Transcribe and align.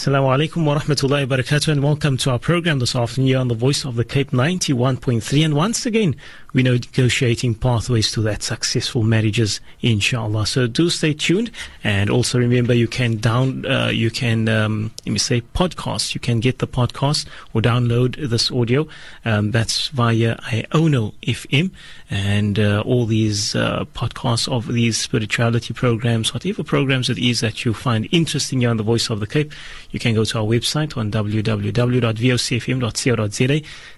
Assalamu 0.00 0.48
alaikum 0.48 0.64
wa 0.64 0.78
rahmatullahi 0.78 1.28
wa 1.28 1.36
barakatuh 1.36 1.68
and 1.68 1.82
welcome 1.82 2.16
to 2.16 2.30
our 2.30 2.38
program 2.38 2.78
this 2.78 2.96
afternoon 2.96 3.26
here 3.26 3.38
on 3.38 3.48
the 3.48 3.54
Voice 3.54 3.84
of 3.84 3.96
the 3.96 4.04
Cape 4.04 4.30
91.3 4.30 5.44
and 5.44 5.52
once 5.52 5.84
again 5.84 6.16
we're 6.54 6.64
negotiating 6.64 7.54
pathways 7.54 8.10
to 8.10 8.22
that 8.22 8.42
successful 8.42 9.02
marriages 9.02 9.60
inshallah. 9.82 10.46
So 10.46 10.66
do 10.66 10.88
stay 10.88 11.12
tuned 11.12 11.50
and 11.84 12.08
also 12.08 12.38
remember 12.38 12.72
you 12.72 12.88
can 12.88 13.18
down 13.18 13.66
uh, 13.66 13.88
you 13.88 14.10
can 14.10 14.48
um, 14.48 14.90
let 15.04 15.12
me 15.12 15.18
say 15.18 15.42
podcast. 15.42 16.14
You 16.14 16.20
can 16.20 16.40
get 16.40 16.58
the 16.60 16.66
podcast 16.66 17.26
or 17.52 17.60
download 17.60 18.30
this 18.30 18.50
audio 18.50 18.88
um, 19.26 19.50
that's 19.50 19.88
via 19.88 20.36
Iono 20.36 21.12
FM 21.22 21.70
and 22.08 22.58
uh, 22.58 22.82
all 22.86 23.04
these 23.04 23.54
uh, 23.54 23.84
podcasts 23.94 24.50
of 24.50 24.72
these 24.72 24.96
spirituality 24.98 25.74
programs 25.74 26.32
whatever 26.34 26.64
programs 26.64 27.10
it 27.10 27.18
is 27.18 27.40
that 27.40 27.64
you 27.64 27.74
find 27.74 28.08
interesting 28.10 28.60
here 28.60 28.70
on 28.70 28.78
the 28.78 28.82
Voice 28.82 29.10
of 29.10 29.20
the 29.20 29.26
Cape 29.26 29.52
you 29.90 30.00
can 30.00 30.14
go 30.14 30.24
to 30.24 30.38
our 30.38 30.44
website 30.44 30.96
on 30.96 31.10
www.vocfm.co.za 31.10 32.00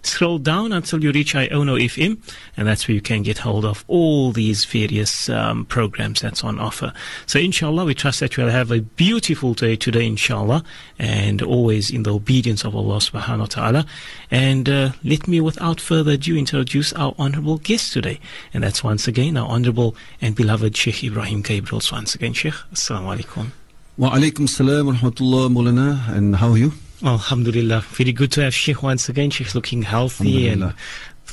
scroll 0.03 0.39
down 0.39 0.73
until 0.73 1.03
you 1.03 1.13
reach 1.13 1.35
Iono 1.35 1.83
FM 1.83 2.19
and 2.57 2.69
that's 2.69 2.89
where 2.89 2.95
you 2.95 3.01
can 3.01 3.23
get 3.23 3.39
hold 3.39 3.65
of 3.65 3.85
all 3.89 4.33
these 4.33 4.65
various 4.65 5.29
um, 5.29 5.65
programs 5.67 6.21
that's 6.21 6.45
on 6.45 6.59
offer. 6.59 6.93
So, 7.27 7.39
inshallah, 7.39 7.85
we 7.85 7.95
trust 7.95 8.21
that 8.21 8.37
you'll 8.37 8.51
have 8.51 8.71
a 8.71 8.81
beautiful 8.81 9.55
day 9.55 9.77
today, 9.77 10.07
inshallah, 10.07 10.65
and 10.99 11.43
always 11.43 11.91
in 11.91 12.03
the 12.03 12.15
obedience 12.15 12.65
of 12.65 12.75
Allah 12.75 12.97
subhanahu 12.97 13.39
wa 13.39 13.47
ta'ala. 13.47 13.87
And 14.31 14.69
uh, 14.69 14.93
let 15.05 15.29
me, 15.29 15.41
without 15.41 15.81
further 15.81 16.13
ado, 16.13 16.37
introduce 16.37 16.93
our 16.95 17.15
honorable 17.19 17.59
guest 17.59 17.93
today, 17.93 18.21
and 18.53 18.63
that's 18.63 18.83
once 18.85 19.09
again 19.09 19.37
our 19.37 19.49
honorable 19.49 19.95
and 20.21 20.35
beloved 20.35 20.77
Sheikh 20.77 21.03
Ebrahim 21.03 21.43
Gabriel. 21.43 21.81
So, 21.81 21.97
once 21.97 22.15
again, 22.15 22.33
Sheikh, 22.33 22.55
assalamu 22.73 23.17
alaikum. 23.17 23.62
Wa 23.98 24.16
alaikum 24.16 24.48
salam 24.48 24.88
wa 24.88 24.94
rahmatullah, 24.94 25.50
Mulana, 25.50 26.16
and 26.16 26.36
how 26.36 26.52
are 26.52 26.58
you? 26.58 26.74
Alhamdulillah. 27.04 27.82
Very 27.82 28.12
good 28.12 28.32
to 28.34 28.42
have 28.42 28.54
Sheikh 28.54 28.84
once 28.84 29.10
again. 29.10 29.30
Sheikh 29.30 29.56
looking 29.56 29.82
healthy 29.82 30.48
and 30.50 30.74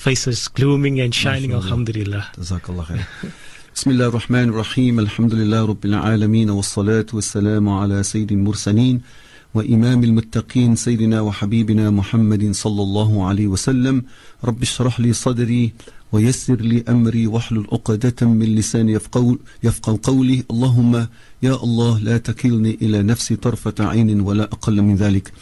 faces 0.05 0.49
glooming 0.49 1.01
and 1.01 1.15
shining 1.15 1.53
alhamdulillah 1.53 2.25
جزاك 2.39 2.67
khair 2.67 3.07
بسم 3.75 3.91
الله 3.91 4.07
الرحمن 4.07 4.49
الرحيم 4.49 5.01
الحمد 5.01 5.35
لله 5.35 5.65
رب 5.65 5.85
العالمين 5.85 6.51
والصلاة 6.51 7.07
والسلام 7.13 7.69
على 7.69 8.03
سيد 8.03 8.33
المرسلين 8.33 9.01
وإمام 9.55 10.05
المتقين 10.05 10.77
سيدنا 10.77 11.21
وحبيبنا 11.21 11.91
محمد 11.91 12.53
صلى 12.53 12.83
الله 12.83 13.27
عليه 13.27 13.47
وسلم 13.47 14.03
رب 14.45 14.63
اشرح 14.63 15.01
لي 15.01 15.13
صدري 15.13 15.73
ويسر 16.13 16.61
لي 16.61 16.85
أمري 16.89 17.27
واحلل 17.27 17.67
عقدة 17.73 18.27
من 18.27 18.55
لساني 18.55 18.93
يفقه, 18.93 19.39
يفقه 19.63 19.99
قولي 20.03 20.45
اللهم 20.51 21.07
يا 21.43 21.55
الله 21.65 21.99
لا 21.99 22.19
تكلني 22.19 22.79
إلى 22.83 23.03
نفسي 23.03 23.37
طرفة 23.37 23.75
عين 23.81 24.21
ولا 24.21 24.45
أقل 24.45 24.83
من 24.83 24.97
ذلك 24.97 25.33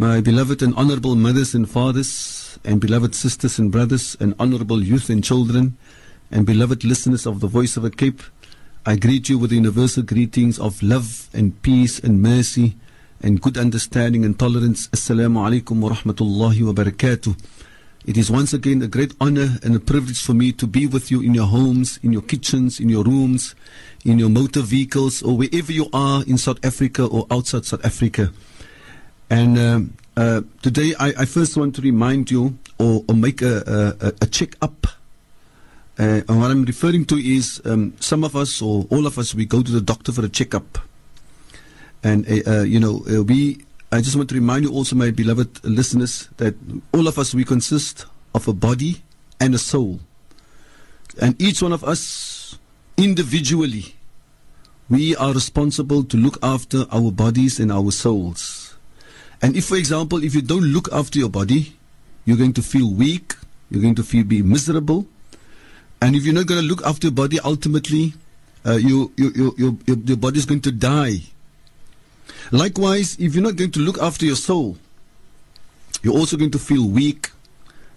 My 0.00 0.20
beloved 0.20 0.62
and 0.62 0.74
honorable 0.76 1.16
mothers 1.16 1.54
and 1.56 1.68
fathers 1.68 2.56
and 2.64 2.80
beloved 2.80 3.14
sisters 3.16 3.58
and 3.58 3.72
brothers, 3.72 4.16
and 4.20 4.34
honorable 4.38 4.80
youth 4.82 5.10
and 5.10 5.24
children, 5.24 5.76
and 6.30 6.46
beloved 6.46 6.84
listeners 6.84 7.26
of 7.26 7.40
the 7.40 7.48
Voice 7.48 7.76
of 7.76 7.84
a 7.84 7.90
Cape, 7.90 8.22
I 8.86 8.94
greet 8.96 9.28
you 9.28 9.38
with 9.38 9.50
the 9.50 9.56
universal 9.56 10.02
greetings 10.02 10.58
of 10.58 10.82
love 10.82 11.28
and 11.34 11.60
peace 11.62 11.98
and 11.98 12.22
mercy 12.22 12.76
and 13.20 13.40
good 13.40 13.58
understanding 13.58 14.24
and 14.24 14.38
tolerance. 14.38 14.86
Assalamu 14.88 15.38
alaikum 15.46 15.80
wa 15.80 15.90
rahmatullahi 15.90 16.62
wa 16.62 16.72
barakatuh. 16.72 17.36
It 18.05 18.17
is 18.17 18.29
once 18.29 18.51
again 18.53 18.81
a 18.81 18.87
great 18.87 19.13
honor 19.21 19.59
and 19.63 19.73
a 19.77 19.79
privilege 19.79 20.21
for 20.21 20.33
me 20.33 20.51
to 20.53 20.67
be 20.67 20.85
with 20.85 21.09
you 21.09 21.21
in 21.21 21.33
your 21.33 21.45
homes, 21.45 21.99
in 22.03 22.11
your 22.11 22.21
kitchens, 22.21 22.81
in 22.81 22.89
your 22.89 23.05
rooms, 23.05 23.55
in 24.03 24.19
your 24.19 24.27
motor 24.27 24.59
vehicles, 24.59 25.23
or 25.23 25.37
wherever 25.37 25.71
you 25.71 25.87
are 25.93 26.21
in 26.27 26.37
South 26.37 26.59
Africa 26.65 27.05
or 27.05 27.25
outside 27.31 27.63
South 27.63 27.85
Africa. 27.85 28.33
And 29.29 29.57
um, 29.57 29.93
uh, 30.17 30.41
today, 30.61 30.93
I, 30.99 31.13
I, 31.19 31.25
first 31.25 31.55
want 31.55 31.75
to 31.75 31.81
remind 31.81 32.29
you 32.29 32.57
or, 32.77 33.05
or 33.07 33.15
make 33.15 33.41
a, 33.41 33.95
a, 34.01 34.13
a 34.21 34.25
check 34.27 34.57
up. 34.61 34.85
Uh, 35.97 36.21
and 36.27 36.41
what 36.41 36.51
I'm 36.51 36.65
referring 36.65 37.05
to 37.05 37.15
is 37.15 37.61
um, 37.63 37.93
some 38.01 38.25
of 38.25 38.35
us 38.35 38.61
or 38.61 38.85
all 38.89 39.07
of 39.07 39.17
us, 39.17 39.33
we 39.33 39.45
go 39.45 39.63
to 39.63 39.71
the 39.71 39.79
doctor 39.79 40.11
for 40.11 40.25
a 40.25 40.29
checkup. 40.29 40.77
And, 42.03 42.27
uh, 42.29 42.51
uh 42.59 42.63
you 42.63 42.81
know, 42.81 43.05
uh, 43.09 43.23
we, 43.23 43.63
I 43.93 44.01
just 44.01 44.15
want 44.15 44.27
to 44.29 44.35
remind 44.35 44.63
you 44.65 44.71
also, 44.71 44.95
my 44.95 45.11
beloved 45.11 45.63
listeners, 45.63 46.27
that 46.37 46.55
all 46.95 47.07
of 47.07 47.19
us, 47.19 47.35
we 47.35 47.45
consist 47.45 48.07
of 48.33 48.47
a 48.47 48.53
body 48.53 49.03
and 49.39 49.53
a 49.53 49.59
soul. 49.59 49.99
And 51.21 51.39
each 51.39 51.61
one 51.61 51.71
of 51.73 51.83
us, 51.83 52.57
individually, 52.97 53.93
we 54.89 55.15
are 55.15 55.31
responsible 55.31 56.03
to 56.05 56.17
look 56.17 56.39
after 56.41 56.85
our 56.91 57.11
bodies 57.11 57.59
and 57.59 57.71
our 57.71 57.91
souls. 57.91 58.75
And 59.43 59.55
if, 59.55 59.65
for 59.65 59.77
example, 59.77 60.23
if 60.23 60.33
you 60.33 60.41
don't 60.41 60.63
look 60.63 60.91
after 60.91 61.19
your 61.19 61.29
body, 61.29 61.77
you're 62.25 62.37
going 62.37 62.53
to 62.53 62.63
feel 62.63 62.91
weak, 62.91 63.35
you're 63.69 63.83
going 63.83 63.93
to 63.93 64.03
feel 64.03 64.23
be 64.23 64.41
miserable. 64.41 65.05
And 66.01 66.15
if 66.15 66.25
you're 66.25 66.33
not 66.33 66.47
going 66.47 66.61
to 66.61 66.67
look 66.67 66.83
after 66.83 67.09
your 67.09 67.13
body, 67.13 67.39
ultimately, 67.41 68.15
uh, 68.65 68.71
you, 68.71 69.13
you, 69.17 69.31
you, 69.35 69.55
your, 69.55 69.77
your, 69.85 69.97
your 69.97 70.17
body 70.17 70.39
is 70.39 70.47
going 70.47 70.61
to 70.61 70.71
die. 70.71 71.19
Likewise, 72.50 73.16
if 73.18 73.34
you're 73.34 73.44
not 73.44 73.56
going 73.56 73.72
to 73.72 73.80
look 73.80 73.98
after 73.98 74.24
your 74.24 74.36
soul, 74.36 74.78
you're 76.02 76.14
also 76.14 76.36
going 76.36 76.50
to 76.52 76.58
feel 76.58 76.86
weak, 76.88 77.30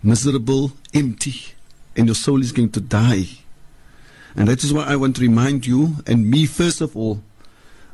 miserable, 0.03 0.73
empty, 0.93 1.53
and 1.95 2.07
your 2.07 2.15
soul 2.15 2.41
is 2.41 2.51
going 2.51 2.71
to 2.71 2.81
die. 2.81 3.27
And 4.35 4.47
that 4.47 4.63
is 4.63 4.73
why 4.73 4.85
I 4.85 4.95
want 4.95 5.17
to 5.17 5.21
remind 5.21 5.67
you, 5.67 5.97
and 6.07 6.29
me 6.29 6.45
first 6.45 6.81
of 6.81 6.95
all, 6.95 7.21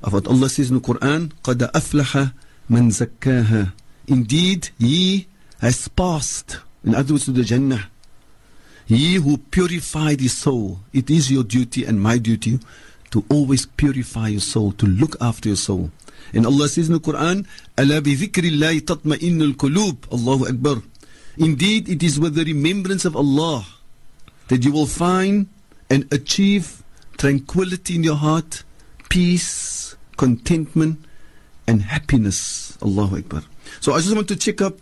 of 0.03 0.13
what 0.13 0.27
Allah 0.27 0.49
says 0.49 0.69
in 0.69 0.75
the 0.75 0.81
Quran, 0.81 1.33
قَدْ 1.43 1.71
أَفْلَحَ 1.71 2.33
man 2.69 2.89
zakkaha. 2.89 3.73
Indeed, 4.07 4.69
he 4.79 5.27
has 5.59 5.88
passed, 5.88 6.59
in 6.83 6.95
other 6.95 7.13
words, 7.13 7.25
to 7.25 7.31
the 7.31 7.43
Jannah. 7.43 7.89
He 8.85 9.15
who 9.15 9.38
purified 9.38 10.21
his 10.21 10.38
soul. 10.38 10.79
It 10.93 11.09
is 11.09 11.29
your 11.29 11.43
duty 11.43 11.83
and 11.83 12.01
my 12.01 12.17
duty 12.17 12.59
to 13.12 13.24
always 13.28 13.66
purify 13.66 14.28
your 14.28 14.40
soul, 14.40 14.72
to 14.72 14.86
look 14.86 15.16
after 15.20 15.48
your 15.48 15.56
soul. 15.56 15.90
And 16.32 16.46
Allah 16.46 16.68
says 16.68 16.88
in 16.88 16.94
the 16.94 17.00
Quran, 17.00 17.46
Allah 17.78 18.00
kulub. 19.54 20.48
Akbar. 20.48 20.82
Indeed, 21.36 21.88
it 21.88 22.02
is 22.02 22.18
with 22.18 22.34
the 22.34 22.44
remembrance 22.44 23.04
of 23.04 23.16
Allah 23.16 23.66
that 24.48 24.64
you 24.64 24.72
will 24.72 24.86
find 24.86 25.48
and 25.88 26.10
achieve 26.12 26.82
tranquility 27.16 27.96
in 27.96 28.04
your 28.04 28.16
heart, 28.16 28.64
peace, 29.08 29.94
contentment, 30.16 31.04
and 31.66 31.82
happiness. 31.82 32.76
Allahu 32.82 33.16
Akbar. 33.18 33.42
So 33.80 33.92
I 33.92 34.00
just 34.00 34.14
want 34.14 34.28
to 34.28 34.36
check 34.36 34.60
up. 34.60 34.76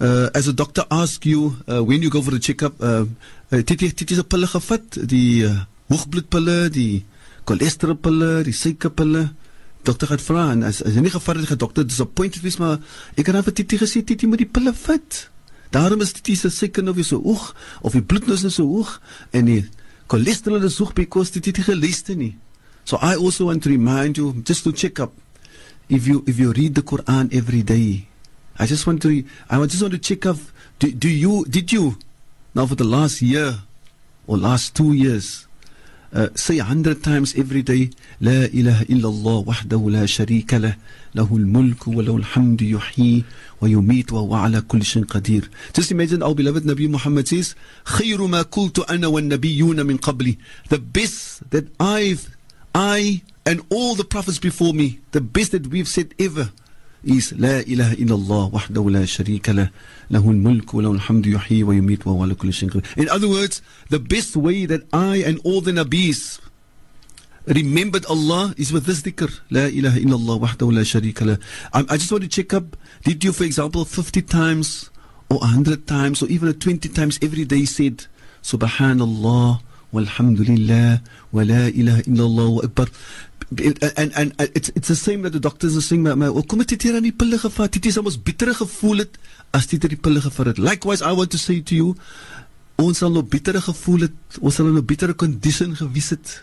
Uh, 0.00 0.30
as 0.34 0.48
a 0.48 0.52
doctor 0.52 0.84
asks 0.90 1.24
you 1.26 1.56
uh, 1.70 1.84
when 1.84 2.02
you 2.02 2.10
go 2.10 2.20
for 2.20 2.34
a 2.34 2.40
checkup, 2.40 2.74
uh, 2.82 3.04
dit 3.50 3.82
is 3.82 4.18
'n 4.18 4.26
pille 4.26 4.48
gevat, 4.50 5.08
die 5.08 5.46
uh, 5.46 5.62
hoëbloedpille, 5.88 6.70
die 6.74 7.04
cholesterolpille, 7.48 8.42
die 8.46 8.54
suikerpille. 8.56 9.30
Dokter 9.82 10.12
het 10.14 10.22
vra 10.22 10.50
en 10.52 10.62
as, 10.66 10.78
as 10.86 10.94
jy 10.94 11.02
nie 11.02 11.10
gevat 11.10 11.40
het, 11.40 11.48
gaan 11.50 11.58
dokter 11.58 11.86
disappointed 11.86 12.42
wees, 12.44 12.60
maar 12.62 12.78
ek 13.18 13.26
het 13.26 13.34
dan 13.34 13.46
vir 13.48 13.56
Titi 13.58 13.80
gesê 13.80 14.04
Titi 14.06 14.28
moet 14.30 14.44
die 14.44 14.50
pille 14.50 14.70
vat. 14.84 15.24
Daarom 15.74 16.04
is 16.04 16.12
Titi 16.14 16.36
se 16.38 16.52
suiker 16.54 16.84
nou 16.86 16.94
weer 16.94 17.08
so 17.08 17.18
hoog 17.24 17.48
of 17.82 17.96
die 17.96 18.04
bloed 18.04 18.28
nou 18.28 18.36
is 18.36 18.46
so 18.54 18.66
hoog 18.68 18.98
en 19.34 19.48
die 19.48 19.62
cholesterol 20.12 20.62
is 20.68 20.78
hoog 20.78 20.92
because 20.94 21.34
Titi 21.34 21.64
geluister 21.66 22.14
nie. 22.14 22.36
So 22.84 22.98
I 23.02 23.16
also 23.16 23.46
want 23.50 23.62
to 23.64 23.70
remind 23.70 24.16
you 24.16 24.34
just 24.44 24.62
to 24.64 24.72
check 24.72 25.00
up 25.00 25.12
if 25.88 26.06
you 26.06 26.22
if 26.26 26.38
you 26.38 26.52
read 26.52 26.74
the 26.74 26.82
Quran 26.82 27.32
every 27.32 27.62
day, 27.62 28.06
I 28.58 28.66
just 28.66 28.86
want 28.86 29.02
to 29.02 29.10
I 29.50 29.58
just 29.66 29.82
want 29.82 29.94
to 29.94 29.98
check 29.98 30.26
up. 30.26 30.38
Do, 30.78 30.90
do 30.90 31.08
you 31.08 31.44
did 31.48 31.72
you 31.72 31.98
now 32.54 32.66
for 32.66 32.74
the 32.74 32.84
last 32.84 33.22
year 33.22 33.62
or 34.26 34.38
last 34.38 34.74
two 34.74 34.92
years 34.92 35.46
Uh, 36.14 36.28
say 36.34 36.58
a 36.58 36.64
hundred 36.64 37.02
times 37.02 37.34
every 37.38 37.62
day, 37.62 37.90
لا 38.20 38.44
إله 38.44 38.82
إلا 38.82 39.08
الله 39.08 39.44
وحده 39.46 39.90
لا 39.90 40.06
شريك 40.06 40.54
له 40.54 40.76
له 41.14 41.36
الملك 41.36 41.88
وله 41.88 42.16
الحمد 42.16 42.62
يحيي 42.62 43.24
ويميت 43.60 44.12
وهو 44.12 44.34
على 44.34 44.60
كل 44.60 44.84
شيء 44.84 45.04
قدير. 45.04 45.48
Just 45.72 45.90
imagine 45.90 46.22
our 46.22 46.34
beloved 46.34 46.64
Nabi 46.64 46.86
Muhammad 46.90 47.28
says, 47.28 47.54
خير 47.84 48.26
ما 48.26 48.42
قلت 48.42 48.90
أنا 48.90 49.06
والنبيون 49.06 49.86
من 49.86 49.96
قبلي. 49.96 50.36
The 50.68 50.78
best 50.78 51.50
that 51.50 51.68
I've, 51.80 52.36
I 52.74 53.22
and 53.46 53.62
all 53.70 53.94
the 53.94 54.04
prophets 54.04 54.38
before 54.38 54.74
me, 54.74 55.00
the 55.12 55.20
best 55.22 55.52
that 55.52 55.68
we've 55.68 55.88
said 55.88 56.14
ever, 56.18 56.50
is 57.04 57.32
لا 57.32 57.60
إله 57.60 57.92
إلا 57.92 58.14
الله 58.14 58.50
وحده 58.52 58.90
لا 58.90 59.04
شريك 59.04 59.48
له 59.48 59.70
له 60.10 60.30
الملك 60.30 60.74
وله 60.74 60.92
الحمد 60.92 61.26
يحيي 61.26 61.62
ويميت 61.62 62.06
وهو 62.06 62.22
على 62.22 62.34
كل 62.34 62.52
شيء 62.52 62.70
قدير. 62.70 62.82
In 62.96 63.08
other 63.08 63.28
words, 63.28 63.62
the 63.90 63.98
best 63.98 64.36
way 64.36 64.66
that 64.66 64.82
I 64.92 65.16
and 65.16 65.40
all 65.44 65.60
the 65.60 65.72
Nabis 65.72 66.40
remembered 67.46 68.06
Allah 68.06 68.54
is 68.56 68.72
with 68.72 68.86
this 68.86 69.02
dhikr. 69.02 69.30
لا 69.50 69.68
إله 69.68 69.96
إلا 69.96 70.14
الله 70.14 70.34
وحده 70.34 70.72
لا 70.72 70.82
شريك 70.82 71.22
له. 71.22 71.38
I 71.72 71.96
just 71.96 72.12
want 72.12 72.22
to 72.22 72.28
check 72.28 72.54
up, 72.54 72.76
did 73.04 73.24
you 73.24 73.32
for 73.32 73.44
example 73.44 73.84
50 73.84 74.22
times 74.22 74.90
or 75.28 75.38
100 75.38 75.86
times 75.86 76.22
or 76.22 76.26
even 76.28 76.52
20 76.52 76.88
times 76.88 77.18
every 77.22 77.44
day 77.44 77.64
said 77.64 78.06
Subhanallah 78.42 79.60
والحمد 79.92 80.40
لله 80.40 81.00
ولا 81.32 81.68
إله 81.68 82.00
إلا 82.00 82.24
الله 82.24 82.64
أكبر 82.64 82.88
and 83.60 84.12
and 84.14 84.34
it's 84.54 84.70
it's 84.74 84.88
the 84.88 84.96
same 84.96 85.22
that 85.22 85.32
the 85.32 85.40
doctors 85.40 85.76
are 85.76 85.82
saying 85.82 86.02
maar, 86.02 86.16
maar 86.18 86.28
hoekom 86.28 86.58
het 86.58 86.68
dit 86.68 86.82
hier 86.82 86.94
aan 86.94 87.06
die 87.06 87.12
pille 87.12 87.38
gevat? 87.38 87.72
Dit 87.72 87.86
is 87.86 87.98
ons 87.98 88.22
bittere 88.22 88.54
gevoel 88.54 89.04
het 89.04 89.18
as 89.50 89.66
dit 89.66 89.82
die 89.88 89.98
pille 89.98 90.20
gevat 90.20 90.52
het. 90.52 90.58
Likewise 90.58 91.04
i 91.04 91.12
want 91.14 91.30
to 91.30 91.38
say 91.38 91.60
to 91.60 91.74
you 91.74 91.94
ons 92.82 92.98
sal 92.98 93.12
nog 93.12 93.28
bittere 93.28 93.60
gevoel 93.60 94.08
het 94.08 94.40
ons 94.40 94.54
sal 94.54 94.70
in 94.70 94.78
'n 94.78 94.84
bittere 94.84 95.14
condition 95.14 95.76
gewees 95.76 96.10
het. 96.10 96.42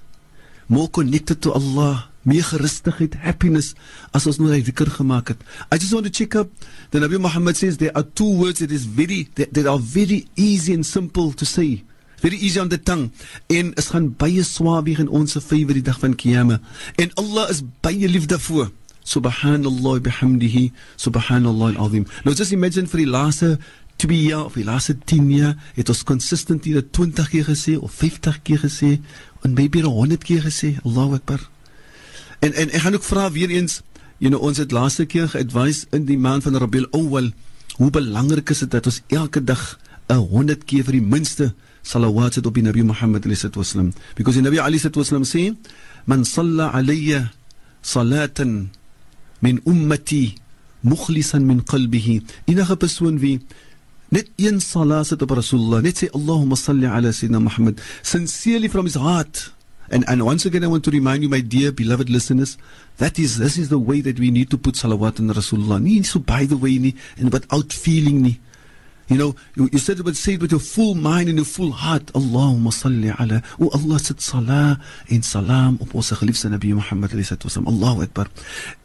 More 0.67 0.89
connected 0.89 1.41
to 1.41 1.51
Allah 1.51 2.05
meer 2.21 2.43
gerustigheid 2.43 3.15
happiness 3.15 3.73
as 4.11 4.27
ons 4.27 4.37
nou 4.37 4.51
dhikr 4.51 4.89
gemaak 4.89 5.27
het. 5.27 5.39
I 5.71 5.77
just 5.77 5.93
want 5.93 6.05
to 6.05 6.11
check 6.11 6.35
up. 6.35 6.49
The 6.91 6.99
nabi 6.99 7.17
muhammad 7.17 7.57
says 7.57 7.77
there 7.77 7.93
are 7.95 8.05
two 8.13 8.37
words 8.37 8.59
that 8.59 8.71
is 8.71 8.85
very 8.85 9.27
that 9.35 9.65
are 9.65 9.79
very 9.79 10.27
easy 10.35 10.73
and 10.73 10.85
simple 10.85 11.33
to 11.33 11.45
say 11.45 11.83
very 12.19 12.37
easy 12.37 12.59
on 12.59 12.69
the 12.69 12.79
tongue 12.79 13.09
en 13.47 13.73
is 13.73 13.89
gaan 13.93 14.11
baie 14.17 14.43
swaar 14.43 14.83
weeg 14.83 14.99
in 15.03 15.09
ons 15.09 15.37
vywe 15.49 15.73
die 15.79 15.85
dag 15.85 15.99
van 15.99 16.15
kiyama 16.15 16.59
en 16.97 17.13
Allah 17.21 17.49
is 17.49 17.63
baie 17.81 18.07
lief 18.07 18.27
daarvoor. 18.31 18.71
Subhanallah 19.03 20.01
bihamdihi 20.05 20.71
subhanallah 20.95 21.75
alazim. 21.75 22.05
Nou 22.23 22.35
just 22.35 22.51
imagine 22.51 22.87
vir 22.87 23.03
die 23.05 23.09
laaste 23.09 23.57
2 23.99 24.21
jaar 24.29 24.45
of 24.45 24.55
die 24.55 24.63
laaste 24.63 24.95
10 25.11 25.31
jaar 25.31 25.55
het 25.75 25.89
ons 25.89 26.03
consistent 26.03 26.63
hier 26.63 26.83
20 26.83 27.29
keer 27.29 27.47
gesê 27.49 27.75
of 27.79 27.91
50 27.91 28.41
keer 28.43 28.61
gesê 28.63 28.99
en 29.43 29.53
maybe 29.53 29.81
100 29.81 30.23
keer 30.23 30.43
gesê 30.45 30.77
Allahu 30.83 31.19
akbar. 31.19 31.49
En 32.39 32.53
en 32.53 32.71
ek 32.71 32.81
gaan 32.85 32.95
ook 32.95 33.03
vra 33.03 33.31
weer 33.31 33.49
eens 33.49 33.81
you 34.19 34.31
know 34.31 34.41
ons 34.43 34.57
het 34.57 34.71
laaste 34.71 35.05
keer 35.05 35.27
geadvise 35.31 35.87
in 35.95 36.05
die 36.05 36.17
maand 36.19 36.43
van 36.43 36.55
Rabiul 36.59 36.87
Awwal 36.91 37.31
hoe 37.79 37.89
belangrik 37.95 38.49
is 38.49 38.63
dit 38.65 38.71
dat 38.71 38.85
ons 38.85 39.01
elke 39.07 39.43
dag 39.43 39.79
'n 40.09 40.23
100 40.31 40.63
keer 40.65 40.83
vir 40.83 40.99
die 40.99 41.07
minste 41.15 41.53
salawat 41.83 42.37
op 42.45 42.53
die 42.53 42.63
Nabi 42.63 42.83
Muhammad 42.83 43.23
sallam 43.23 43.93
because 44.15 44.35
die 44.35 44.43
Nabi 44.43 44.59
Ali 44.59 44.77
sallam 44.77 45.23
sê 45.23 45.55
man 46.05 46.25
salla 46.25 46.71
alayya 46.73 47.31
salatan 47.81 48.69
min 49.41 49.61
ummati 49.65 50.35
mukhlisan 50.83 51.45
min 51.45 51.61
qalbihi 51.61 52.21
enige 52.47 52.75
persoon 52.75 53.19
wie 53.19 53.39
net 54.11 54.27
een 54.37 54.59
salat 54.59 55.09
het 55.09 55.21
op 55.21 55.31
Rasulullah 55.31 55.81
net 55.81 55.97
sê 56.03 56.07
Allahumma 56.13 56.55
salli 56.55 56.85
ala 56.85 57.11
sayyidina 57.11 57.39
Muhammad 57.39 57.81
sincerely 58.03 58.67
from 58.67 58.85
his 58.85 58.95
heart 58.95 59.51
and 59.91 60.03
and 60.07 60.23
once 60.23 60.45
again 60.45 60.63
I 60.63 60.67
want 60.67 60.83
to 60.85 60.91
remind 60.91 61.23
you 61.23 61.29
my 61.29 61.41
dear 61.41 61.71
beloved 61.71 62.09
listeners 62.09 62.57
that 62.97 63.19
is 63.19 63.37
this 63.37 63.57
is 63.57 63.69
the 63.69 63.79
way 63.79 64.01
that 64.01 64.19
we 64.19 64.31
need 64.31 64.49
to 64.51 64.57
put 64.57 64.75
salawat 64.75 65.19
on 65.19 65.31
Rasulullah 65.33 65.81
nie 65.81 66.03
so 66.03 66.19
by 66.19 66.45
the 66.45 66.57
way 66.57 66.77
nie 66.77 66.95
and 67.17 67.31
without 67.31 67.71
feeling 67.73 68.21
nie 68.21 68.39
You 69.09 69.17
know, 69.17 69.35
you, 69.55 69.69
you 69.73 69.79
said 69.79 69.99
with 70.01 70.15
say 70.15 70.33
it 70.33 70.41
with 70.41 70.51
your 70.51 70.59
full 70.61 70.93
mind 70.93 71.29
and 71.29 71.37
your 71.37 71.45
full 71.45 71.71
heart. 71.71 72.05
Allahumma 72.13 72.69
salli 72.69 73.09
ala. 73.09 73.41
O 73.59 73.69
Allah 73.73 73.97
sit 73.97 74.21
salah 74.21 74.79
en 75.09 75.23
salam 75.23 75.79
op 75.81 75.95
ons 75.95 76.11
geliefde 76.13 76.45
Nabi 76.53 76.73
Muhammad 76.73 77.11
Allahu 77.13 78.03
Akbar. 78.03 78.27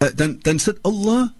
Uh, 0.00 0.09
dan 0.17 0.41
dan 0.43 0.59
sit 0.59 0.81
Allah 0.82 1.35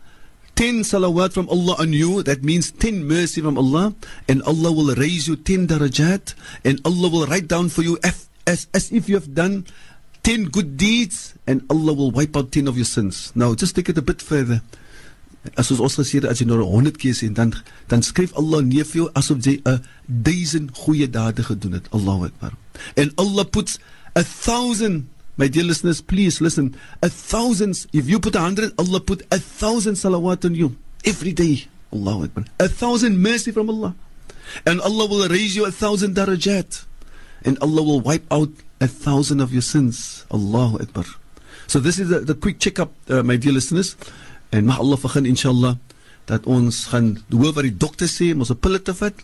10 0.55 0.85
salawat 0.87 1.33
from 1.33 1.49
Allah 1.49 1.75
on 1.81 1.93
you. 1.93 2.23
That 2.23 2.45
means 2.45 2.71
10 2.71 3.05
mercy 3.09 3.41
from 3.41 3.59
Allah. 3.59 3.95
And 4.29 4.43
Allah 4.43 4.71
will 4.71 4.95
raise 4.95 5.27
you 5.27 5.35
10 5.37 5.67
darajat. 5.67 6.35
And 6.65 6.81
Allah 6.85 7.09
will 7.09 7.27
write 7.27 7.49
down 7.49 7.69
for 7.71 7.83
you 7.83 7.99
as, 8.05 8.29
as, 8.47 8.69
as 8.73 8.93
if 8.93 9.09
you 9.09 9.17
have 9.17 9.35
done 9.35 9.67
10 10.23 10.55
good 10.55 10.77
deeds. 10.77 11.35
And 11.47 11.67
Allah 11.69 11.93
will 11.93 12.11
wipe 12.13 12.37
out 12.37 12.53
10 12.53 12.69
of 12.69 12.77
your 12.77 12.87
sins. 12.87 13.33
Now, 13.35 13.55
just 13.55 13.75
take 13.75 13.89
it 13.89 13.99
a 13.99 14.03
bit 14.03 14.23
further. 14.23 14.63
As 15.57 15.71
ons 15.71 15.81
ons 15.85 15.97
gesê 16.01 16.21
het 16.21 16.29
as 16.31 16.41
jy 16.41 16.47
nou 16.49 16.61
100 16.65 16.97
keer 17.01 17.17
sê 17.17 17.29
dan 17.33 17.53
dan 17.91 18.03
skryf 18.03 18.33
Allah 18.41 18.63
neer 18.65 18.87
vir 18.89 19.05
jou 19.05 19.09
asof 19.15 19.45
jy 19.45 19.61
'n 19.65 19.81
1000 20.09 20.71
goeie 20.85 21.09
dade 21.11 21.45
gedoen 21.45 21.73
het. 21.73 21.89
Allahu 21.93 22.27
Akbar. 22.27 22.53
And 22.97 23.13
Allah 23.19 23.45
puts 23.45 23.79
a 24.15 24.23
thousand 24.23 25.09
my 25.37 25.49
dear 25.49 25.65
listeners 25.65 26.01
please 26.01 26.41
listen. 26.41 26.75
A 27.03 27.09
thousands 27.09 27.87
if 27.93 28.09
you 28.09 28.19
put 28.21 28.37
a 28.37 28.41
hundred 28.41 28.73
Allah 28.79 29.01
put 29.01 29.23
a 29.31 29.39
thousand 29.39 29.97
salawat 29.97 30.45
on 30.45 30.55
you 30.55 30.77
every 31.05 31.33
day. 31.33 31.67
Allahu 31.93 32.25
Akbar. 32.25 32.45
A 32.59 32.69
thousand 32.69 33.21
mercy 33.21 33.53
from 33.53 33.69
Allah. 33.69 33.95
And 34.67 34.81
Allah 34.81 35.07
will 35.07 35.29
raise 35.29 35.57
you 35.57 35.65
a 35.67 35.73
thousand 35.73 36.17
darajat. 36.17 36.85
And 37.45 37.59
Allah 37.61 37.83
will 37.83 38.01
wipe 38.01 38.27
out 38.31 38.51
a 38.81 38.89
thousand 38.89 39.41
of 39.41 39.53
your 39.53 39.63
sins. 39.63 40.25
Allahu 40.31 40.81
Akbar. 40.81 41.05
So 41.67 41.81
this 41.81 41.99
is 41.99 42.09
the, 42.09 42.21
the 42.21 42.35
quick 42.35 42.59
check 42.61 42.79
up 42.79 42.93
uh, 43.09 43.23
my 43.23 43.37
dear 43.37 43.53
listeners 43.53 43.97
En 44.55 44.65
mag 44.65 44.79
Allah 44.79 44.99
begin 45.03 45.27
inshallah 45.27 45.75
dat 46.31 46.47
ons 46.47 46.85
gaan 46.93 47.19
hoor 47.29 47.53
wat 47.57 47.67
die 47.67 47.75
dokter 47.75 48.09
sê, 48.09 48.31
ons 48.39 48.51
'n 48.51 48.63
pille 48.63 48.79
te 48.83 48.95
vat 48.95 49.17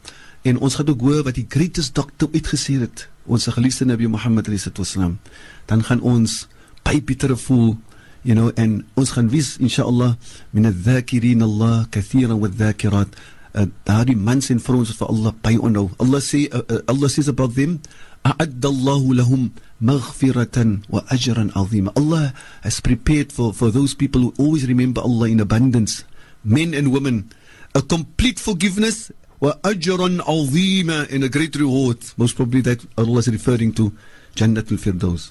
en 0.42 0.58
ons 0.58 0.74
gaan 0.74 0.88
ook 0.88 1.00
hoor 1.00 1.22
wat 1.22 1.34
die 1.34 1.46
greatest 1.48 1.94
doctor 1.94 2.28
uitgesê 2.32 2.80
het, 2.80 3.08
ons 3.26 3.46
geliefde 3.46 3.84
Nabi 3.84 4.08
Muhammad 4.08 4.48
sallam. 4.58 5.18
Dan 5.66 5.84
gaan 5.84 6.00
ons 6.00 6.48
baie 6.82 7.02
beter 7.02 7.36
voel, 7.38 7.78
you 8.22 8.34
know, 8.34 8.50
en 8.56 8.84
ons 8.94 9.10
gaan 9.10 9.28
wys 9.30 9.56
inshallah 9.58 10.16
min 10.50 10.66
adh-dhakirin 10.66 11.42
Allah 11.42 11.86
kathiran 11.90 12.40
wadh-dhakirat. 12.40 13.08
Uh, 13.54 13.66
daardie 13.84 14.16
mens 14.16 14.50
en 14.50 14.60
vrouens 14.60 14.88
wat 14.88 14.98
vir 14.98 15.08
Allah 15.08 15.32
baie 15.42 15.60
onhou. 15.60 15.90
Allah 15.98 16.20
sê 16.20 16.48
uh, 16.52 16.62
uh, 16.68 16.78
Allah 16.86 17.08
says 17.08 17.28
about 17.28 17.54
them 17.54 17.80
lahum 18.24 19.52
maghfiratan 19.82 20.88
wa 20.88 21.00
ajran. 21.10 21.52
Allah 21.96 22.34
has 22.62 22.80
prepared 22.80 23.32
for, 23.32 23.52
for 23.52 23.70
those 23.70 23.94
people 23.94 24.20
who 24.20 24.34
always 24.38 24.66
remember 24.66 25.00
Allah 25.00 25.28
in 25.28 25.40
abundance, 25.40 26.04
men 26.44 26.74
and 26.74 26.92
women, 26.92 27.30
a 27.74 27.82
complete 27.82 28.38
forgiveness 28.38 29.10
ajran 29.40 30.20
azima 30.20 31.08
in 31.10 31.22
a 31.22 31.28
great 31.28 31.56
reward. 31.56 31.98
Most 32.16 32.36
probably 32.36 32.60
that 32.62 32.84
Allah 32.98 33.18
is 33.18 33.28
referring 33.28 33.72
to 33.74 33.92
Jannat 34.34 34.70
al-Firdaus. 34.70 35.30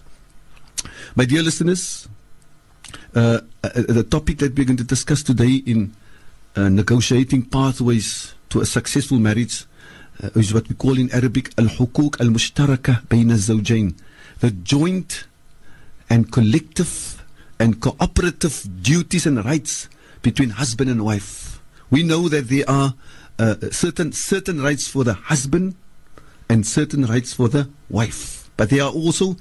My 1.15 1.25
dear 1.25 1.43
listeners, 1.43 2.07
uh, 3.15 3.41
uh, 3.63 3.69
the 3.87 4.03
topic 4.03 4.39
that 4.39 4.57
we're 4.57 4.65
going 4.65 4.77
to 4.77 4.83
discuss 4.83 5.23
today 5.23 5.55
in 5.65 5.93
uh, 6.55 6.69
negotiating 6.69 7.43
pathways 7.43 8.33
to 8.49 8.61
a 8.61 8.65
successful 8.65 9.19
marriage 9.19 9.65
is 10.35 10.53
what 10.53 10.67
we 10.67 10.75
call 10.75 10.97
in 10.97 11.11
Arabic 11.11 11.51
al-hukuk 11.57 12.19
al-mushtaraka 12.19 13.07
bayna 13.07 13.31
al-zawjayn 13.31 13.95
the 14.39 14.51
joint 14.51 15.25
and 16.09 16.31
collective 16.31 17.23
and 17.59 17.81
cooperative 17.81 18.67
duties 18.81 19.25
and 19.25 19.43
rights 19.43 19.89
between 20.21 20.51
husband 20.51 20.89
and 20.89 21.03
wife. 21.03 21.61
We 21.89 22.03
know 22.03 22.29
that 22.29 22.47
there 22.49 22.69
are 22.69 22.95
uh, 23.37 23.55
certain 23.71 24.11
certain 24.11 24.61
rights 24.61 24.87
for 24.87 25.03
the 25.03 25.13
husband 25.13 25.75
and 26.49 26.65
certain 26.65 27.05
rights 27.05 27.33
for 27.33 27.47
the 27.47 27.69
wife, 27.89 28.49
but 28.57 28.69
there 28.69 28.83
are 28.83 28.91
also 28.91 29.37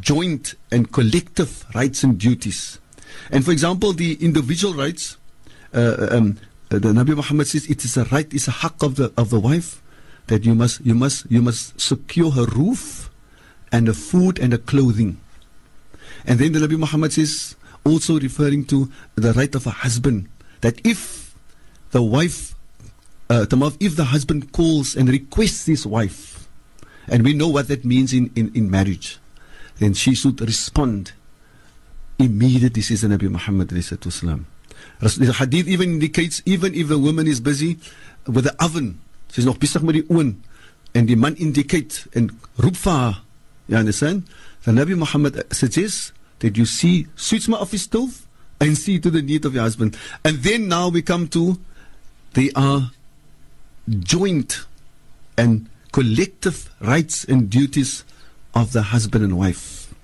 joint 0.00 0.54
and 0.70 0.92
collective 0.92 1.64
rights 1.74 2.02
and 2.02 2.18
duties. 2.18 2.78
And 3.30 3.44
for 3.44 3.50
example, 3.50 3.92
the 3.92 4.14
individual 4.20 4.74
rights, 4.74 5.16
uh, 5.74 6.08
um, 6.10 6.38
uh, 6.70 6.78
the 6.78 6.92
Nabi 6.92 7.16
Muhammad 7.16 7.48
says 7.48 7.66
it 7.66 7.84
is 7.84 7.96
a 7.96 8.04
right, 8.04 8.32
it's 8.32 8.48
a 8.48 8.52
haq 8.52 8.82
of 8.82 8.96
the 8.96 9.12
of 9.16 9.30
the 9.30 9.40
wife 9.40 9.79
that 10.30 10.46
you 10.46 10.54
must 10.54 10.80
you 10.86 10.94
must 10.94 11.26
you 11.28 11.42
must 11.42 11.78
secure 11.78 12.30
her 12.30 12.46
roof 12.46 13.10
and 13.72 13.88
the 13.88 13.94
food 13.94 14.38
and 14.38 14.52
the 14.52 14.58
clothing. 14.58 15.20
And 16.24 16.38
then 16.38 16.52
the 16.52 16.60
Nabi 16.60 16.78
Muhammad 16.78 17.12
says, 17.12 17.56
also 17.84 18.18
referring 18.18 18.64
to 18.66 18.90
the 19.16 19.32
right 19.32 19.52
of 19.54 19.66
a 19.66 19.70
husband, 19.70 20.28
that 20.60 20.80
if 20.86 21.34
the 21.90 22.02
wife, 22.02 22.54
uh, 23.28 23.46
if 23.80 23.96
the 23.96 24.04
husband 24.04 24.52
calls 24.52 24.94
and 24.94 25.08
requests 25.08 25.66
his 25.66 25.86
wife, 25.86 26.48
and 27.08 27.24
we 27.24 27.32
know 27.32 27.48
what 27.48 27.68
that 27.68 27.84
means 27.84 28.12
in, 28.12 28.30
in, 28.36 28.54
in 28.54 28.70
marriage, 28.70 29.18
then 29.78 29.94
she 29.94 30.14
should 30.14 30.40
respond 30.40 31.12
immediately, 32.18 32.82
says 32.82 33.00
the 33.00 33.08
Nabi 33.08 33.30
Muhammad. 33.30 33.70
The 33.70 35.32
hadith 35.32 35.66
even 35.66 35.90
indicates, 35.94 36.42
even 36.44 36.74
if 36.74 36.88
the 36.88 36.98
woman 36.98 37.26
is 37.26 37.40
busy 37.40 37.78
with 38.26 38.44
the 38.44 38.54
oven, 38.62 39.00
she's 39.30 39.44
nog 39.44 39.58
besig 39.58 39.82
met 39.82 39.94
die 39.94 40.06
oond, 40.08 40.36
and 40.94 41.08
the 41.08 41.16
man 41.16 41.36
indicate 41.36 42.06
and 42.14 42.32
roep 42.56 42.76
vir 42.76 42.92
haar, 42.92 43.22
You 43.70 43.76
understand? 43.76 44.24
The 44.64 44.72
Nabi 44.72 44.96
Muhammad 44.96 45.44
suggests 45.54 46.12
that 46.40 46.56
you 46.56 46.66
see 46.66 47.06
suitsma 47.16 47.54
of 47.60 47.70
his 47.70 47.82
stove 47.82 48.26
and 48.60 48.76
see 48.76 48.98
to 48.98 49.10
the 49.10 49.22
need 49.22 49.44
of 49.44 49.54
your 49.54 49.62
husband. 49.62 49.96
And 50.24 50.42
then 50.42 50.66
now 50.66 50.88
we 50.88 51.02
come 51.02 51.28
to 51.28 51.60
they 52.34 52.50
are 52.56 52.90
joint 53.88 54.66
and 55.38 55.70
collective 55.92 56.68
rights 56.80 57.24
and 57.24 57.48
duties 57.48 58.04
of 58.54 58.72
the 58.72 58.82
husband 58.82 59.22
and 59.22 59.38
wife. 59.38 59.94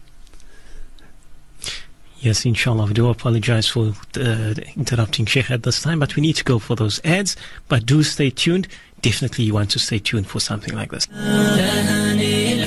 Yes, 2.21 2.45
inshallah. 2.45 2.87
I 2.87 2.92
do 2.92 3.09
apologize 3.09 3.68
for 3.68 3.95
uh, 4.16 4.54
interrupting 4.76 5.26
Sheikh 5.26 5.50
at 5.50 5.64
this 5.64 5.83
time, 5.83 5.99
but 5.99 6.16
we 6.16 6.23
need 6.23 6.37
to 6.37 6.45
go 6.45 6.59
for 6.59 6.75
those 6.75 7.00
ads. 7.04 7.37
But 7.68 7.85
do 7.85 8.02
stay 8.02 8.30
tuned 8.30 8.68
Definitely 9.01 9.46
you 9.46 9.53
want 9.55 9.72
to 9.72 9.79
stay 9.79 10.00
tuned 10.00 10.27
for 10.27 10.39
something 10.39 10.74
like 10.75 10.91
this. 10.91 11.08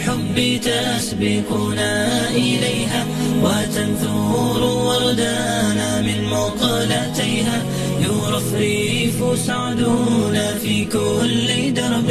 الحب 0.05 0.61
تسبقنا 0.61 2.29
إليها 2.31 3.07
وتنثور 3.43 4.63
وردانا 4.63 6.01
من 6.01 6.25
مقلتيها 6.25 7.63
يرفرف 8.01 9.39
سعدنا 9.39 10.55
في 10.55 10.85
كل 10.85 11.75
درب 11.75 12.11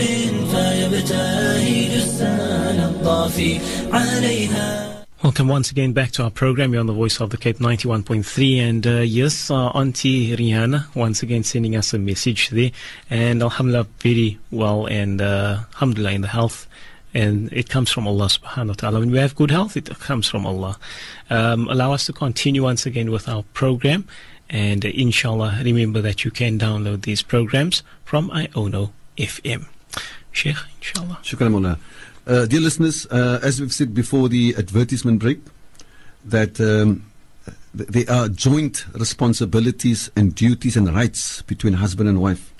فيبتهج 0.51 1.92
السال 1.96 2.80
الطافي 2.80 3.60
عليها 3.92 4.97
Welcome 5.21 5.49
once 5.49 5.73
again 5.73 5.95
back 5.95 6.13
to 6.13 6.23
our 6.23 6.31
program. 6.31 6.73
You're 6.73 6.79
on 6.79 6.87
the 6.87 6.93
Voice 6.93 7.21
of 7.21 7.31
the 7.31 7.37
Cape 7.37 7.59
91.3. 7.59 8.59
And 8.59 8.87
uh, 8.87 8.91
yes, 9.01 9.51
uh, 9.51 9.71
Auntie 9.71 10.37
Rihanna 10.37 10.95
once 10.95 11.25
again 11.25 11.43
sending 11.43 11.75
us 11.75 11.93
a 11.93 11.99
message 11.99 12.51
there. 12.51 12.71
And 13.11 13.43
Alhamdulillah, 13.43 13.89
very 13.99 14.39
well. 14.53 14.87
And 14.87 15.21
uh, 15.21 15.65
Alhamdulillah 15.73 16.13
in 16.13 16.21
the 16.21 16.29
health. 16.29 16.69
And 17.15 17.53
it 17.53 17.69
comes 17.69 17.91
from 17.91 18.07
Allah 18.07 18.27
subhanahu 18.27 18.69
wa 18.69 18.75
ta'ala. 18.75 19.01
When 19.01 19.11
we 19.11 19.19
have 19.19 19.35
good 19.35 19.51
health, 19.51 19.77
it 19.77 19.91
comes 19.99 20.29
from 20.29 20.47
Allah. 20.47 20.79
Um, 21.31 21.67
allow 21.69 21.93
us 21.93 22.07
to 22.07 22.13
continue 22.13 22.63
once 22.63 22.87
again 22.87 23.11
with 23.11 23.29
our 23.29 23.43
program. 23.55 24.07
And 24.49 24.87
uh, 24.87 24.91
inshallah, 24.91 25.63
remember 25.65 26.01
that 26.01 26.25
you 26.25 26.31
can 26.31 26.61
download 26.61 27.03
these 27.03 27.23
programs 27.23 27.83
from 28.05 28.31
Iono 28.31 28.93
FM. 29.17 29.67
Sheikh, 30.31 30.59
inshallah. 30.81 31.19
Shukran. 31.25 31.77
Uh, 32.28 32.44
dear 32.44 32.61
listeners, 32.61 33.06
uh, 33.06 33.40
as 33.42 33.58
we've 33.58 33.73
said 33.73 33.94
before 33.94 34.28
the 34.28 34.54
advertisement 34.58 35.18
break, 35.18 35.40
that 36.26 36.61
um, 36.61 37.11
th- 37.75 37.88
there 37.88 38.14
are 38.14 38.28
joint 38.28 38.85
responsibilities 38.92 40.11
and 40.14 40.35
duties 40.35 40.76
and 40.76 40.94
rights 40.94 41.40
between 41.40 41.73
husband 41.73 42.06
and 42.06 42.20
wife. 42.20 42.52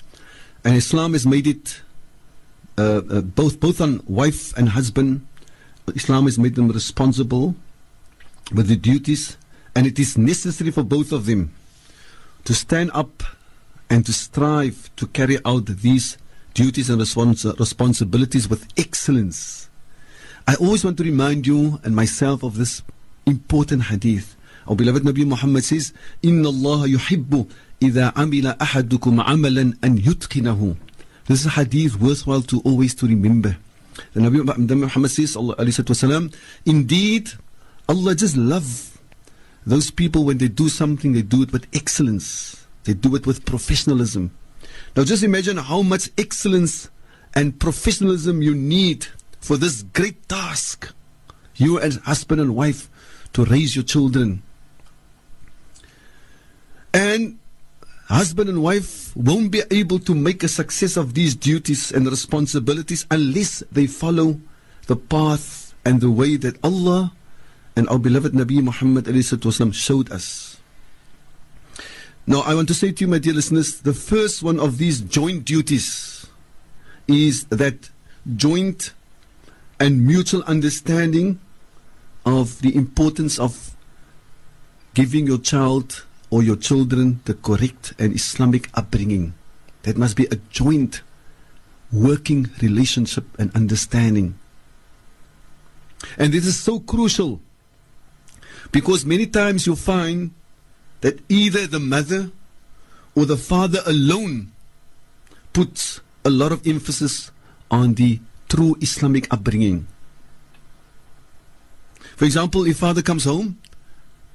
And 0.65 0.75
Islam 0.75 1.13
has 1.13 1.27
made 1.27 1.45
it 1.45 1.81
uh, 2.79 3.01
uh, 3.11 3.21
both, 3.21 3.59
both 3.59 3.79
on 3.79 4.01
wife 4.07 4.57
and 4.57 4.69
husband. 4.69 5.27
Islam 5.93 6.25
has 6.25 6.39
made 6.39 6.55
them 6.55 6.69
responsible 6.69 7.53
with 8.51 8.69
the 8.69 8.75
duties, 8.75 9.37
and 9.75 9.85
it 9.85 9.99
is 9.99 10.17
necessary 10.17 10.71
for 10.71 10.81
both 10.81 11.11
of 11.11 11.27
them 11.27 11.53
to 12.45 12.55
stand 12.55 12.89
up 12.95 13.21
and 13.87 14.03
to 14.07 14.13
strive 14.13 14.89
to 14.95 15.05
carry 15.05 15.37
out 15.45 15.67
these 15.67 16.17
duties 16.58 16.90
and 16.90 17.00
respons- 17.00 17.58
responsibilities 17.58 18.48
with 18.48 18.66
excellence. 18.76 19.68
I 20.46 20.54
always 20.56 20.84
want 20.84 20.98
to 20.98 21.04
remind 21.04 21.46
you 21.46 21.80
and 21.84 21.96
myself 21.96 22.42
of 22.42 22.56
this 22.56 22.82
important 23.26 23.84
hadith. 23.84 24.36
Our 24.68 24.76
beloved 24.76 25.02
Nabi 25.02 25.26
Muhammad 25.26 25.64
says, 25.64 25.92
إِنَّ 26.22 26.44
اللَّهَ 26.44 26.96
يُحِبُّ 26.96 27.50
إِذَا 27.80 28.14
عَمِلَ 28.14 28.58
أَحَدُكُمْ 28.58 29.24
عَمَلًا 29.24 29.78
أَن 29.80 29.98
يُتْقِنَهُ 29.98 30.76
This 31.26 31.40
is 31.40 31.46
a 31.46 31.50
hadith 31.50 32.00
worthwhile 32.00 32.42
to 32.42 32.60
always 32.60 32.94
to 32.96 33.06
remember. 33.06 33.56
The 34.12 34.20
Nabi 34.20 34.76
Muhammad 34.76 35.10
says, 35.10 35.36
والسلام, 35.36 36.34
Indeed, 36.66 37.30
Allah 37.88 38.14
just 38.14 38.36
love 38.36 38.98
those 39.66 39.90
people 39.90 40.24
when 40.24 40.38
they 40.38 40.48
do 40.48 40.68
something, 40.68 41.12
they 41.12 41.22
do 41.22 41.42
it 41.42 41.52
with 41.52 41.66
excellence. 41.74 42.66
They 42.84 42.92
do 42.94 43.14
it 43.16 43.26
with 43.26 43.44
professionalism. 43.44 44.30
Now 44.95 45.03
just 45.03 45.23
imagine 45.23 45.57
how 45.57 45.81
much 45.81 46.09
excellence 46.17 46.89
and 47.33 47.59
professionalism 47.59 48.41
you 48.41 48.55
need 48.55 49.07
for 49.39 49.57
this 49.57 49.83
great 49.83 50.27
task. 50.27 50.91
You 51.55 51.79
as 51.79 51.97
husband 51.97 52.41
and 52.41 52.55
wife 52.55 52.89
to 53.33 53.45
raise 53.45 53.75
your 53.75 53.83
children. 53.83 54.41
And 56.93 57.37
husband 58.07 58.49
and 58.49 58.63
wife 58.63 59.15
won't 59.15 59.51
be 59.51 59.61
able 59.69 59.99
to 59.99 60.15
make 60.15 60.43
a 60.43 60.47
success 60.47 60.97
of 60.97 61.13
these 61.13 61.35
duties 61.35 61.91
and 61.91 62.07
responsibilities 62.07 63.05
unless 63.11 63.63
they 63.71 63.85
follow 63.85 64.39
the 64.87 64.95
path 64.95 65.75
and 65.85 66.01
the 66.01 66.09
way 66.09 66.35
that 66.37 66.57
Allah 66.63 67.13
and 67.75 67.87
our 67.89 67.99
beloved 67.99 68.33
Nabi 68.33 68.61
Muhammad 68.61 69.05
showed 69.75 70.11
us. 70.11 70.58
Now, 72.29 72.41
I 72.41 72.53
want 72.53 72.67
to 72.67 72.75
say 72.75 72.91
to 72.91 73.03
you, 73.03 73.07
my 73.07 73.17
dear 73.17 73.33
listeners, 73.33 73.81
the 73.81 73.91
first 73.91 74.43
one 74.43 74.59
of 74.59 74.77
these 74.77 75.01
joint 75.01 75.45
duties 75.45 76.27
is 77.07 77.45
that 77.45 77.89
joint 78.35 78.93
and 79.79 80.05
mutual 80.05 80.43
understanding 80.43 81.39
of 82.27 82.61
the 82.61 82.75
importance 82.75 83.39
of 83.39 83.75
giving 84.93 85.25
your 85.25 85.39
child 85.39 86.05
or 86.29 86.43
your 86.43 86.55
children 86.55 87.19
the 87.25 87.33
correct 87.33 87.95
and 87.97 88.13
Islamic 88.13 88.69
upbringing. 88.75 89.33
That 89.81 89.97
must 89.97 90.15
be 90.15 90.27
a 90.27 90.35
joint 90.51 91.01
working 91.91 92.51
relationship 92.61 93.25
and 93.39 93.51
understanding. 93.55 94.37
And 96.15 96.31
this 96.31 96.45
is 96.45 96.59
so 96.59 96.79
crucial 96.79 97.41
because 98.71 99.03
many 99.03 99.25
times 99.25 99.65
you 99.65 99.75
find 99.75 100.35
that 101.01 101.19
either 101.29 101.67
the 101.67 101.79
mother 101.79 102.31
or 103.15 103.25
the 103.25 103.37
father 103.37 103.79
alone 103.85 104.51
puts 105.53 106.01
a 106.25 106.29
lot 106.29 106.51
of 106.51 106.65
emphasis 106.67 107.31
on 107.71 107.95
the 107.95 108.19
true 108.47 108.75
Islamic 108.81 109.31
upbringing. 109.31 109.87
For 112.15 112.25
example, 112.25 112.65
if 112.65 112.77
father 112.77 113.01
comes 113.01 113.23
home, 113.23 113.57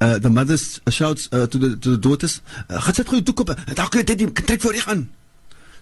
uh, 0.01 0.19
the 0.19 0.31
mother 0.31 0.57
shouts 0.57 1.29
uh, 1.33 1.47
to 1.47 1.59
the 1.59 1.77
to 1.77 1.91
the 1.91 1.99
daughters. 1.99 2.41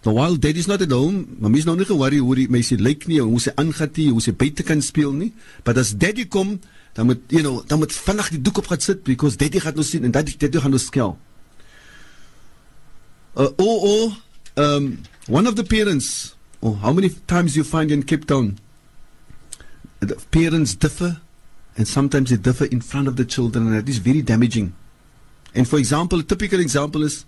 So 0.02 0.10
while 0.10 0.34
daddy's 0.34 0.66
not 0.66 0.82
at 0.82 0.90
home, 0.90 1.36
mommy's 1.38 1.66
nou 1.66 1.76
nie 1.78 1.86
ge-worry 1.86 2.18
hoe 2.18 2.34
die 2.34 2.48
meisie 2.50 2.78
lyk 2.80 3.06
nie, 3.06 3.20
hoe 3.22 3.38
sy 3.40 3.52
aangaan 3.54 3.92
nie, 3.94 4.08
hoe 4.10 4.22
sy 4.24 4.32
buite 4.34 4.64
kan 4.66 4.82
speel 4.82 5.12
nie, 5.14 5.30
but 5.62 5.78
as 5.78 5.92
daddy 5.94 6.24
kom, 6.26 6.56
dan 6.98 7.06
moet 7.06 7.22
you 7.30 7.42
know, 7.42 7.62
dan 7.70 7.78
moet 7.78 7.94
vinnig 7.94 8.32
die 8.34 8.40
doek 8.42 8.58
op 8.64 8.72
gaan 8.72 8.82
sit 8.82 9.04
because 9.06 9.38
daddy 9.38 9.62
gaan 9.62 9.78
nou 9.78 9.86
sien 9.86 10.02
en 10.04 10.12
daddy 10.12 10.34
daddy 10.36 10.58
gaan 10.58 10.74
nou 10.74 10.82
skel. 10.82 11.14
Uh, 13.38 13.48
or 13.62 13.78
or 13.92 14.02
um, 14.58 14.98
one 15.28 15.46
of 15.46 15.54
the 15.54 15.64
parents, 15.64 16.34
or 16.60 16.74
how 16.82 16.92
many 16.92 17.14
times 17.30 17.54
you 17.54 17.62
find 17.62 17.94
in 17.94 18.02
Cape 18.02 18.26
Town, 18.26 18.58
the 20.00 20.18
parents 20.34 20.74
differ 20.74 21.20
and 21.76 21.86
sometimes 21.86 22.30
they 22.30 22.36
differ 22.36 22.66
in 22.66 22.80
front 22.80 23.06
of 23.06 23.14
the 23.16 23.24
children 23.24 23.68
and 23.68 23.78
that 23.78 23.88
is 23.88 23.98
very 23.98 24.20
damaging. 24.20 24.74
And 25.54 25.68
for 25.68 25.78
example, 25.78 26.18
a 26.18 26.22
typical 26.24 26.58
example 26.58 27.04
is 27.04 27.24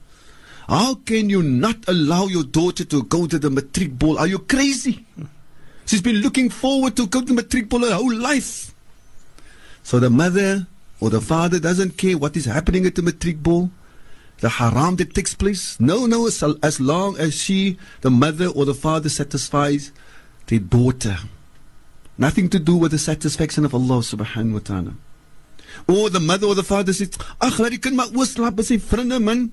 how 0.69 0.95
can 0.95 1.29
you 1.29 1.43
not 1.43 1.77
allow 1.89 2.27
your 2.27 2.45
daughter 2.45 2.85
to 2.85 3.03
go 3.05 3.27
to 3.27 3.39
the 3.39 3.51
matric 3.51 3.99
ball? 3.99 4.19
Are 4.19 4.27
you 4.27 4.39
crazy? 4.39 5.05
She's 5.87 6.01
been 6.01 6.17
looking 6.17 6.49
forward 6.49 6.97
to 6.97 7.07
go 7.07 7.21
to 7.21 7.27
the 7.27 7.35
matric 7.35 7.69
ball 7.69 7.81
her 7.81 7.95
whole 7.95 8.15
life. 8.15 8.75
So 9.83 10.01
the 10.01 10.09
mother 10.09 10.67
or 11.01 11.11
the 11.11 11.21
father 11.21 11.59
doesn't 11.61 11.99
care 11.99 12.17
what 12.17 12.37
is 12.37 12.47
happening 12.47 12.87
at 12.87 12.95
the 12.95 13.03
matric 13.03 13.43
ball, 13.43 13.71
the 14.41 14.49
haram 14.49 14.97
that 14.97 15.13
takes 15.15 15.35
place. 15.35 15.79
No, 15.79 16.07
no, 16.07 16.27
as, 16.27 16.81
long 16.81 17.19
as 17.19 17.35
she, 17.35 17.79
the 18.01 18.11
mother 18.11 18.47
or 18.47 18.65
the 18.65 18.75
father, 18.75 19.11
satisfies 19.11 19.93
their 20.47 20.61
daughter. 20.61 21.19
Nothing 22.17 22.49
to 22.51 22.59
do 22.59 22.77
with 22.77 22.93
the 22.93 22.99
satisfaction 22.99 23.65
of 23.67 23.75
Allah 23.75 23.99
subhanahu 23.99 24.55
wa 24.55 24.59
ta'ala. 24.61 24.95
Or 25.89 26.09
the 26.09 26.21
mother 26.21 26.47
or 26.47 26.55
the 26.55 26.63
father 26.63 26.93
says, 26.93 27.11
Ach, 27.41 27.59
laat 27.59 27.75
die 27.75 27.83
kind 27.83 27.97
maar 27.99 28.09
oorslaap 28.15 28.57
by 28.57 28.63
sy 28.63 28.79
vriende, 28.79 29.19
man. 29.21 29.51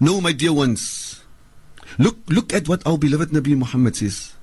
No, 0.00 0.20
my 0.20 0.32
dear 0.32 0.52
ones. 0.52 1.22
Look, 1.98 2.18
look 2.28 2.52
at 2.52 2.68
what 2.68 2.86
our 2.86 2.96
beloved 2.98 3.30
Nabi 3.30 3.56
Muhammad 3.56 3.96
says. 3.96 4.34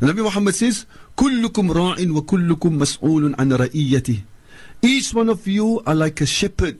The 0.00 0.06
Nabi 0.06 0.22
Muhammad 0.22 0.54
says, 0.54 0.86
كلكم 1.16 1.72
راع 1.72 1.96
وكلكم 2.00 2.78
مسؤول 2.78 3.34
عن 3.34 3.52
رئيته. 3.52 4.22
Each 4.82 5.12
one 5.12 5.28
of 5.28 5.46
you 5.46 5.82
are 5.86 5.94
like 5.94 6.20
a 6.20 6.26
shepherd. 6.26 6.78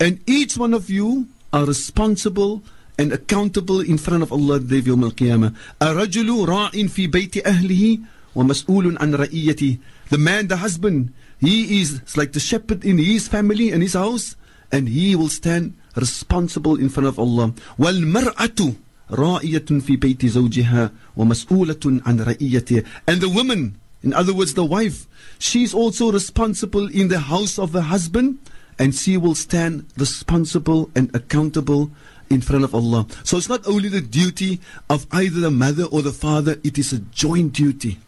And 0.00 0.20
each 0.26 0.56
one 0.56 0.74
of 0.74 0.90
you 0.90 1.28
are 1.52 1.64
responsible 1.64 2.62
and 2.98 3.12
accountable 3.12 3.80
in 3.80 3.98
front 3.98 4.22
of 4.22 4.32
Allah 4.32 4.58
the 4.58 4.80
day 4.80 4.90
of 4.90 4.96
Yawm 4.96 5.04
al-Qiyamah. 5.04 5.54
الرجل 5.80 6.46
راع 6.46 6.70
في 6.88 7.06
بيت 7.06 7.46
أهله 7.46 7.98
ومسؤول 8.34 8.98
عن 8.98 9.14
رئيته. 9.14 9.78
The 10.10 10.18
man, 10.18 10.48
the 10.48 10.56
husband, 10.56 11.12
he 11.40 11.80
is 11.80 12.16
like 12.16 12.32
the 12.32 12.40
shepherd 12.40 12.84
in 12.84 12.98
his 12.98 13.28
family 13.28 13.70
and 13.70 13.82
his 13.82 13.94
house 13.94 14.36
and 14.70 14.88
he 14.88 15.14
will 15.14 15.28
stand 15.28 15.74
responsible 15.97 16.79
in 16.79 16.89
front 16.89 17.07
of 17.07 17.19
Allah. 17.19 17.53
وَالْمَرْأَةُ 17.77 18.75
رَائِيَةٌ 19.11 19.67
فِي 19.81 19.97
بَيْتِ 19.97 20.25
زَوْجِهَا 20.25 20.91
ومسؤولة 21.17 22.01
عَنْ 22.03 22.15
رَئِيَّتِهَا 22.23 22.85
And 23.07 23.21
the 23.21 23.29
woman, 23.29 23.79
in 24.03 24.13
other 24.13 24.33
words 24.33 24.53
the 24.53 24.65
wife, 24.65 25.07
she's 25.39 25.73
also 25.73 26.11
responsible 26.11 26.87
in 26.87 27.07
the 27.07 27.19
house 27.19 27.57
of 27.57 27.73
her 27.73 27.81
husband 27.81 28.39
and 28.79 28.93
she 28.93 29.17
will 29.17 29.35
stand 29.35 29.85
responsible 29.97 30.91
and 30.95 31.13
accountable 31.15 31.89
in 32.29 32.41
front 32.41 32.63
of 32.63 32.75
Allah. 32.75 33.07
So 33.23 33.37
it's 33.37 33.49
not 33.49 33.65
only 33.67 33.89
the 33.89 34.01
duty 34.01 34.59
of 34.89 35.07
either 35.11 35.39
the 35.39 35.51
mother 35.51 35.85
or 35.85 36.01
the 36.01 36.11
father, 36.11 36.59
it 36.63 36.77
is 36.77 36.93
a 36.93 36.99
joint 36.99 37.53
duty. 37.53 37.99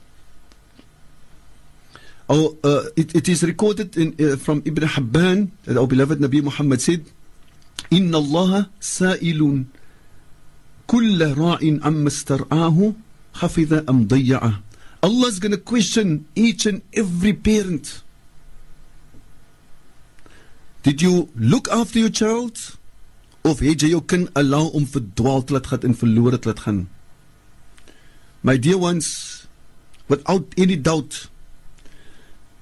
Oh, 2.29 2.57
uh, 2.63 2.83
it, 2.95 3.15
it 3.15 3.27
is 3.27 3.41
recorded 3.43 3.97
in, 3.97 4.13
uh, 4.21 4.35
from 4.35 4.61
Ibn 4.63 4.83
Hibban 4.87 5.49
that 5.63 5.77
our 5.77 5.87
beloved 5.87 6.19
Nabi 6.19 6.43
Muhammad 6.43 6.79
said, 6.81 7.05
إن 7.92 8.14
الله 8.14 8.66
سائل 8.80 9.64
كل 10.86 11.32
راع 11.32 11.58
عما 11.62 12.08
استرعاه 12.08 12.92
حفظ 13.34 13.72
أم 13.88 14.06
ضيعه 14.06 14.60
Allah 15.04 15.26
is 15.28 15.38
going 15.38 15.52
to 15.52 15.58
question 15.58 16.26
each 16.34 16.64
and 16.64 16.80
every 16.94 17.34
parent. 17.34 18.00
Did 20.82 21.02
you 21.02 21.28
look 21.36 21.68
after 21.68 21.98
your 21.98 22.08
child? 22.08 22.78
Of 23.44 23.60
het 23.60 23.84
jy 23.84 23.90
jou 23.92 24.00
kind 24.00 24.30
allow 24.32 24.72
om 24.72 24.86
verdwaal 24.88 25.44
te 25.44 25.52
laat 25.52 25.68
gaan 25.68 25.84
en 25.84 25.96
verlore 26.00 26.38
te 26.40 26.48
laat 26.48 26.64
gaan? 26.64 26.88
My 28.40 28.56
dear 28.56 28.80
ones, 28.80 29.46
without 30.08 30.56
any 30.56 30.76
doubt, 30.76 31.28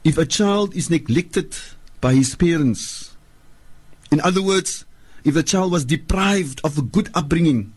if 0.02 0.18
a 0.18 0.26
child 0.26 0.74
is 0.74 0.90
neglected 0.90 1.54
by 2.00 2.14
his 2.14 2.34
parents, 2.34 3.14
in 4.10 4.20
other 4.20 4.42
words, 4.42 4.84
if 5.27 5.33
the 5.33 5.43
child 5.43 5.73
was 5.73 5.83
deprived 5.83 6.61
of 6.63 6.77
a 6.77 6.81
good 6.81 7.09
upbringing, 7.13 7.73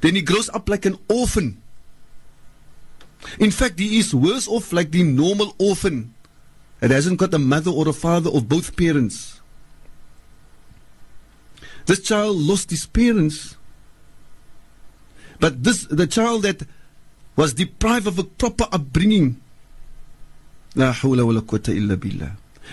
then 0.00 0.14
he 0.14 0.22
grows 0.22 0.48
up 0.48 0.66
like 0.66 0.86
an 0.86 0.96
orphan. 1.06 1.60
In 3.38 3.50
fact, 3.50 3.78
he 3.78 3.98
is 3.98 4.14
worse 4.14 4.48
off 4.48 4.72
like 4.72 4.90
the 4.90 5.02
normal 5.02 5.54
orphan 5.58 6.14
that 6.80 6.90
hasn't 6.90 7.18
got 7.18 7.34
a 7.34 7.38
mother 7.38 7.70
or 7.70 7.86
a 7.86 7.92
father 7.92 8.30
or 8.30 8.40
both 8.40 8.74
parents. 8.74 9.42
This 11.84 12.00
child 12.00 12.38
lost 12.38 12.70
his 12.70 12.86
parents, 12.86 13.56
but 15.40 15.62
this 15.62 15.84
the 15.90 16.06
child 16.06 16.42
that 16.44 16.62
was 17.36 17.52
deprived 17.52 18.06
of 18.06 18.18
a 18.18 18.24
proper 18.24 18.66
upbringing. 18.72 19.42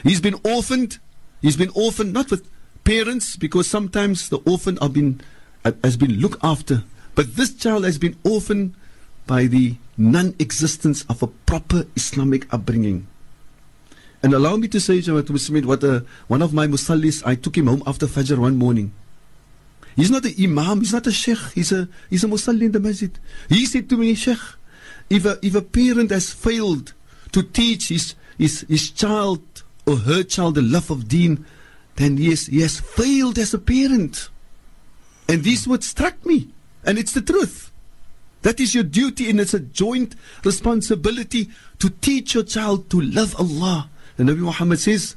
He's 0.04 0.22
been 0.22 0.40
orphaned. 0.46 1.00
He's 1.42 1.58
been 1.58 1.72
orphaned 1.74 2.14
not 2.14 2.32
with 2.32 2.50
parents 2.86 3.36
because 3.36 3.68
sometimes 3.68 4.30
the 4.30 4.38
orphan 4.46 4.78
have 4.78 4.94
been 4.94 5.20
has 5.84 5.98
been 5.98 6.20
looked 6.22 6.44
after, 6.44 6.84
but 7.16 7.36
this 7.36 7.54
child 7.54 7.84
has 7.84 7.98
been 7.98 8.16
orphaned 8.24 8.76
by 9.26 9.48
the 9.48 9.76
non-existence 9.98 11.04
of 11.10 11.24
a 11.24 11.28
proper 11.28 11.88
Islamic 11.96 12.52
upbringing. 12.54 13.08
And 14.22 14.34
allow 14.34 14.56
me 14.58 14.68
to 14.70 14.80
say, 14.80 15.00
Jamaat 15.00 15.24
Muslimin, 15.24 15.66
what 15.66 15.84
a, 15.84 16.06
one 16.28 16.42
of 16.42 16.54
my 16.54 16.68
musallis, 16.68 17.26
I 17.26 17.36
took 17.36 17.58
him 17.58 17.68
home 17.68 17.84
after 17.88 18.06
Fajr 18.06 18.38
one 18.38 18.58
morning. 18.58 18.94
He's 19.96 20.12
not 20.12 20.26
an 20.26 20.34
imam, 20.40 20.82
he's 20.82 20.94
not 20.94 21.08
a 21.08 21.12
sheikh, 21.12 21.40
he's 21.54 21.72
a, 21.72 21.88
he's 22.10 22.24
a 22.24 22.28
musalli 22.28 22.64
in 22.64 22.72
the 22.72 22.80
masjid. 22.80 23.18
He 23.50 23.66
said 23.66 23.90
to 23.90 23.98
me, 23.98 24.14
Sheikh, 24.14 24.40
if 25.10 25.26
a, 25.26 25.40
if 25.42 25.56
a 25.56 25.62
parent 25.62 26.12
has 26.12 26.32
failed 26.32 26.94
to 27.32 27.44
teach 27.44 27.90
his, 27.90 28.16
his, 28.38 28.62
his 28.62 28.92
child 28.92 29.42
or 29.88 29.98
her 29.98 30.24
child 30.24 30.56
the 30.56 30.62
love 30.62 30.92
of 30.92 31.08
deen, 31.08 31.46
then 31.97 32.17
yes, 32.17 32.47
he 32.47 32.61
has 32.61 32.81
failed 32.81 33.39
as 33.39 33.53
a 33.55 33.59
parent. 33.59 34.29
And 35.29 35.45
this 35.45 35.67
what 35.67 35.85
struck 35.85 36.25
me. 36.25 36.49
And 36.85 36.99
it's 36.99 37.13
the 37.13 37.23
truth. 37.23 37.71
That 38.43 38.59
is 38.59 38.75
your 38.75 38.85
duty, 38.85 39.29
and 39.29 39.39
it's 39.39 39.53
a 39.53 39.61
joint 39.61 40.17
responsibility 40.45 41.51
to 41.79 41.91
teach 41.91 42.35
your 42.35 42.45
child 42.45 42.89
to 42.91 43.01
love 43.01 43.37
Allah. 43.39 43.91
The 44.17 44.25
Nabi 44.25 44.39
Muhammad 44.39 44.81
says, 44.81 45.15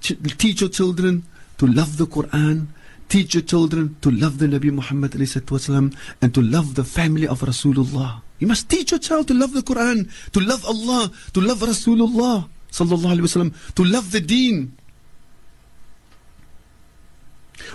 teach 0.00 0.60
your 0.60 0.68
children 0.68 1.24
to 1.56 1.66
love 1.66 1.96
the 1.96 2.06
Quran, 2.06 2.66
teach 3.08 3.34
your 3.34 3.42
children 3.42 3.96
to 4.02 4.10
love 4.10 4.38
the 4.38 4.46
Nabi 4.46 4.70
Muhammad 4.70 5.12
والسلام, 5.12 5.96
and 6.20 6.34
to 6.34 6.42
love 6.42 6.74
the 6.74 6.84
family 6.84 7.26
of 7.26 7.40
Rasulullah. 7.40 8.20
You 8.38 8.46
must 8.46 8.68
teach 8.68 8.90
your 8.90 9.00
child 9.00 9.28
to 9.28 9.34
love 9.34 9.54
the 9.54 9.62
Quran, 9.62 10.10
to 10.32 10.40
love 10.40 10.64
Allah, 10.66 11.10
to 11.32 11.40
love 11.40 11.60
Rasulullah, 11.60 12.46
sallallahu 12.70 13.16
alaihi 13.16 13.20
wasallam, 13.20 13.74
to 13.74 13.84
love 13.84 14.12
the 14.12 14.20
deen. 14.20 14.76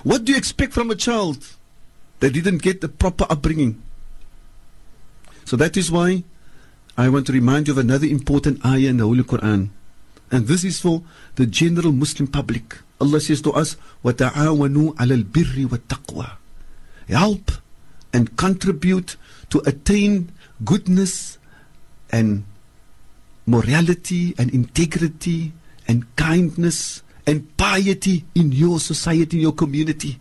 What 0.04 0.26
do 0.26 0.32
you 0.32 0.38
expect 0.38 0.74
from 0.74 0.92
a 0.92 0.96
child 0.96 1.46
that 2.20 2.34
didn't 2.34 2.62
get 2.62 2.82
the 2.82 2.90
proper 2.90 3.26
upbringing? 3.30 3.82
So 5.46 5.58
that 5.58 5.76
is 5.76 5.92
why 5.92 6.24
I 6.98 7.10
want 7.10 7.26
to 7.28 7.34
remind 7.34 7.68
you 7.68 7.74
of 7.74 7.78
another 7.78 8.06
important 8.06 8.66
ayah 8.66 8.90
in 8.90 8.98
the 8.98 9.06
Holy 9.06 9.24
Quran. 9.24 9.70
And 10.32 10.48
this 10.48 10.64
is 10.64 10.80
for 10.80 11.04
the 11.36 11.46
general 11.46 11.92
Muslim 11.92 12.28
public. 12.28 12.78
Allah 13.02 13.20
says 13.20 13.42
to 13.42 13.52
us, 13.52 13.76
وَتَعَاوَنُوا 14.06 14.96
عَلَى 14.96 15.24
الْبِرِّ 15.24 15.66
وَالتَّقْوَى 15.68 16.30
Help 17.10 17.52
and 18.14 18.38
contribute 18.38 19.18
to 19.50 19.62
attain 19.66 20.32
goodness 20.64 21.38
and 22.12 22.46
morality 23.46 24.36
and 24.38 24.54
integrity 24.54 25.52
and 25.88 26.08
kindness 26.16 27.04
and 27.28 27.56
piety 27.58 28.26
in 28.36 28.52
your 28.52 28.80
society, 28.80 29.38
in 29.38 29.42
your 29.42 29.54
community. 29.54 30.20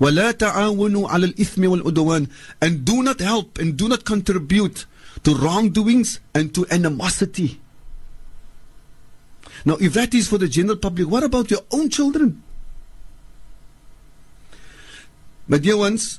وَلَا 0.00 0.32
تَعَاوَنُوا 0.32 1.08
عَلَى 1.08 1.32
الْإِثْمِ 1.32 1.62
وَالْعُدْوَانِ 1.82 2.28
And 2.60 2.84
do 2.84 3.02
not 3.02 3.20
help 3.20 3.58
and 3.58 3.76
do 3.76 3.88
not 3.88 4.04
contribute 4.04 4.86
to 5.22 5.34
wrongdoings 5.34 6.18
and 6.34 6.52
to 6.54 6.66
animosity. 6.70 7.60
Now, 9.64 9.76
if 9.80 9.92
that 9.94 10.12
is 10.12 10.26
for 10.26 10.38
the 10.38 10.48
general 10.48 10.76
public, 10.76 11.06
what 11.08 11.22
about 11.22 11.50
your 11.50 11.60
own 11.70 11.88
children? 11.88 12.42
My 15.46 15.58
dear 15.58 15.76
ones, 15.76 16.18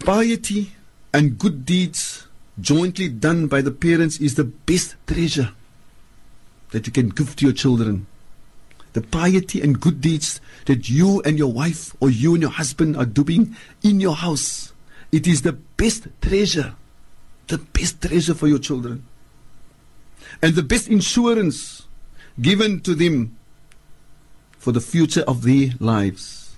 piety 0.00 0.72
and 1.14 1.38
good 1.38 1.64
deeds 1.64 2.26
jointly 2.60 3.08
done 3.08 3.46
by 3.46 3.62
the 3.62 3.70
parents 3.70 4.18
is 4.18 4.34
the 4.34 4.44
best 4.44 4.96
treasure 5.06 5.52
that 6.71 6.87
you 6.87 6.93
can 6.93 7.09
give 7.09 7.35
to 7.37 7.45
your 7.45 7.53
children. 7.53 8.07
The 8.93 9.01
piety 9.01 9.61
and 9.61 9.79
good 9.79 10.01
deeds 10.01 10.41
that 10.65 10.89
you 10.89 11.21
and 11.21 11.37
your 11.37 11.51
wife 11.51 11.95
or 11.99 12.09
you 12.09 12.33
and 12.33 12.41
your 12.41 12.51
husband 12.51 12.97
are 12.97 13.05
doing 13.05 13.55
in 13.83 13.99
your 13.99 14.15
house. 14.15 14.73
It 15.11 15.27
is 15.27 15.41
the 15.41 15.53
best 15.53 16.07
treasure, 16.21 16.75
the 17.47 17.57
best 17.57 18.01
treasure 18.01 18.33
for 18.33 18.47
your 18.47 18.59
children. 18.59 19.05
And 20.41 20.55
the 20.55 20.63
best 20.63 20.87
insurance 20.87 21.87
given 22.41 22.81
to 22.81 22.95
them 22.95 23.37
for 24.57 24.71
the 24.71 24.81
future 24.81 25.23
of 25.27 25.43
their 25.43 25.71
lives. 25.79 26.55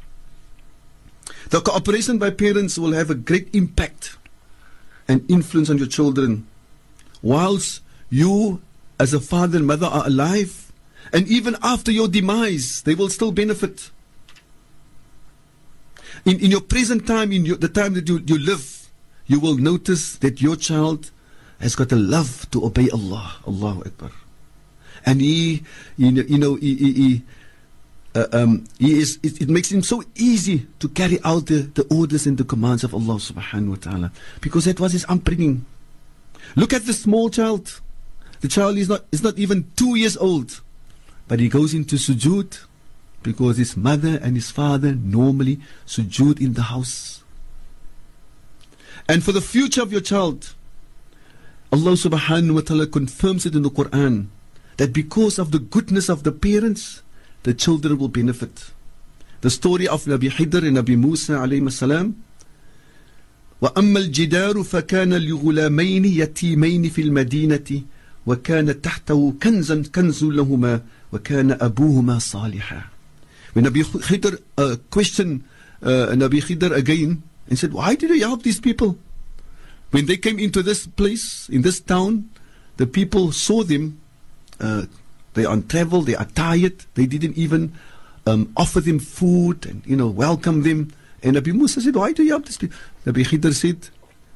The 1.49 1.61
cooperation 1.61 2.17
by 2.17 2.31
parents 2.31 2.77
will 2.77 2.93
have 2.93 3.09
a 3.09 3.15
great 3.15 3.53
impact 3.53 4.17
and 5.07 5.29
influence 5.29 5.69
on 5.69 5.77
your 5.77 5.87
children. 5.87 6.47
Whilst 7.21 7.81
you, 8.09 8.61
as 9.01 9.15
a 9.15 9.19
father 9.19 9.57
and 9.57 9.65
mother, 9.65 9.87
are 9.87 10.05
alive, 10.05 10.71
and 11.11 11.27
even 11.27 11.57
after 11.63 11.91
your 11.91 12.07
demise, 12.07 12.83
they 12.83 12.93
will 12.93 13.09
still 13.09 13.31
benefit. 13.31 13.89
In, 16.23 16.39
in 16.39 16.51
your 16.51 16.61
present 16.61 17.07
time, 17.07 17.31
in 17.31 17.43
your, 17.43 17.57
the 17.57 17.67
time 17.67 17.95
that 17.95 18.07
you, 18.07 18.21
you 18.27 18.37
live, 18.37 18.91
you 19.25 19.39
will 19.39 19.57
notice 19.57 20.17
that 20.17 20.39
your 20.39 20.55
child 20.55 21.09
has 21.59 21.75
got 21.75 21.91
a 21.91 21.95
love 21.95 22.47
to 22.51 22.63
obey 22.63 22.91
Allah. 22.91 23.37
Allahu 23.47 23.81
Akbar. 23.85 24.11
And 25.03 25.19
he, 25.19 25.63
you 25.97 26.11
know, 26.11 26.21
you 26.21 26.37
know 26.37 26.55
he, 26.55 26.75
he, 26.75 26.93
he 26.93 27.21
uh, 28.13 28.27
um, 28.33 28.65
he 28.77 28.99
is, 28.99 29.17
it, 29.23 29.41
it, 29.41 29.49
makes 29.49 29.71
him 29.71 29.81
so 29.81 30.03
easy 30.15 30.67
to 30.77 30.87
carry 30.89 31.17
out 31.23 31.47
the, 31.47 31.61
the 31.73 31.87
orders 31.89 32.27
and 32.27 32.37
the 32.37 32.43
commands 32.43 32.83
of 32.83 32.93
Allah 32.93 33.15
subhanahu 33.15 33.69
wa 33.69 33.75
ta'ala. 33.77 34.11
Because 34.41 34.65
that 34.65 34.79
was 34.79 34.91
his 34.91 35.05
upbringing. 35.09 35.65
Look 36.55 36.73
at 36.73 36.85
the 36.85 36.93
small 36.93 37.31
child. 37.31 37.81
The 38.41 38.47
child 38.47 38.77
is 38.77 38.89
not, 38.89 39.05
is 39.11 39.23
not 39.23 39.37
even 39.37 39.71
two 39.75 39.95
years 39.95 40.17
old. 40.17 40.61
But 41.27 41.39
he 41.39 41.47
goes 41.47 41.73
into 41.73 41.95
sujud 41.95 42.65
because 43.23 43.57
his 43.57 43.77
mother 43.77 44.19
and 44.21 44.35
his 44.35 44.51
father 44.51 44.93
normally 44.93 45.59
sujud 45.85 46.41
in 46.41 46.53
the 46.53 46.63
house. 46.63 47.23
And 49.07 49.23
for 49.23 49.31
the 49.31 49.41
future 49.41 49.81
of 49.81 49.91
your 49.91 50.01
child, 50.01 50.53
Allah 51.71 51.91
subhanahu 51.91 52.55
wa 52.55 52.61
ta'ala 52.61 52.87
confirms 52.87 53.45
it 53.45 53.55
in 53.55 53.61
the 53.61 53.69
Quran 53.69 54.27
that 54.77 54.91
because 54.91 55.39
of 55.39 55.51
the 55.51 55.59
goodness 55.59 56.09
of 56.09 56.23
the 56.23 56.31
parents, 56.31 57.01
the 57.43 57.53
children 57.53 57.97
will 57.97 58.09
benefit. 58.09 58.71
The 59.41 59.49
story 59.49 59.87
of 59.87 60.05
Nabi 60.05 60.29
Khidr 60.29 60.67
and 60.67 60.77
Nabi 60.77 60.97
Musa 60.97 61.33
alayhi 61.33 61.71
salam. 61.71 62.15
وأما 63.61 63.99
الجدار 63.99 64.63
فكان 64.63 65.13
لغلامين 65.13 66.05
يتيمين 66.05 66.89
في 66.89 67.01
المدينة 67.01 67.83
وكان 68.26 68.82
تحته 68.82 69.34
كنزا 69.42 69.82
كنز 69.94 70.24
لهما 70.24 70.82
وكان 71.12 71.50
أبوهما 71.52 72.18
صالحا 72.18 72.82
When 73.54 73.64
Nabi 73.64 73.84
Khidr 73.84 74.38
uh, 74.58 74.76
questioned 74.90 75.42
uh, 75.82 76.12
Nabi 76.12 76.42
Khidr 76.42 76.76
again 76.76 77.22
and 77.48 77.58
said, 77.58 77.72
Why 77.72 77.94
did 77.94 78.10
you 78.10 78.20
help 78.20 78.42
these 78.42 78.60
people? 78.60 78.98
When 79.92 80.04
they 80.04 80.18
came 80.18 80.38
into 80.38 80.62
this 80.62 80.86
place, 80.86 81.48
in 81.48 81.62
this 81.62 81.80
town, 81.80 82.28
the 82.76 82.86
people 82.86 83.32
saw 83.32 83.62
them. 83.62 83.98
Uh, 84.60 84.82
they 85.32 85.46
are 85.46 85.52
on 85.52 85.66
travel, 85.68 86.02
they 86.02 86.16
are 86.16 86.26
tired, 86.26 86.84
they 86.94 87.06
didn't 87.06 87.38
even 87.38 87.72
um, 88.26 88.52
offer 88.56 88.80
them 88.80 88.98
food 88.98 89.64
and, 89.64 89.82
you 89.86 89.96
know, 89.96 90.08
welcome 90.08 90.62
them. 90.62 90.92
And 91.22 91.36
Nabi 91.36 91.54
Musa 91.54 91.80
said, 91.80 91.94
Why 91.94 92.12
do 92.12 92.22
you 92.24 92.30
help 92.30 92.44
these 92.46 92.58
people? 92.58 92.76
Nabi 93.06 93.24
Khidr 93.24 93.54
said, 93.54 93.88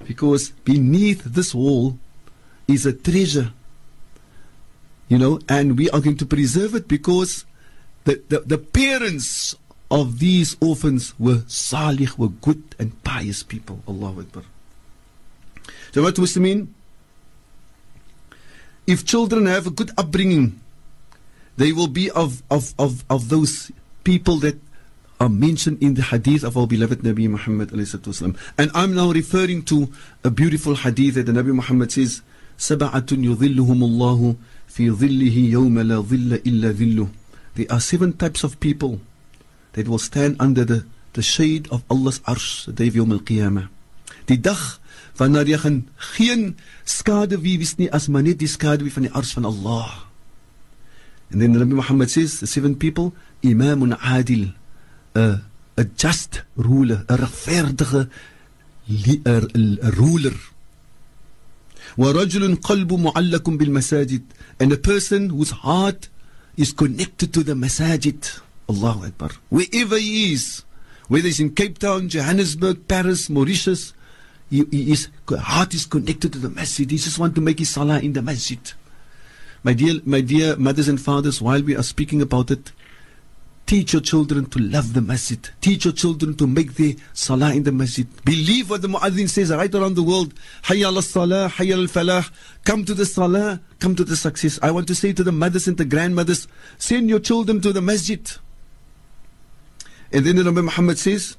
Because 0.07 0.51
beneath 0.65 1.25
this 1.25 1.55
wall 1.55 1.99
is 2.67 2.87
a 2.87 2.93
treasure 2.93 3.53
you 5.09 5.19
know, 5.19 5.41
and 5.49 5.77
we 5.77 5.91
are 5.91 6.01
going 6.01 6.17
to 6.19 6.27
preserve 6.27 6.75
it 6.75 6.87
because 6.89 7.45
the, 8.05 8.23
the, 8.29 8.41
the 8.41 8.59
parents 8.59 9.57
of 9.91 10.21
these 10.21 10.57
orphans 10.61 11.15
were 11.19 11.43
salih, 11.49 12.09
were 12.17 12.29
good 12.29 12.63
and 12.79 13.03
pious 13.03 13.43
people. 13.43 13.83
Allahu 13.89 14.21
Akbar. 14.21 14.45
So 15.93 16.03
what 16.03 16.15
Muslimin, 16.15 16.69
if 18.87 19.05
children 19.05 19.47
have 19.47 19.67
a 19.67 19.71
good 19.71 19.91
upbringing, 19.99 20.61
they 21.57 21.73
will 21.73 21.89
be 21.89 22.11
of, 22.13 22.43
of, 22.51 22.73
of, 22.79 23.05
of 23.11 23.29
those 23.29 23.73
people 24.05 24.37
that 24.37 24.59
are 25.19 25.29
mentioned 25.29 25.83
in 25.83 25.95
the 25.95 26.03
hadith 26.03 26.45
of 26.45 26.57
our 26.57 26.67
beloved 26.67 27.01
Nabi 27.01 27.29
Muhammad 27.29 27.71
and 27.73 28.71
I'm 28.75 28.95
now 28.95 29.13
referring 29.13 29.65
to 29.65 29.93
a 30.25 30.31
beautiful 30.31 30.75
hadith 30.75 31.17
that 31.17 31.27
the 31.27 31.33
Nabi 31.33 31.53
Muhammad 31.53 31.93
says 31.93 32.23
سبعة 32.59 33.07
يظلهم 33.13 33.85
الله 33.85 34.37
fi 34.76 34.90
dhillihi 34.92 35.52
yawma 35.56 35.88
la 35.88 36.02
dhilla 36.04 36.38
illa 36.44 36.74
dhilluh. 36.74 37.08
There 37.56 37.72
are 37.72 37.80
seven 37.80 38.12
types 38.12 38.44
of 38.44 38.60
people 38.60 39.00
that 39.72 39.88
will 39.88 40.00
stand 40.00 40.36
under 40.40 40.66
the, 40.66 40.86
the 41.14 41.22
shade 41.22 41.70
of 41.72 41.84
Allah's 41.90 42.20
arsh 42.28 42.66
the 42.66 42.74
day 42.74 42.88
of 42.92 42.96
Yawm 42.96 43.14
al-Qiyamah. 43.16 43.70
Die 44.28 44.36
dag 44.36 44.60
wanneer 45.16 45.48
jy 45.48 45.60
gaan 45.64 45.78
geen 46.18 46.44
skade 46.84 47.40
wie 47.40 47.56
wys 47.62 47.78
nie 47.80 47.88
as 47.96 48.10
maar 48.12 48.26
net 48.26 48.42
die 48.44 48.52
skade 48.52 48.84
wie 48.84 48.92
van 48.92 49.08
die 49.08 49.14
arsh 49.16 49.32
van 49.38 49.48
Allah. 49.48 50.12
And 51.32 51.40
then 51.40 51.56
Rabbi 51.56 51.80
Muhammad 51.80 52.12
says 52.12 52.42
the 52.42 52.48
seven 52.48 52.76
people 52.76 53.14
imamun 53.44 53.96
adil 53.96 54.52
a 55.16 55.40
a 55.78 55.84
just 55.84 56.44
ruler, 56.56 57.06
'n 57.08 57.16
regverdige 57.24 58.10
'n 58.92 59.80
ruler 59.96 60.36
ورجل 61.99 62.57
قلب 62.57 62.93
معلق 62.93 63.51
بالمساجد 63.51 64.23
and 64.61 64.73
a 64.73 64.77
person 64.77 65.31
whose 65.31 65.51
heart 65.51 66.09
is 66.57 66.73
connected 66.73 67.33
to 67.33 67.43
the 67.43 67.55
masajid 67.55 68.41
Allahu 68.69 69.07
Akbar 69.07 69.31
wherever 69.49 69.99
he 69.99 70.33
is 70.33 70.65
whether 71.09 71.27
he's 71.27 71.41
in 71.41 71.51
Cape 71.51 71.79
Town 71.79 72.09
Johannesburg 72.09 72.87
Paris 72.87 73.29
Mauritius 73.29 73.93
he, 74.49 74.65
he, 74.71 74.85
his 74.85 75.09
heart 75.29 75.75
is 75.75 75.87
connected 75.87 76.33
to 76.33 76.39
the 76.39 76.51
masjid 76.51 76.91
he 76.91 76.97
just 76.97 77.19
want 77.19 77.35
to 77.35 77.41
make 77.41 77.59
his 77.59 77.71
salah 77.71 77.99
in 78.01 78.13
the 78.13 78.23
masjid 78.23 78.61
my 79.63 79.75
dear, 79.75 80.01
my 80.07 80.23
dear 80.23 80.57
mothers 80.57 80.89
and 80.89 80.99
fathers, 81.01 81.43
while 81.43 81.63
we 81.63 81.77
are 81.77 81.83
speaking 81.83 82.23
about 82.23 82.51
it, 82.51 82.73
teach 83.71 83.93
your 83.93 84.03
children 84.03 84.47
to 84.47 84.59
love 84.59 84.95
the 84.95 85.01
masjid. 85.01 85.49
Teach 85.61 85.85
your 85.85 85.95
children 85.95 86.35
to 86.39 86.47
make 86.49 86.75
the 86.75 86.97
salah 87.13 87.55
in 87.55 87.63
the 87.63 87.71
masjid. 87.71 88.05
Believe 88.25 88.69
what 88.69 88.83
the 88.83 88.89
muazzin 88.89 89.29
says 89.29 89.53
right 89.53 89.73
around 89.73 89.95
the 89.95 90.03
world. 90.03 90.35
Hayya 90.65 90.87
al 90.93 91.01
salah, 91.03 91.49
hayya 91.49 91.75
al 91.75 91.87
falah. 91.87 92.29
Come 92.65 92.85
to 92.85 92.95
the 92.95 93.07
salah, 93.07 93.61
come 93.79 93.95
to 93.95 94.03
the 94.03 94.17
success. 94.17 94.59
I 94.61 94.73
want 94.73 94.89
to 94.89 94.97
say 94.97 95.13
to 95.13 95.23
the 95.23 95.31
mothers 95.31 95.69
and 95.69 95.77
the 95.77 95.85
grandmothers, 95.85 96.49
send 96.79 97.09
your 97.09 97.21
children 97.21 97.61
to 97.61 97.73
the 97.73 97.81
masjid. 97.81 98.29
And 100.13 100.27
then 100.27 100.35
the 100.35 100.43
Nabi 100.43 100.65
Muhammad 100.65 100.99
says, 100.99 101.37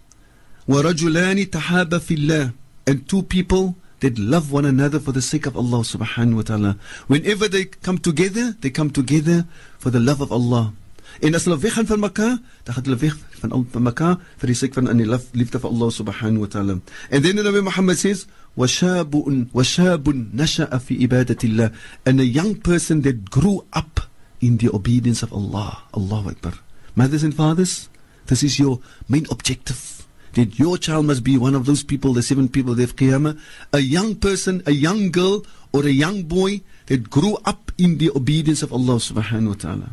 وَرَجُلَانِ 0.69 1.47
تَحَابَ 1.47 1.89
فِي 1.89 2.15
اللَّهِ 2.17 2.53
And 2.87 3.09
two 3.09 3.23
people 3.23 3.75
that 3.99 4.17
love 4.17 4.53
one 4.53 4.63
another 4.63 5.01
for 5.01 5.11
the 5.11 5.21
sake 5.21 5.45
of 5.47 5.57
Allah 5.57 5.79
subhanahu 5.79 6.35
wa 6.35 6.41
ta'ala. 6.43 6.77
Whenever 7.07 7.49
they 7.49 7.65
come 7.65 7.97
together, 7.97 8.55
they 8.61 8.69
come 8.69 8.89
together 8.89 9.45
for 9.77 9.89
the 9.89 9.99
love 9.99 10.21
of 10.21 10.31
Allah. 10.31 10.71
En 11.20 11.34
as 11.34 11.44
hulle 11.44 11.58
weggaan 11.58 11.86
van 11.86 12.00
mekaar, 12.00 12.38
dan 12.64 12.74
gaan 12.74 12.84
hulle 12.84 13.00
weg 13.00 13.16
van 13.40 13.52
al 13.52 13.66
van 13.70 13.82
mekaar 13.82 14.16
vir 14.40 14.52
die 14.52 14.58
sake 14.58 14.74
van 14.74 14.90
in 14.90 15.00
die 15.00 15.08
liefde 15.08 15.60
vir 15.60 15.70
Allah 15.70 15.90
subhanahu 15.92 16.44
wa 16.44 16.50
ta'ala. 16.50 16.80
And 17.10 17.24
then 17.24 17.36
the 17.36 17.62
Muhammad 17.62 17.98
says, 17.98 18.26
"Washabun 18.56 19.48
washabun 19.52 20.32
nasha'a 20.34 20.80
fi 20.80 20.98
ibadatillah." 21.06 21.72
And 22.04 22.20
a 22.20 22.26
young 22.26 22.56
person 22.60 23.02
that 23.02 23.30
grew 23.30 23.64
up 23.72 24.00
in 24.40 24.58
the 24.58 24.68
obedience 24.72 25.22
of 25.22 25.32
Allah. 25.32 25.82
Allah 25.94 26.28
Akbar. 26.28 26.54
Mothers 26.94 27.22
and 27.22 27.34
fathers, 27.34 27.88
this 28.26 28.42
is 28.42 28.58
your 28.58 28.80
main 29.08 29.26
objective. 29.30 30.06
That 30.34 30.58
your 30.58 30.76
child 30.76 31.06
must 31.06 31.24
be 31.24 31.38
one 31.38 31.54
of 31.54 31.64
those 31.64 31.82
people, 31.82 32.12
the 32.12 32.22
seven 32.22 32.48
people 32.48 32.78
of 32.78 32.96
Qiyamah, 32.96 33.38
a 33.72 33.80
young 33.80 34.16
person, 34.16 34.62
a 34.66 34.72
young 34.72 35.10
girl, 35.10 35.46
or 35.72 35.86
a 35.86 35.90
young 35.90 36.24
boy 36.24 36.60
that 36.86 37.08
grew 37.08 37.38
up 37.44 37.72
in 37.78 37.98
the 37.98 38.10
obedience 38.10 38.62
of 38.62 38.72
Allah 38.72 38.96
subhanahu 38.96 39.48
wa 39.48 39.54
ta'ala. 39.54 39.88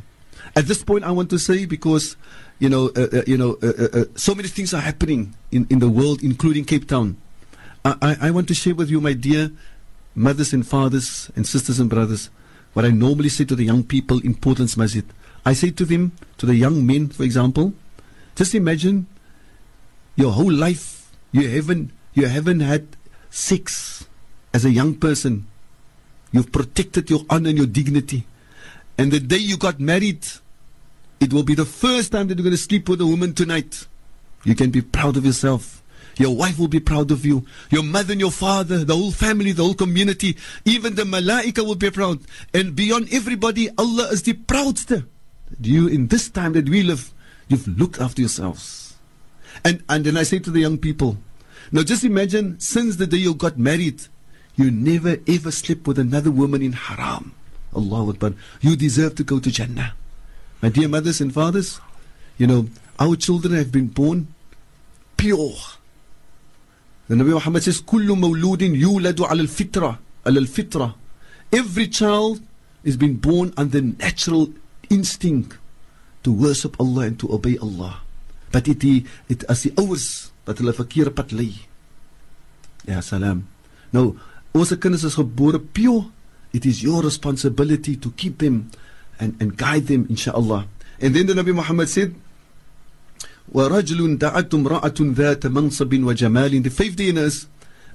At 0.56 0.68
this 0.68 0.84
point, 0.84 1.04
I 1.04 1.12
want 1.12 1.30
to 1.32 1.40
say 1.40 1.66
because, 1.66 2.16
you 2.60 2.70
know, 2.70 2.92
uh, 2.96 3.08
uh, 3.12 3.22
you 3.26 3.38
know, 3.38 3.58
uh, 3.64 3.88
uh, 3.94 4.06
so 4.16 4.36
many 4.36 4.48
things 4.48 4.74
are 4.74 4.82
happening 4.82 5.34
in, 5.52 5.66
in 5.70 5.80
the 5.80 5.90
world, 5.90 6.22
including 6.22 6.66
Cape 6.66 6.88
Town. 6.88 7.18
I, 7.84 7.96
I, 8.02 8.28
I 8.28 8.32
want 8.32 8.48
to 8.50 8.54
share 8.54 8.76
with 8.76 8.90
you, 8.90 9.02
my 9.02 9.14
dear 9.14 9.52
mothers 10.16 10.54
and 10.54 10.66
fathers 10.66 11.32
and 11.36 11.48
sisters 11.48 11.80
and 11.80 11.90
brothers, 11.90 12.30
what 12.74 12.86
I 12.86 12.90
normally 12.90 13.30
say 13.30 13.46
to 13.46 13.56
the 13.56 13.64
young 13.64 13.84
people 13.84 14.20
in 14.20 14.36
Portland's 14.36 14.78
Masjid. 14.78 15.06
I 15.46 15.54
say 15.54 15.72
to 15.72 15.86
them, 15.86 16.12
to 16.38 16.46
the 16.46 16.56
young 16.56 16.86
men, 16.86 17.10
for 17.10 17.24
example, 17.24 17.74
just 18.36 18.56
imagine 18.56 19.08
your 20.16 20.32
whole 20.32 20.52
life 20.52 21.12
you 21.32 21.50
haven't 21.50 21.92
you 22.14 22.28
haven't 22.28 22.60
had 22.60 22.88
sex 23.30 24.06
as 24.54 24.66
a 24.66 24.70
young 24.70 24.94
person 24.94 25.48
you've 26.32 26.52
protected 26.52 27.10
your 27.10 27.22
honor 27.30 27.50
and 27.50 27.58
your 27.58 27.68
dignity 27.68 28.26
and 28.98 29.12
the 29.12 29.20
day 29.20 29.38
you 29.38 29.58
got 29.58 29.80
married 29.80 30.26
it 31.24 31.32
will 31.34 31.44
be 31.44 31.56
the 31.56 31.66
first 31.66 32.12
time 32.12 32.28
that 32.28 32.38
you're 32.38 32.44
going 32.44 32.52
to 32.52 32.58
sleep 32.58 32.90
with 32.90 33.02
a 33.02 33.06
woman 33.06 33.34
tonight 33.34 33.88
you 34.44 34.56
can 34.56 34.70
be 34.72 34.82
proud 34.82 35.16
of 35.18 35.26
yourself 35.26 35.84
your 36.18 36.36
wife 36.36 36.60
will 36.60 36.68
be 36.68 36.80
proud 36.80 37.12
of 37.12 37.26
you. 37.26 37.46
Your 37.70 37.84
mother 37.84 38.12
and 38.12 38.22
your 38.22 38.32
father, 38.32 38.84
the 38.84 38.96
whole 38.96 39.12
family, 39.12 39.52
the 39.52 39.64
whole 39.64 39.74
community, 39.74 40.38
even 40.66 40.96
the 40.96 41.04
malaika 41.04 41.66
will 41.66 41.76
be 41.76 41.90
proud. 41.90 42.20
And 42.54 42.76
beyond 42.76 43.12
everybody, 43.12 43.70
Allah 43.78 44.10
is 44.12 44.24
the 44.24 44.34
proudest. 44.34 44.92
You, 45.60 45.88
in 45.88 46.08
this 46.08 46.30
time 46.30 46.54
that 46.54 46.70
we 46.70 46.84
live, 46.84 47.12
you've 47.48 47.68
looked 47.68 48.00
after 48.00 48.22
yourselves. 48.22 48.96
And, 49.64 49.84
and 49.90 50.06
then 50.06 50.18
I 50.18 50.24
say 50.24 50.40
to 50.40 50.52
the 50.52 50.60
young 50.60 50.78
people, 50.78 51.18
now 51.72 51.84
just 51.84 52.04
imagine 52.04 52.60
since 52.60 52.98
the 52.98 53.08
day 53.08 53.18
you 53.18 53.34
got 53.34 53.58
married, 53.58 54.04
you 54.56 54.70
never 54.70 55.18
ever 55.28 55.52
slept 55.52 55.88
with 55.88 55.98
another 55.98 56.30
woman 56.32 56.62
in 56.62 56.74
haram. 56.74 57.34
Allah 57.76 58.10
Akbar. 58.10 58.34
You 58.62 58.76
deserve 58.76 59.16
to 59.16 59.24
go 59.24 59.40
to 59.40 59.50
Jannah. 59.50 59.96
My 60.63 60.69
dear 60.69 60.89
mothers 60.89 61.21
and 61.21 61.33
fathers, 61.33 61.81
you 62.37 62.47
know, 62.47 62.69
our 62.99 63.17
children 63.17 63.55
have 63.55 63.71
been 63.71 63.89
born 63.89 64.29
pure. 65.17 65.55
The 67.09 67.15
Nabi 67.15 67.31
Muhammad 67.31 67.63
says, 67.63 67.81
كل 67.81 68.09
مولود 68.09 68.63
يولد 68.63 69.21
على 69.21 69.43
الفطرة 69.43 69.99
على 70.27 70.39
الفطرة. 70.39 70.95
Every 71.53 71.89
child 71.89 72.41
is 72.85 72.97
being 72.97 73.15
born 73.15 73.53
under 73.57 73.81
natural 73.81 74.53
instinct 74.91 75.57
to 76.23 76.33
worship 76.33 76.79
Allah 76.81 77.07
and 77.07 77.19
to 77.21 77.33
obey 77.33 77.57
Allah. 77.59 78.03
wat 78.51 78.69
het 78.69 78.81
die 78.81 79.05
het 79.29 79.45
as 79.53 79.65
die 79.67 79.73
ouers 79.81 80.31
wat 80.49 80.61
hulle 80.61 80.75
verkeerde 80.77 81.13
pad 81.13 81.33
lei. 81.37 81.53
Ja, 82.89 83.03
salam. 83.05 83.45
Nou, 83.93 84.15
ons 84.57 84.73
kinders 84.81 85.05
is 85.05 85.19
gebore 85.19 85.61
pure. 85.61 86.09
It 86.57 86.65
is 86.65 86.81
your 86.81 87.05
responsibility 87.05 87.99
to 88.01 88.13
keep 88.17 88.39
them 88.41 88.71
and 89.23 89.37
and 89.41 89.57
guide 89.57 89.87
them 89.87 90.07
inshallah. 90.09 90.67
And 91.01 91.15
then 91.15 91.27
the 91.27 91.35
Nabi 91.35 91.55
Muhammad 91.55 91.89
said 91.89 92.15
ورجل 93.53 94.19
دعت 94.19 94.55
امرأة 94.55 95.15
ذات 95.15 95.47
منصب 95.47 96.05
وجمال 96.05 96.63
the 96.63 96.71
fifth 96.71 96.97
day 96.97 97.09
is 97.09 97.47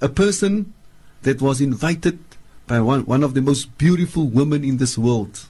a 0.02 0.10
person 0.10 0.74
that 1.22 1.42
was 1.42 1.62
invited 1.62 2.18
by 2.66 2.82
one, 2.82 3.02
one 3.06 3.24
of 3.24 3.36
the 3.36 3.42
most 3.42 3.78
beautiful 3.78 4.28
women 4.28 4.64
in 4.64 4.78
this 4.78 4.98
world 4.98 5.48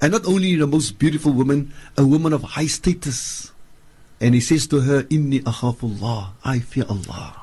and 0.00 0.12
not 0.12 0.26
only 0.26 0.56
the 0.56 0.66
most 0.66 0.98
beautiful 0.98 1.32
woman 1.32 1.72
a 1.98 2.06
woman 2.06 2.32
of 2.32 2.42
high 2.56 2.66
status 2.66 3.52
And 4.20 4.34
he 4.34 4.40
says 4.40 4.66
to 4.68 4.80
her, 4.80 5.02
Inni 5.04 5.42
akhafullah. 5.42 6.30
I 6.44 6.60
fear 6.60 6.84
Allah. 6.88 7.36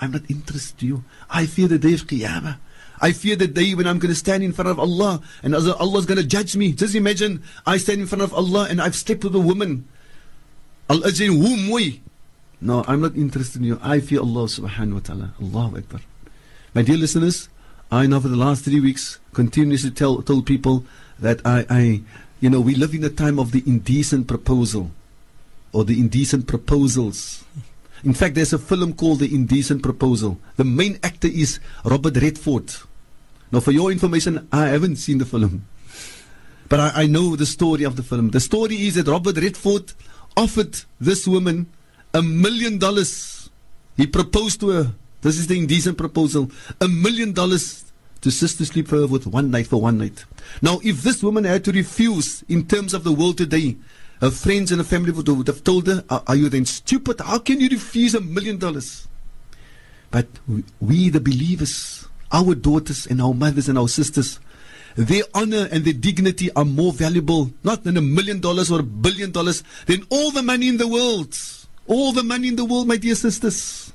I'm 0.00 0.12
not 0.12 0.28
interested 0.28 0.82
in 0.82 0.88
you. 0.88 1.04
I 1.30 1.46
fear 1.46 1.68
the 1.68 1.78
day 1.78 1.94
of 1.94 2.06
Qiyamah. 2.06 2.56
I 3.01 3.11
fear 3.11 3.35
the 3.35 3.47
day 3.47 3.73
when 3.73 3.87
I'm 3.87 3.99
going 3.99 4.11
to 4.11 4.19
stand 4.19 4.43
in 4.43 4.51
front 4.51 4.69
of 4.69 4.79
Allah 4.79 5.21
and 5.41 5.55
Allah 5.55 5.99
is 5.99 6.05
going 6.05 6.17
to 6.19 6.25
judge 6.25 6.55
me. 6.55 6.73
Just 6.73 6.95
imagine 6.95 7.43
I 7.65 7.77
stand 7.77 8.01
in 8.01 8.07
front 8.07 8.21
of 8.21 8.33
Allah 8.33 8.67
and 8.69 8.81
I've 8.81 8.95
slept 8.95 9.23
with 9.23 9.35
a 9.35 9.39
woman. 9.39 9.87
No, 12.61 12.83
I'm 12.87 13.01
not 13.01 13.15
interested 13.15 13.61
in 13.61 13.67
you. 13.67 13.79
I 13.81 13.99
fear 13.99 14.19
Allah 14.19 14.45
subhanahu 14.45 14.93
wa 14.93 14.99
ta'ala. 14.99 15.33
Allahu 15.41 15.77
Akbar. 15.77 16.01
My 16.73 16.81
dear 16.81 16.97
listeners, 16.97 17.47
I 17.91 18.05
know 18.05 18.19
for 18.19 18.27
the 18.27 18.35
last 18.35 18.65
three 18.65 18.79
weeks 18.79 19.19
continuously 19.33 19.91
tell, 19.91 20.21
told 20.21 20.45
people 20.45 20.83
that 21.19 21.39
I, 21.45 21.65
I, 21.69 22.01
you 22.39 22.49
know, 22.49 22.59
we 22.59 22.75
live 22.75 22.93
in 22.93 23.03
a 23.03 23.09
time 23.09 23.39
of 23.39 23.51
the 23.51 23.63
indecent 23.65 24.27
proposal 24.27 24.91
or 25.71 25.85
the 25.85 25.99
indecent 25.99 26.47
proposals. 26.47 27.45
In 28.03 28.13
fact, 28.13 28.35
there's 28.35 28.53
a 28.53 28.59
film 28.59 28.93
called 28.93 29.19
The 29.19 29.33
Indecent 29.35 29.83
Proposal. 29.83 30.39
The 30.55 30.63
main 30.63 30.99
actor 31.03 31.27
is 31.27 31.59
Robert 31.83 32.15
Redford. 32.15 32.73
Now, 33.51 33.59
for 33.59 33.71
your 33.71 33.91
information, 33.91 34.47
I 34.51 34.67
haven't 34.67 34.97
seen 34.97 35.17
the 35.17 35.25
film. 35.25 35.65
But 36.67 36.79
I, 36.79 37.03
I 37.03 37.07
know 37.07 37.35
the 37.35 37.45
story 37.45 37.83
of 37.83 37.95
the 37.95 38.03
film. 38.03 38.29
The 38.29 38.39
story 38.39 38.75
is 38.75 38.95
that 38.95 39.07
Robert 39.07 39.37
Redford 39.37 39.93
offered 40.37 40.81
this 40.99 41.27
woman 41.27 41.67
a 42.13 42.21
million 42.21 42.77
dollars. 42.77 43.49
He 43.97 44.07
proposed 44.07 44.59
to 44.61 44.69
her. 44.69 44.93
This 45.21 45.37
is 45.37 45.47
the 45.47 45.57
indecent 45.57 45.97
proposal. 45.97 46.51
A 46.79 46.87
million 46.87 47.33
dollars 47.33 47.91
to 48.21 48.31
sister 48.31 48.65
sleep 48.65 48.89
her 48.89 49.07
with 49.07 49.25
one 49.25 49.49
night 49.49 49.67
for 49.67 49.81
one 49.81 49.97
night. 49.97 50.25
Now, 50.61 50.79
if 50.83 51.01
this 51.01 51.23
woman 51.23 51.43
had 51.43 51.63
to 51.65 51.71
refuse 51.71 52.43
in 52.47 52.67
terms 52.67 52.93
of 52.93 53.03
the 53.03 53.11
world 53.11 53.37
today, 53.37 53.77
her 54.21 54.31
friends 54.31 54.71
and 54.71 54.79
her 54.79 54.85
family 54.85 55.11
would, 55.11 55.27
would 55.27 55.47
have 55.47 55.63
told 55.63 55.87
her, 55.87 56.03
are, 56.09 56.23
are, 56.27 56.35
you 56.35 56.49
then 56.49 56.65
stupid? 56.65 57.21
How 57.21 57.39
can 57.39 57.59
you 57.59 57.69
refuse 57.69 58.13
a 58.13 58.21
million 58.21 58.57
dollars? 58.57 59.07
But 60.11 60.27
we, 60.81 61.09
the 61.09 61.21
believers, 61.21 62.07
our 62.31 62.55
daughters 62.55 63.05
and 63.05 63.21
our 63.21 63.33
mothers 63.33 63.69
and 63.69 63.77
our 63.77 63.87
sisters, 63.87 64.39
their 64.95 65.23
honor 65.33 65.67
and 65.71 65.85
their 65.85 65.93
dignity 65.93 66.51
are 66.55 66.65
more 66.65 66.91
valuable, 66.91 67.51
not 67.63 67.83
than 67.83 67.97
a 67.97 68.01
million 68.01 68.39
dollars 68.39 68.71
or 68.71 68.81
a 68.81 68.83
billion 68.83 69.31
dollars, 69.31 69.63
than 69.85 70.05
all 70.09 70.31
the 70.31 70.43
money 70.43 70.67
in 70.67 70.77
the 70.77 70.87
world. 70.87 71.37
All 71.87 72.11
the 72.11 72.23
money 72.23 72.49
in 72.49 72.55
the 72.55 72.65
world, 72.65 72.87
my 72.87 72.97
dear 72.97 73.15
sisters. 73.15 73.91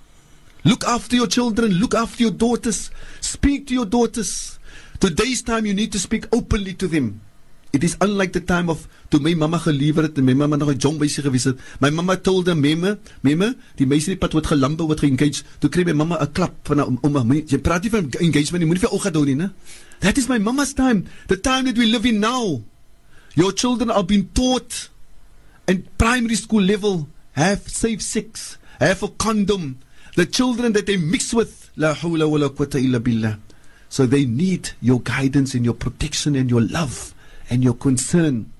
Look 0.65 0.85
after 0.85 1.15
your 1.15 1.27
children, 1.27 1.73
look 1.73 1.95
after 1.95 2.23
your 2.23 2.33
daughters, 2.33 2.91
speak 3.21 3.67
to 3.67 3.75
your 3.75 3.85
daughters. 3.85 4.59
Today's 4.99 5.43
time, 5.43 5.67
you 5.67 5.75
need 5.75 5.93
to 5.93 5.99
speak 5.99 6.27
openly 6.33 6.73
to 6.75 6.89
them. 6.89 7.21
It 7.75 7.83
is 7.83 7.97
unlike 7.99 8.31
the 8.31 8.41
time 8.41 8.71
of 8.71 8.87
toe 9.11 9.19
my 9.19 9.35
mamma 9.35 9.59
gelewer 9.59 10.07
het 10.07 10.19
en 10.21 10.25
my 10.29 10.35
mamma 10.39 10.55
nog 10.57 10.71
'n 10.71 10.79
jong 10.79 10.99
meisie 10.99 11.23
gewees 11.27 11.45
het. 11.45 11.59
My 11.81 11.91
mamma 11.91 12.15
told 12.17 12.45
them, 12.45 12.61
"Memme, 12.61 12.99
memme, 13.21 13.57
die 13.75 13.87
meisie 13.87 14.11
het 14.11 14.21
pad 14.21 14.33
wat 14.33 14.47
gelambe 14.47 14.87
wat 14.87 15.01
geengage." 15.01 15.43
Toe 15.59 15.71
kry 15.71 15.83
my 15.83 15.93
mamma 15.93 16.23
'n 16.23 16.33
klap 16.33 16.55
van 16.63 16.79
'n 16.79 16.99
ouma. 17.03 17.35
Jy 17.35 17.59
praat 17.59 17.83
nie 17.83 17.91
van 17.91 18.11
engagement 18.11 18.63
nie, 18.63 18.67
moenie 18.67 18.87
vir 18.87 18.93
ou 18.93 19.01
gaan 19.01 19.13
doen 19.13 19.25
nie, 19.25 19.35
né? 19.35 19.51
That 19.99 20.19
is 20.19 20.29
my 20.29 20.39
mama's 20.39 20.73
time, 20.73 21.05
the 21.27 21.41
time 21.41 21.65
that 21.65 21.77
we 21.77 21.87
live 21.87 22.07
in 22.09 22.21
now. 22.21 22.63
Your 23.35 23.53
children 23.53 23.91
are 23.91 24.05
being 24.05 24.29
taught 24.33 24.91
in 25.67 25.85
primary 25.97 26.37
school 26.37 26.63
level 26.63 27.09
have 27.33 27.61
safe 27.67 28.01
sex, 28.01 28.57
have 28.79 29.03
a 29.03 29.09
condom. 29.17 29.79
The 30.15 30.27
children 30.27 30.73
that 30.75 30.87
they 30.87 30.97
mix 30.97 31.33
with, 31.33 31.71
la 31.77 31.95
hawla 31.95 32.29
wa 32.29 32.39
la 32.39 32.49
quwwata 32.51 32.79
illa 32.79 33.01
billah. 33.01 33.39
So 33.89 34.07
they 34.07 34.27
need 34.27 34.71
your 34.81 35.01
guidance 35.01 35.57
and 35.57 35.65
your 35.65 35.75
protection 35.75 36.37
and 36.37 36.49
your 36.49 36.63
love 36.63 37.14
and 37.51 37.63
your 37.63 37.75
concern. 37.75 38.51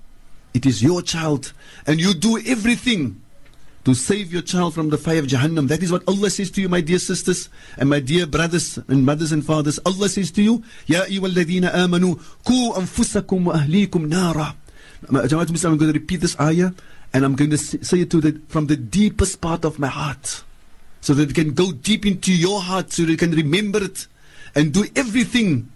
It 0.53 0.65
is 0.65 0.81
your 0.81 1.01
child, 1.01 1.53
and 1.85 1.99
you 1.99 2.13
do 2.13 2.39
everything 2.45 3.21
to 3.85 3.93
save 3.93 4.33
your 4.33 4.41
child 4.41 4.73
from 4.73 4.89
the 4.89 4.97
fire 4.97 5.19
of 5.19 5.27
Jahannam. 5.27 5.67
That 5.67 5.83
is 5.83 5.91
what 5.91 6.03
Allah 6.07 6.29
says 6.29 6.49
to 6.51 6.61
you, 6.61 6.67
my 6.67 6.81
dear 6.81 6.97
sisters 6.97 7.49
and 7.77 7.87
my 7.87 7.99
dear 7.99 8.25
brothers 8.25 8.79
and 8.87 9.05
mothers 9.05 9.31
and 9.31 9.45
fathers. 9.45 9.79
Allah 9.85 10.09
says 10.09 10.31
to 10.31 10.41
you, 10.41 10.63
Ya 10.87 11.05
ayyuhalladhina 11.05 11.71
amanu, 11.71 12.17
ku 12.43 12.73
anfusakum 12.73 13.45
wa 13.45 13.53
ahlikum 13.53 14.07
nara. 14.07 14.55
I'm 15.07 15.77
going 15.77 15.77
to 15.77 15.91
repeat 15.91 16.21
this 16.21 16.39
ayah 16.39 16.71
and 17.13 17.23
I'm 17.23 17.35
going 17.35 17.51
to 17.51 17.57
say 17.57 17.99
it 17.99 18.09
to 18.11 18.21
the, 18.21 18.41
from 18.47 18.67
the 18.67 18.75
deepest 18.75 19.39
part 19.39 19.63
of 19.63 19.77
my 19.77 19.87
heart 19.87 20.43
so 20.99 21.13
that 21.13 21.29
it 21.29 21.35
can 21.35 21.53
go 21.53 21.71
deep 21.71 22.05
into 22.05 22.33
your 22.33 22.61
heart 22.61 22.91
so 22.91 23.03
that 23.03 23.11
you 23.11 23.17
can 23.17 23.31
remember 23.31 23.83
it 23.83 24.07
and 24.55 24.73
do 24.73 24.85
everything 24.95 25.71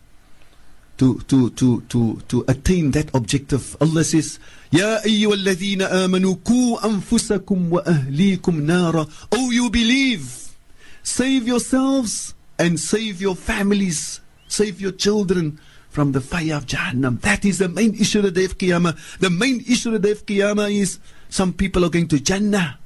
to, 0.99 1.19
to, 1.21 1.51
to, 1.51 1.81
to, 1.83 2.21
to 2.29 2.45
attain 2.47 2.93
that 2.93 3.13
objective. 3.15 3.77
Allah 3.81 4.05
says, 4.05 4.39
يا 4.73 5.05
أيها 5.05 5.35
الذين 5.35 5.83
آمنوا 5.83 6.35
كوا 6.45 6.87
أنفسكم 6.87 7.73
وأهليكم 7.73 8.61
نارا 8.61 9.09
Oh 9.33 9.51
you 9.51 9.71
believe 9.71 10.55
Save 11.03 11.47
yourselves 11.47 12.35
and 12.59 12.81
save 12.81 13.21
your 13.21 13.37
families 13.37 14.21
Save 14.49 14.81
your 14.81 14.93
children 14.93 15.59
from 15.95 16.13
the 16.13 16.21
fire 16.21 16.55
of 16.55 16.67
Jahannam. 16.67 17.21
That 17.21 17.45
is 17.45 17.59
the 17.59 17.69
main 17.69 17.95
issue 17.95 18.19
of 18.19 18.25
the 18.25 18.31
day 18.33 18.45
of 18.45 18.59
Qiyamah. 18.59 19.19
The 19.19 19.31
main 19.31 19.61
issue 19.69 19.95
of 19.95 20.03
the 20.03 20.09
day 20.09 20.11
of 20.11 20.27
Qiyamah 20.27 20.73
is 20.73 20.99
some 21.29 21.53
people 21.53 21.85
are 21.85 21.89
going 21.89 22.09
to 22.09 22.19
Jannah 22.19 22.79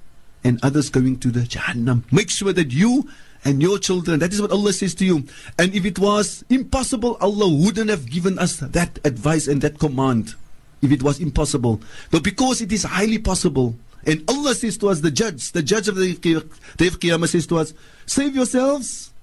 and 0.44 0.59
others 0.62 0.90
going 0.90 1.18
to 1.21 1.31
the 1.31 1.40
Jahannam. 1.40 2.05
Make 2.12 2.29
sure 2.31 2.53
that 2.53 2.71
you 2.73 3.09
and 3.45 3.62
your 3.62 3.77
children, 3.77 4.19
that 4.19 4.34
is 4.34 4.41
what 4.41 4.51
Allah 4.51 4.73
says 4.73 4.95
to 4.95 5.06
you. 5.06 5.25
And 5.60 5.73
if 5.75 5.86
it 5.86 5.99
was 5.99 6.45
impossible, 6.49 7.17
Allah 7.19 7.49
wouldn't 7.53 7.89
have 7.89 8.10
given 8.10 8.39
us 8.39 8.58
that 8.58 8.99
advice 9.03 9.47
and 9.47 9.62
that 9.62 9.79
command. 9.79 10.36
If 10.82 10.91
it 10.91 11.01
was 11.01 11.19
impossible. 11.19 11.82
But 12.12 12.23
because 12.23 12.62
it 12.62 12.71
is 12.71 12.84
highly 12.84 13.17
possible, 13.17 13.75
and 14.06 14.23
Allah 14.29 14.53
says 14.53 14.77
to 14.79 14.89
us, 14.89 14.99
the 14.99 15.12
judge, 15.12 15.53
the 15.53 15.63
judge 15.63 15.88
of 15.88 15.95
the 15.95 16.13
day 16.15 16.88
of 16.88 16.99
Qiyamah 16.99 17.29
says 17.29 17.47
to 17.47 17.58
us, 17.58 17.73
save 18.06 18.36
yourselves 18.36 19.13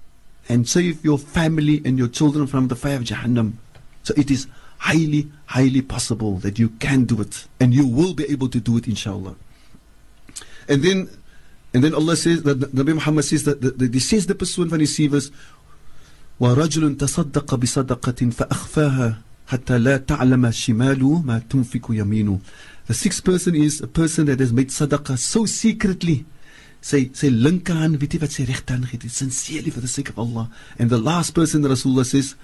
and 0.49 0.67
save 0.67 1.05
your 1.05 1.19
family 1.19 1.81
and 1.85 1.99
your 1.99 2.07
children 2.07 2.47
from 2.47 2.67
the 2.67 2.75
fire 2.75 2.95
of 2.95 3.03
Jahannam. 3.03 3.53
So 4.01 4.15
it 4.17 4.31
is 4.31 4.47
highly, 4.79 5.31
highly 5.45 5.83
possible 5.83 6.37
that 6.37 6.57
you 6.57 6.69
can 6.69 7.05
do 7.05 7.21
it. 7.21 7.45
And 7.59 7.75
you 7.75 7.85
will 7.85 8.15
be 8.15 8.25
able 8.25 8.49
to 8.49 8.59
do 8.59 8.77
it, 8.77 8.87
inshallah. 8.87 9.35
And 10.67 10.81
then 10.81 11.09
and 11.74 11.84
then 11.84 11.94
Allah 11.94 12.16
says 12.16 12.42
that 12.44 12.58
Nabi 12.74 12.94
Muhammad 12.94 13.24
says 13.24 13.44
that 13.44 13.60
the, 13.60 13.70
the, 13.70 13.86
the 13.86 14.00
says 14.00 14.26
the 14.26 14.34
person 14.34 14.68
van 14.68 14.78
die 14.78 14.86
sievers 14.86 15.30
ورجل 16.40 16.96
تصدق 16.96 17.54
بصدقة 17.54 18.30
فأخفاها 18.30 19.22
حتى 19.46 19.78
لا 19.78 19.96
تعلم 19.96 20.50
شماله 20.50 21.22
ما 21.22 21.38
تنفق 21.38 21.86
يمينه 21.90 22.40
The 22.88 22.94
sixth 22.94 23.24
person 23.24 23.54
is 23.54 23.80
a 23.80 23.88
person 23.88 24.26
that 24.26 24.38
has 24.38 24.52
made 24.52 24.68
sadaqah 24.68 25.18
so 25.18 25.46
secretly 25.46 26.24
sy 26.86 27.10
sy 27.18 27.30
linkerhand 27.30 27.98
weet 28.00 28.14
jy 28.14 28.20
wat 28.22 28.34
sy 28.36 28.44
regterhand 28.46 28.86
gee 28.92 29.08
sincerely 29.08 29.70
for 29.74 29.80
the 29.80 29.90
sake 29.90 30.10
of 30.12 30.18
Allah 30.18 30.50
and 30.78 30.90
the 30.90 30.98
last 30.98 31.34
person 31.34 31.62
Rasulullah 31.62 32.06
says 32.06 32.34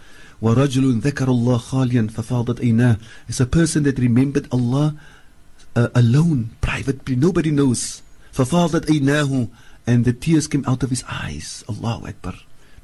ورجل 0.43 1.01
ذكر 1.01 1.31
الله 1.31 1.57
خاليا 1.59 2.07
ففاضت 2.07 2.61
عيناه 2.61 2.97
is 3.29 3.41
a 3.41 3.47
person 3.47 3.85
that 3.85 3.99
remembered 3.99 4.49
Allah 4.51 4.95
uh, 5.77 5.89
alone 5.95 6.51
privately 6.61 7.15
nobody 7.15 7.51
knows 7.53 8.03
ففاضت 8.37 8.91
عيناه 8.91 9.49
and 9.87 10.05
the 10.05 10.13
tears 10.13 10.47
came 10.47 10.65
out 10.67 10.83
of 10.83 10.91
his 10.91 11.05
eyes 11.09 11.65
Allahu 11.69 12.07
Akbar 12.07 12.35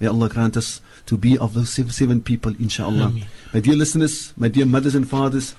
May 0.00 0.06
Allah 0.06 0.28
grant 0.28 0.56
us 0.56 0.80
to 1.06 1.16
be 1.16 1.36
of 1.36 1.54
those 1.54 1.70
seven, 1.70 1.90
seven 1.90 2.22
people, 2.22 2.54
inshallah. 2.60 3.06
Ameen. 3.06 3.26
My 3.52 3.60
dear 3.60 3.74
listeners, 3.74 4.32
my 4.36 4.46
dear 4.46 4.64
mothers 4.64 4.94
and 4.94 5.08
fathers, 5.08 5.56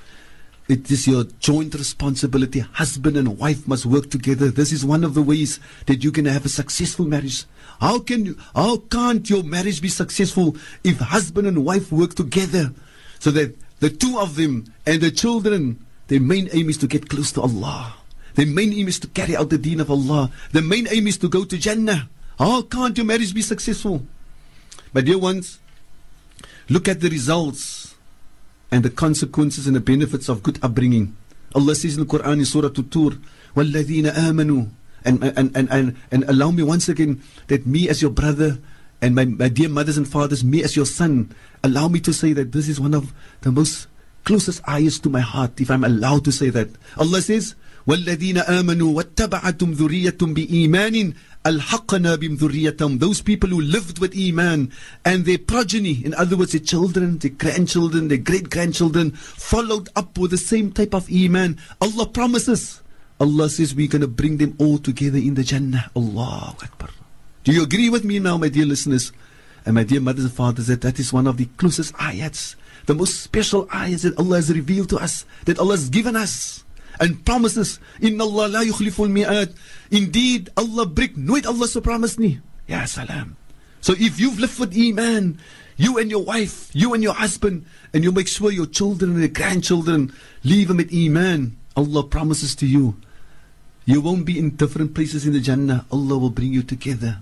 it 0.70 0.90
is 0.90 1.08
your 1.08 1.26
joint 1.40 1.74
responsibility. 1.74 2.60
Husband 2.60 3.18
and 3.18 3.38
wife 3.38 3.68
must 3.68 3.86
work 3.86 4.10
together. 4.10 4.50
This 4.50 4.72
is 4.72 4.86
one 4.86 5.04
of 5.04 5.14
the 5.14 5.22
ways 5.22 5.60
that 5.88 6.04
you 6.04 6.12
can 6.12 6.26
have 6.26 6.46
a 6.46 6.50
successful 6.50 7.06
marriage. 7.06 7.46
How 7.82 8.00
can 8.00 8.26
you, 8.26 8.38
how 8.56 8.78
can't 8.78 9.28
your 9.30 9.44
marriage 9.44 9.82
be 9.82 9.90
successful 9.90 10.56
if 10.84 11.00
husband 11.00 11.48
and 11.48 11.66
wife 11.66 11.92
work 11.92 12.14
together 12.16 12.72
so 13.20 13.32
that 13.32 13.58
the 13.80 13.90
two 13.90 14.20
of 14.20 14.36
them 14.36 14.72
and 14.86 15.02
the 15.02 15.12
children, 15.12 15.84
their 16.08 16.22
main 16.22 16.50
aim 16.54 16.70
is 16.70 16.78
to 16.78 16.88
get 16.88 17.10
close 17.10 17.32
to 17.34 17.42
Allah. 17.42 17.96
Their 18.36 18.46
main 18.46 18.74
aim 18.74 18.88
is 18.88 19.00
to 19.00 19.08
carry 19.08 19.36
out 19.36 19.50
the 19.50 19.58
deen 19.58 19.80
of 19.80 19.92
Allah. 19.92 20.32
The 20.52 20.62
main 20.62 20.88
aim 20.90 21.08
is 21.08 21.18
to 21.20 21.30
go 21.30 21.44
to 21.44 21.58
Jannah. 21.58 22.10
How 22.38 22.62
can't 22.62 22.96
your 22.98 23.06
marriage 23.06 23.34
be 23.34 23.42
successful? 23.42 24.06
My 24.94 25.02
dear 25.02 25.18
ones, 25.18 25.60
look 26.70 26.88
at 26.88 27.02
the 27.02 27.10
results 27.10 27.96
and 28.72 28.84
the 28.84 28.90
consequences 28.90 29.68
and 29.68 29.76
the 29.76 29.82
benefits 29.82 30.30
of 30.30 30.44
good 30.44 30.60
upbringing. 30.64 31.16
Allah 31.54 31.76
says 31.76 31.98
in 31.98 32.06
the 32.06 32.10
Quran 32.10 32.40
in 32.40 32.46
Surah 32.46 32.70
Tur, 32.70 33.18
وَالَّذِينَ 33.56 34.14
آمَنُوا 34.14 34.70
and, 35.06 35.24
and, 35.24 35.56
and, 35.56 35.72
and, 35.72 35.98
and 36.12 36.24
allow 36.26 36.52
me 36.52 36.64
once 36.64 36.90
again 36.90 37.22
that 37.48 37.66
me 37.66 37.90
as 37.90 38.02
your 38.02 38.12
brother 38.12 38.60
and 39.02 39.16
my, 39.16 39.26
my 39.26 39.48
dear 39.48 39.70
mothers 39.70 39.98
and 39.98 40.08
fathers, 40.08 40.44
me 40.44 40.64
as 40.64 40.76
your 40.76 40.86
son, 40.86 41.34
allow 41.64 41.88
me 41.88 42.00
to 42.02 42.14
say 42.14 42.34
that 42.34 42.52
this 42.52 42.68
is 42.68 42.80
one 42.80 42.94
of 42.94 43.14
the 43.42 43.52
most 43.52 43.88
closest 44.26 44.62
ayahs 44.68 45.00
to 45.00 45.10
my 45.10 45.22
heart, 45.22 45.60
if 45.62 45.72
I'm 45.72 45.84
allowed 45.84 46.26
to 46.26 46.32
say 46.32 46.50
that. 46.50 46.70
Allah 46.98 47.22
says, 47.22 47.56
والذين 47.88 48.38
آمنوا 48.38 48.92
واتبعتم 48.98 49.72
ذريتهم 49.72 50.34
بإيمان 50.34 51.14
ألحقنا 51.46 52.16
بهم 52.16 52.36
ذريتهم 52.36 53.00
those 53.00 53.22
people 53.22 53.50
who 53.50 53.62
lived 53.62 54.00
with 54.00 54.14
Iman 54.18 54.72
and 55.06 55.26
their 55.26 55.38
progeny 55.40 56.04
in 56.06 56.14
other 56.14 56.38
words 56.38 56.52
their 56.52 56.62
children 56.62 57.18
their 57.18 57.32
grandchildren 57.32 58.08
their 58.10 58.18
great 58.18 58.50
grandchildren 58.50 59.12
followed 59.12 59.90
up 59.96 60.18
with 60.18 60.32
the 60.32 60.38
same 60.38 60.72
type 60.72 60.94
of 60.94 61.10
Iman 61.12 61.58
Allah 61.82 62.06
promises 62.08 62.82
Allah 63.20 63.50
says 63.50 63.74
we're 63.74 63.88
going 63.88 64.02
to 64.02 64.08
bring 64.08 64.38
them 64.38 64.56
all 64.60 64.78
together 64.78 65.18
in 65.18 65.34
the 65.34 65.44
Jannah 65.44 65.90
Allah 65.96 66.56
Akbar 66.62 66.90
do 67.44 67.52
you 67.52 67.64
agree 67.64 67.90
with 67.90 68.04
me 68.04 68.20
now 68.20 68.38
my 68.38 68.50
dear 68.50 68.66
listeners 68.66 69.12
and 69.66 69.74
my 69.76 69.84
dear 69.84 70.02
mothers 70.02 70.26
and 70.26 70.34
fathers 70.34 70.68
that 70.68 70.82
that 70.82 71.00
is 71.00 71.12
one 71.12 71.26
of 71.26 71.38
the 71.38 71.46
closest 71.58 71.94
ayats 71.96 72.56
the 72.86 72.94
most 72.94 73.22
special 73.22 73.66
ayats 73.68 74.04
that 74.04 74.18
Allah 74.20 74.36
has 74.38 74.54
revealed 74.54 74.90
to 74.90 74.98
us 74.98 75.26
that 75.46 75.58
Allah 75.58 75.76
has 75.76 75.90
given 75.90 76.16
us 76.16 76.63
and 77.01 77.25
promises 77.25 77.79
in 78.01 78.21
Allah 78.21 78.49
la 78.49 78.61
yukhliful 78.63 79.11
mi'at 79.11 79.53
indeed 79.91 80.51
Allah 80.57 80.87
break 80.87 81.17
nooit 81.17 81.47
Allah 81.47 81.69
se 81.69 81.81
promise 81.81 82.19
nie. 82.19 82.41
Ya 82.67 82.85
salam. 82.87 83.37
So 83.81 83.95
if 83.99 84.19
you've 84.21 84.39
lived 84.41 84.59
with 84.59 84.73
iman 84.77 85.39
you 85.77 85.99
and 85.99 86.11
your 86.11 86.23
wife 86.23 86.71
you 86.73 86.95
and 86.95 87.03
your 87.03 87.15
husband 87.15 87.67
and 87.93 88.05
you 88.05 88.13
make 88.13 88.29
sure 88.29 88.51
your 88.51 88.67
children 88.71 89.13
and 89.13 89.21
your 89.21 89.29
grandchildren 89.35 90.15
live 90.45 90.71
with 90.71 90.95
iman 90.95 91.57
Allah 91.77 92.05
promises 92.07 92.55
to 92.63 92.67
you 92.67 92.95
you 93.85 94.01
won't 94.01 94.25
be 94.25 94.39
in 94.39 94.57
different 94.57 94.95
places 94.95 95.27
in 95.27 95.35
the 95.35 95.41
jannah. 95.41 95.85
Allah 95.93 96.17
will 96.17 96.31
bring 96.33 96.53
you 96.53 96.63
together. 96.63 97.21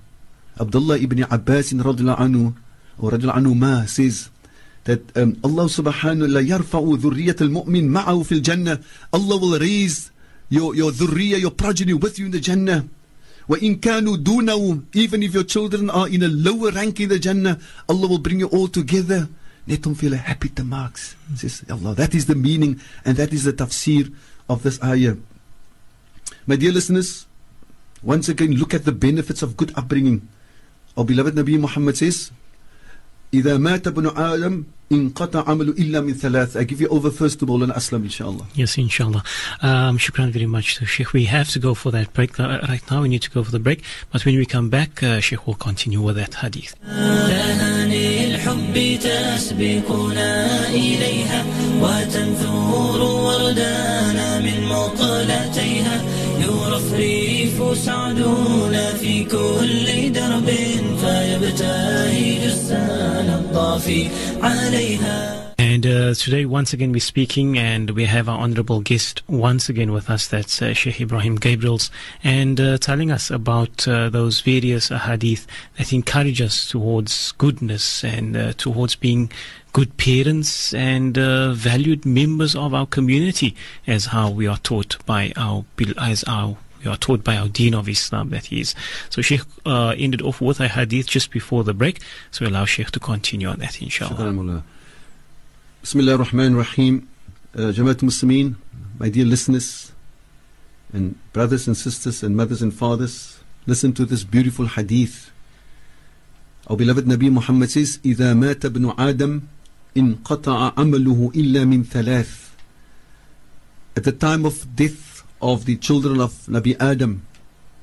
Abdullah 0.60 0.98
ibn 0.98 1.24
Abbas 1.26 1.72
in 1.72 1.82
radhiyallahu 1.82 2.22
anhu 2.22 2.54
or 3.02 3.10
radhiyallahu 3.10 3.40
anhu 3.42 3.58
ma 3.58 3.82
says 3.86 4.30
that 4.87 5.15
um, 5.17 5.37
Allah 5.43 5.65
subhanahu 5.65 6.31
wa 6.31 6.39
ta'ala 6.39 6.43
yarfa'u 6.43 6.97
dhurriyat 6.97 7.41
al-mu'min 7.41 7.89
ma'ahu 7.91 8.25
fil 8.25 8.39
jannah 8.39 8.79
Allah 9.11 9.37
will 9.37 9.59
raise 9.59 10.11
your, 10.49 10.75
your 10.75 10.91
dhurriya, 10.91 11.39
your 11.39 11.51
progeny 11.51 11.93
with 11.93 12.17
you 12.17 12.25
in 12.27 12.31
the 12.31 12.39
jannah 12.39 12.87
وَإِن 13.49 13.79
كَانُوا 13.79 14.23
دُونَهُ 14.23 14.85
Even 14.93 15.23
if 15.23 15.33
your 15.33 15.43
children 15.43 15.89
are 15.89 16.07
in 16.07 16.21
a 16.21 16.27
lower 16.27 16.71
rank 16.71 16.99
in 16.99 17.09
the 17.09 17.19
jannah 17.19 17.59
Allah 17.87 18.07
will 18.07 18.19
bring 18.19 18.39
you 18.39 18.47
all 18.47 18.67
together 18.67 19.29
Let 19.67 19.83
them 19.83 19.95
feel 19.95 20.15
happy 20.15 20.49
to 20.49 20.63
marks 20.63 21.15
says 21.35 21.63
Allah 21.69 21.95
that 21.95 22.15
is 22.15 22.25
the 22.25 22.35
meaning 22.35 22.79
and 23.03 23.17
that 23.17 23.33
is 23.33 23.43
the 23.43 23.53
tafsir 23.53 24.13
of 24.49 24.63
this 24.63 24.81
ayah 24.83 25.15
my 26.45 26.55
dear 26.55 26.71
listeners 26.71 27.25
once 28.03 28.29
again 28.29 28.55
look 28.55 28.73
at 28.73 28.85
the 28.85 28.91
benefits 28.95 29.41
of 29.43 29.57
good 29.57 29.71
upbringing 29.75 30.27
our 30.95 31.03
beloved 31.03 31.35
Nabi 31.35 31.59
Muhammad 31.59 31.97
says 31.97 32.31
إذا 33.34 33.56
مات 33.56 33.86
ابن 33.86 34.06
آدم 34.06 34.64
انقطع 34.92 35.48
عمله 35.48 35.72
إلا 35.72 36.00
من 36.00 36.14
ثلاث 36.14 36.56
I 36.56 36.64
give 36.64 36.80
you 36.80 36.88
over 36.88 37.10
first 37.10 37.38
to 37.40 37.46
Maulana 37.46 37.74
Aslam 37.74 38.04
inshallah 38.04 38.46
Yes 38.54 38.76
inshallah 38.78 39.22
um, 39.62 39.96
Shukran 39.98 40.30
very 40.30 40.46
much 40.46 40.76
to 40.76 40.84
Sheikh 40.86 41.12
we 41.14 41.24
have 41.24 41.48
to 41.50 41.58
go 41.58 41.72
for 41.74 41.90
that 41.92 42.12
break 42.12 42.38
uh, 42.38 42.60
right 42.68 42.84
now 42.90 43.00
we 43.02 43.08
need 43.08 43.22
to 43.22 43.30
go 43.30 43.42
for 43.42 43.50
the 43.50 43.58
break 43.58 43.82
but 44.12 44.24
when 44.26 44.36
we 44.36 44.44
come 44.44 44.68
back 44.68 45.02
uh, 45.02 45.20
Sheikh 45.20 45.46
will 45.46 45.54
continue 45.68 46.00
with 46.00 46.16
that 46.16 46.34
hadith 46.34 46.74
بالحب 47.92 48.98
تسبقنا 49.00 50.68
إليها 50.68 51.44
وتنثور 51.80 53.00
وردانا 53.00 54.40
من 54.40 54.64
مقلتيها 54.64 56.21
في 59.02 59.24
كل 59.24 60.12
درب 60.12 60.50
فيبتهج 61.00 62.72
الطافي 63.28 64.08
عليها 64.42 65.42
And 65.58 65.86
uh, 65.86 66.12
today, 66.14 66.44
once 66.44 66.72
again, 66.72 66.92
we're 66.92 67.00
speaking, 67.00 67.56
and 67.56 67.90
we 67.90 68.04
have 68.04 68.28
our 68.28 68.38
honorable 68.38 68.80
guest 68.80 69.22
once 69.28 69.68
again 69.68 69.92
with 69.92 70.10
us. 70.10 70.26
That's 70.26 70.60
uh, 70.60 70.74
Sheikh 70.74 70.96
Ebrahim 70.96 71.38
Gabriels, 71.38 71.88
and 72.22 72.60
uh, 72.60 72.78
telling 72.78 73.10
us 73.10 73.30
about 73.30 73.88
uh, 73.88 74.10
those 74.10 74.40
various 74.40 74.88
hadith 74.88 75.46
that 75.78 75.92
encourage 75.92 76.40
us 76.42 76.68
towards 76.68 77.32
goodness 77.32 78.04
and 78.04 78.36
uh, 78.36 78.52
towards 78.54 78.96
being 78.96 79.30
good 79.72 79.96
parents 79.96 80.74
and 80.74 81.16
uh, 81.16 81.52
valued 81.52 82.04
members 82.04 82.54
of 82.54 82.74
our 82.74 82.86
community, 82.86 83.54
as 83.86 84.06
how 84.06 84.30
we 84.30 84.46
are 84.46 84.58
taught 84.58 84.98
by 85.06 85.32
our 85.36 85.64
as 85.96 86.24
our 86.24 86.56
we 86.83 86.91
are 86.91 86.97
taught 86.97 87.23
by 87.23 87.37
our 87.37 87.47
Deen 87.47 87.73
of 87.73 87.89
Islam 87.89 88.29
that 88.29 88.51
is. 88.51 88.75
So 89.09 89.21
Sheikh 89.21 89.41
uh, 89.65 89.95
ended 89.97 90.21
off 90.21 90.41
with 90.41 90.59
a 90.59 90.67
hadith 90.67 91.07
just 91.07 91.31
before 91.31 91.63
the 91.63 91.73
break. 91.73 92.01
So 92.31 92.45
allow 92.45 92.65
Sheikh 92.65 92.91
to 92.91 92.99
continue 92.99 93.47
on 93.47 93.59
that, 93.59 93.81
inshallah. 93.81 94.15
شكرا 94.17 94.31
مولانا 94.31 94.61
بسم 95.83 95.99
الله 95.99 96.15
الرحمن 96.15 96.53
الرحيم 96.53 97.01
uh, 97.55 97.59
جماعة 97.71 97.97
المسلمين 98.03 98.55
my 98.99 99.09
dear 99.09 99.25
listeners 99.25 99.91
and 100.93 101.15
brothers 101.33 101.67
and 101.67 101.77
sisters 101.77 102.23
and 102.23 102.35
mothers 102.35 102.61
and 102.61 102.73
fathers 102.73 103.39
listen 103.65 103.93
to 103.93 104.05
this 104.05 104.23
beautiful 104.23 104.65
hadith 104.67 105.31
our 106.69 106.75
beloved 106.75 107.05
Nabi 107.05 107.31
Muhammad 107.31 107.69
says 107.69 107.99
إذا 108.05 108.33
مات 108.33 108.65
ابن 108.65 108.93
آدم 108.99 109.41
انقطع 109.97 110.73
عمله 110.77 111.31
إلا 111.35 111.65
من 111.65 111.83
ثلاث 111.83 112.47
at 113.97 114.03
the 114.03 114.11
time 114.11 114.45
of 114.45 114.75
death 114.75 115.10
of 115.42 115.66
the 115.66 115.76
children 115.76 116.20
of 116.20 116.32
Nabi 116.46 116.78
Adam 116.80 117.26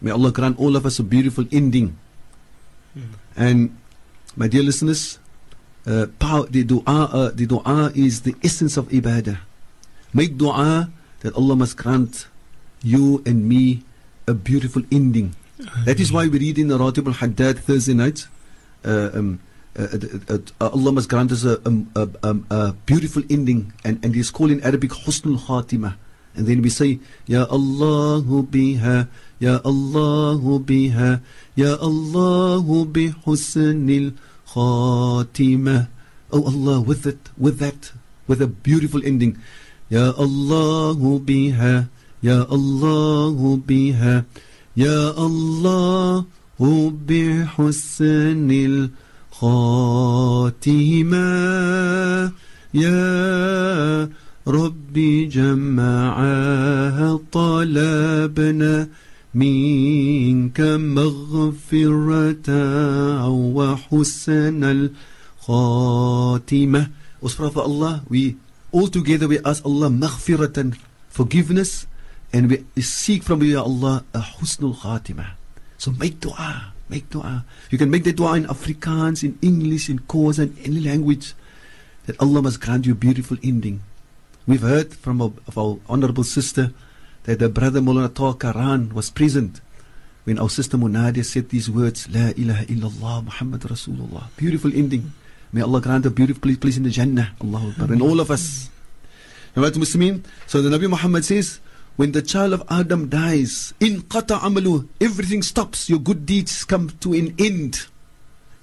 may 0.01 0.11
Allah 0.11 0.31
grant 0.31 0.57
all 0.57 0.75
of 0.75 0.85
us 0.85 0.97
a 0.99 1.03
beautiful 1.03 1.45
ending 1.51 1.97
and 3.35 3.75
my 4.35 4.47
dear 4.47 4.63
listeners 4.63 5.19
uh, 5.85 6.05
the 6.49 6.63
dua, 6.63 6.83
uh, 6.85 7.31
the 7.33 7.45
dua 7.45 7.91
is 7.95 8.21
the 8.21 8.35
essence 8.43 8.77
of 8.77 8.87
ibadah. 8.89 9.39
Make 10.13 10.37
dua 10.37 10.91
that 11.21 11.33
Allah 11.35 11.55
must 11.55 11.77
grant 11.77 12.27
you 12.83 13.23
and 13.25 13.47
me 13.47 13.83
a 14.27 14.33
beautiful 14.33 14.83
ending. 14.91 15.35
That 15.85 15.99
is 15.99 16.11
why 16.11 16.27
we 16.27 16.39
read 16.39 16.57
in 16.57 16.67
the 16.67 16.77
Ratib 16.77 17.07
al-Haddad 17.07 17.59
Thursday 17.59 17.93
night, 17.93 18.27
uh, 18.85 19.09
um, 19.13 19.39
uh, 19.77 19.87
uh, 20.29 20.37
uh, 20.61 20.69
Allah 20.69 20.91
must 20.93 21.09
grant 21.09 21.31
us 21.31 21.43
a, 21.43 21.65
um, 21.67 21.91
a, 21.95 22.07
um, 22.23 22.45
a 22.49 22.73
beautiful 22.85 23.23
ending, 23.29 23.73
and, 23.83 24.03
and 24.03 24.15
it's 24.15 24.31
called 24.31 24.51
in 24.51 24.63
Arabic 24.63 24.91
Husnul 24.91 25.37
Khatimah. 25.37 25.95
And 26.39 26.47
then 26.47 26.63
we 26.63 26.71
say, 26.71 27.03
Ya 27.27 27.43
Allahu 27.51 28.47
biha, 28.47 29.11
Ya 29.43 29.59
Allahu 29.59 30.63
biha, 30.63 31.19
Ya 31.51 31.75
Allahu 31.75 32.87
bi 32.87 33.11
husnil 33.27 34.15
khatimah. 34.55 35.91
Oh 36.31 36.47
Allah, 36.47 36.79
with 36.79 37.03
it, 37.03 37.19
with 37.35 37.59
that, 37.59 37.91
with 38.23 38.39
a 38.39 38.47
beautiful 38.47 39.03
ending. 39.03 39.35
Ya 39.91 40.15
Allahu 40.15 41.19
biha, 41.19 41.91
Ya 42.23 42.47
Allahu 42.47 43.59
biha, 43.59 44.23
Ya 44.79 45.11
Allahu 45.19 46.95
bi 46.95 47.43
husnil 47.43 48.95
khatimah. 49.35 50.39
ربي 54.47 55.25
جمعها 55.25 57.19
طلبنا 57.31 58.87
منك 59.33 60.61
مغفرة 60.61 62.49
وحسن 63.27 64.89
الخاتمة 65.49 66.89
Usra 67.21 67.51
for 67.51 67.63
Allah, 67.63 68.01
we 68.07 68.37
all 68.71 68.87
together 68.87 69.27
we 69.27 69.39
ask 69.43 69.65
Allah 69.65 69.89
مغفرة 69.89 70.71
forgiveness, 71.09 71.85
and 72.31 72.49
we 72.49 72.63
seek 72.81 73.23
from 73.23 73.43
you, 73.43 73.59
Allah, 73.59 74.05
a 74.13 74.21
حسن 74.21 74.73
khatimah. 74.73 75.31
So 75.77 75.91
make 75.91 76.21
dua, 76.21 76.71
make 76.87 77.09
dua. 77.09 77.43
You 77.69 77.77
can 77.77 77.91
make 77.91 78.05
the 78.05 78.13
dua 78.13 78.35
in 78.35 78.45
Afrikaans, 78.45 79.23
in 79.23 79.37
English, 79.41 79.89
in 79.89 79.99
Xhosa, 79.99 80.43
in 80.43 80.55
any 80.63 80.79
language. 80.79 81.33
That 82.05 82.19
Allah 82.21 82.41
must 82.41 82.61
grant 82.61 82.85
you 82.85 82.93
a 82.93 82.95
beautiful 82.95 83.37
ending. 83.43 83.81
We've 84.49 84.63
heard 84.63 84.95
from 84.95 85.21
our, 85.21 85.31
of 85.45 85.59
our 85.59 85.77
honorable 85.87 86.23
sister 86.23 86.73
that 87.25 87.37
the 87.37 87.49
brother 87.49 87.81
Mulana 87.81 88.39
Karan 88.39 88.95
was 88.95 89.11
present 89.11 89.61
when 90.23 90.39
our 90.39 90.49
sister 90.49 90.75
Munadia 90.75 91.23
said 91.23 91.49
these 91.49 91.69
words, 91.69 92.09
La 92.09 92.29
ilaha 92.29 92.65
illallah 92.65 93.25
Muhammad 93.25 93.61
Rasulullah. 93.61 94.23
Beautiful 94.37 94.73
ending. 94.73 95.13
May 95.53 95.61
Allah 95.61 95.81
grant 95.81 96.07
a 96.07 96.09
beautiful 96.09 96.55
place 96.55 96.77
in 96.77 96.81
the 96.81 96.89
Jannah. 96.89 97.35
Allahu 97.43 97.69
Akbar. 97.69 97.91
And 97.91 98.01
all 98.01 98.19
of 98.19 98.31
us. 98.31 98.71
So 99.53 99.61
the 99.61 100.69
Nabi 100.75 100.89
Muhammad 100.89 101.25
says, 101.25 101.59
when 101.97 102.13
the 102.13 102.23
child 102.23 102.53
of 102.53 102.63
Adam 102.71 103.07
dies, 103.07 103.75
in 103.79 104.01
qata 104.01 104.39
amalu, 104.39 104.87
everything 104.99 105.43
stops. 105.43 105.91
Your 105.91 105.99
good 105.99 106.25
deeds 106.25 106.63
come 106.63 106.89
to 107.01 107.13
an 107.13 107.35
end. 107.37 107.85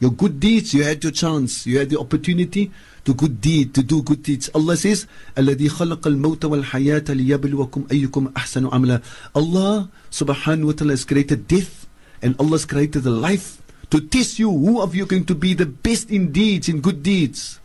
Your 0.00 0.10
good 0.10 0.40
deeds, 0.40 0.74
you 0.74 0.82
had 0.82 1.04
your 1.04 1.12
chance, 1.12 1.64
you 1.64 1.78
had 1.78 1.90
the 1.90 2.00
opportunity 2.00 2.72
to 3.05 3.13
good 3.13 3.41
deed, 3.41 3.73
to 3.73 3.81
do 3.81 4.01
good 4.03 4.23
deeds. 4.23 4.49
Allah 4.53 4.77
says, 4.77 5.07
الذي 5.37 5.69
خلق 5.69 6.07
الموت 6.07 6.45
والحياة 6.45 7.03
ليبلوكم 7.09 7.87
أيكم 7.91 8.31
أحسن 8.37 8.67
عملا. 8.67 9.01
Allah 9.35 9.89
subhanahu 10.11 10.65
wa 10.65 10.71
ta'ala 10.73 10.93
has 10.93 11.05
created 11.05 11.47
death 11.47 11.87
and 12.21 12.35
Allah 12.39 12.51
has 12.51 12.65
created 12.65 13.03
the 13.03 13.11
life 13.11 13.61
to 13.89 13.99
test 13.99 14.39
you 14.39 14.51
who 14.51 14.81
of 14.81 14.95
you 14.95 15.03
are 15.03 15.07
going 15.07 15.25
to 15.25 15.35
be 15.35 15.53
the 15.53 15.65
best 15.65 16.11
in 16.11 16.31
deeds, 16.31 16.69
in 16.69 16.81
good 16.81 17.03
deeds. 17.03 17.59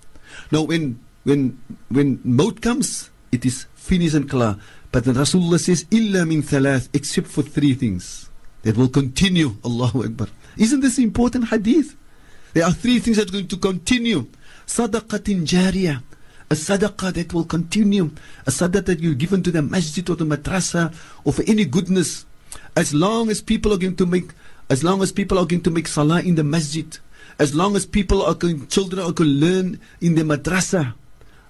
Now 0.50 0.62
when 0.62 1.00
when 1.24 1.58
when 1.88 2.20
maut 2.24 2.62
comes, 2.62 3.10
it 3.30 3.44
is 3.44 3.66
finished 3.74 4.14
and 4.14 4.28
clear. 4.28 4.56
But 4.90 5.04
then 5.04 5.14
Rasulullah 5.16 5.60
says, 5.60 5.84
إلا 5.84 6.24
من 6.24 6.42
ثلاث, 6.42 6.88
except 6.94 7.26
for 7.26 7.42
three 7.42 7.74
things 7.74 8.30
that 8.62 8.76
will 8.76 8.88
continue. 8.88 9.56
Allahu 9.64 10.04
Akbar. 10.04 10.28
Isn't 10.56 10.80
this 10.80 10.98
important 10.98 11.48
hadith? 11.48 11.94
There 12.54 12.64
are 12.64 12.72
three 12.72 12.98
things 13.00 13.18
that 13.18 13.28
are 13.28 13.32
going 13.32 13.48
to 13.48 13.56
continue. 13.58 14.26
Sadaqatin 14.65 15.45
jariyah. 15.45 16.01
A 16.49 16.53
sadaqah 16.53 17.13
that 17.13 17.33
will 17.33 17.45
continue. 17.45 18.11
A 18.45 18.51
sadaqah 18.51 18.85
that 18.85 18.99
you've 18.99 19.17
given 19.17 19.41
to 19.43 19.51
the 19.51 19.61
masjid 19.61 20.09
or 20.09 20.15
the 20.15 20.25
madrasa 20.25 20.93
or 21.23 21.33
for 21.33 21.43
any 21.47 21.65
goodness. 21.65 22.25
As 22.75 22.93
long 22.93 23.29
as 23.29 23.41
people 23.41 23.73
are 23.73 23.77
going 23.77 23.95
to 23.95 24.05
make, 24.05 24.31
as 24.69 24.83
long 24.83 25.01
as 25.01 25.11
people 25.11 25.39
are 25.39 25.45
going 25.45 25.63
to 25.63 25.71
make 25.71 25.87
salah 25.87 26.21
in 26.21 26.35
the 26.35 26.43
masjid, 26.43 26.97
as 27.39 27.55
long 27.55 27.75
as 27.75 27.85
people 27.85 28.21
are 28.21 28.33
going, 28.33 28.67
children 28.67 29.01
are 29.01 29.11
going 29.11 29.29
to 29.29 29.45
learn 29.45 29.79
in 30.01 30.15
the 30.15 30.23
madrasa, 30.23 30.93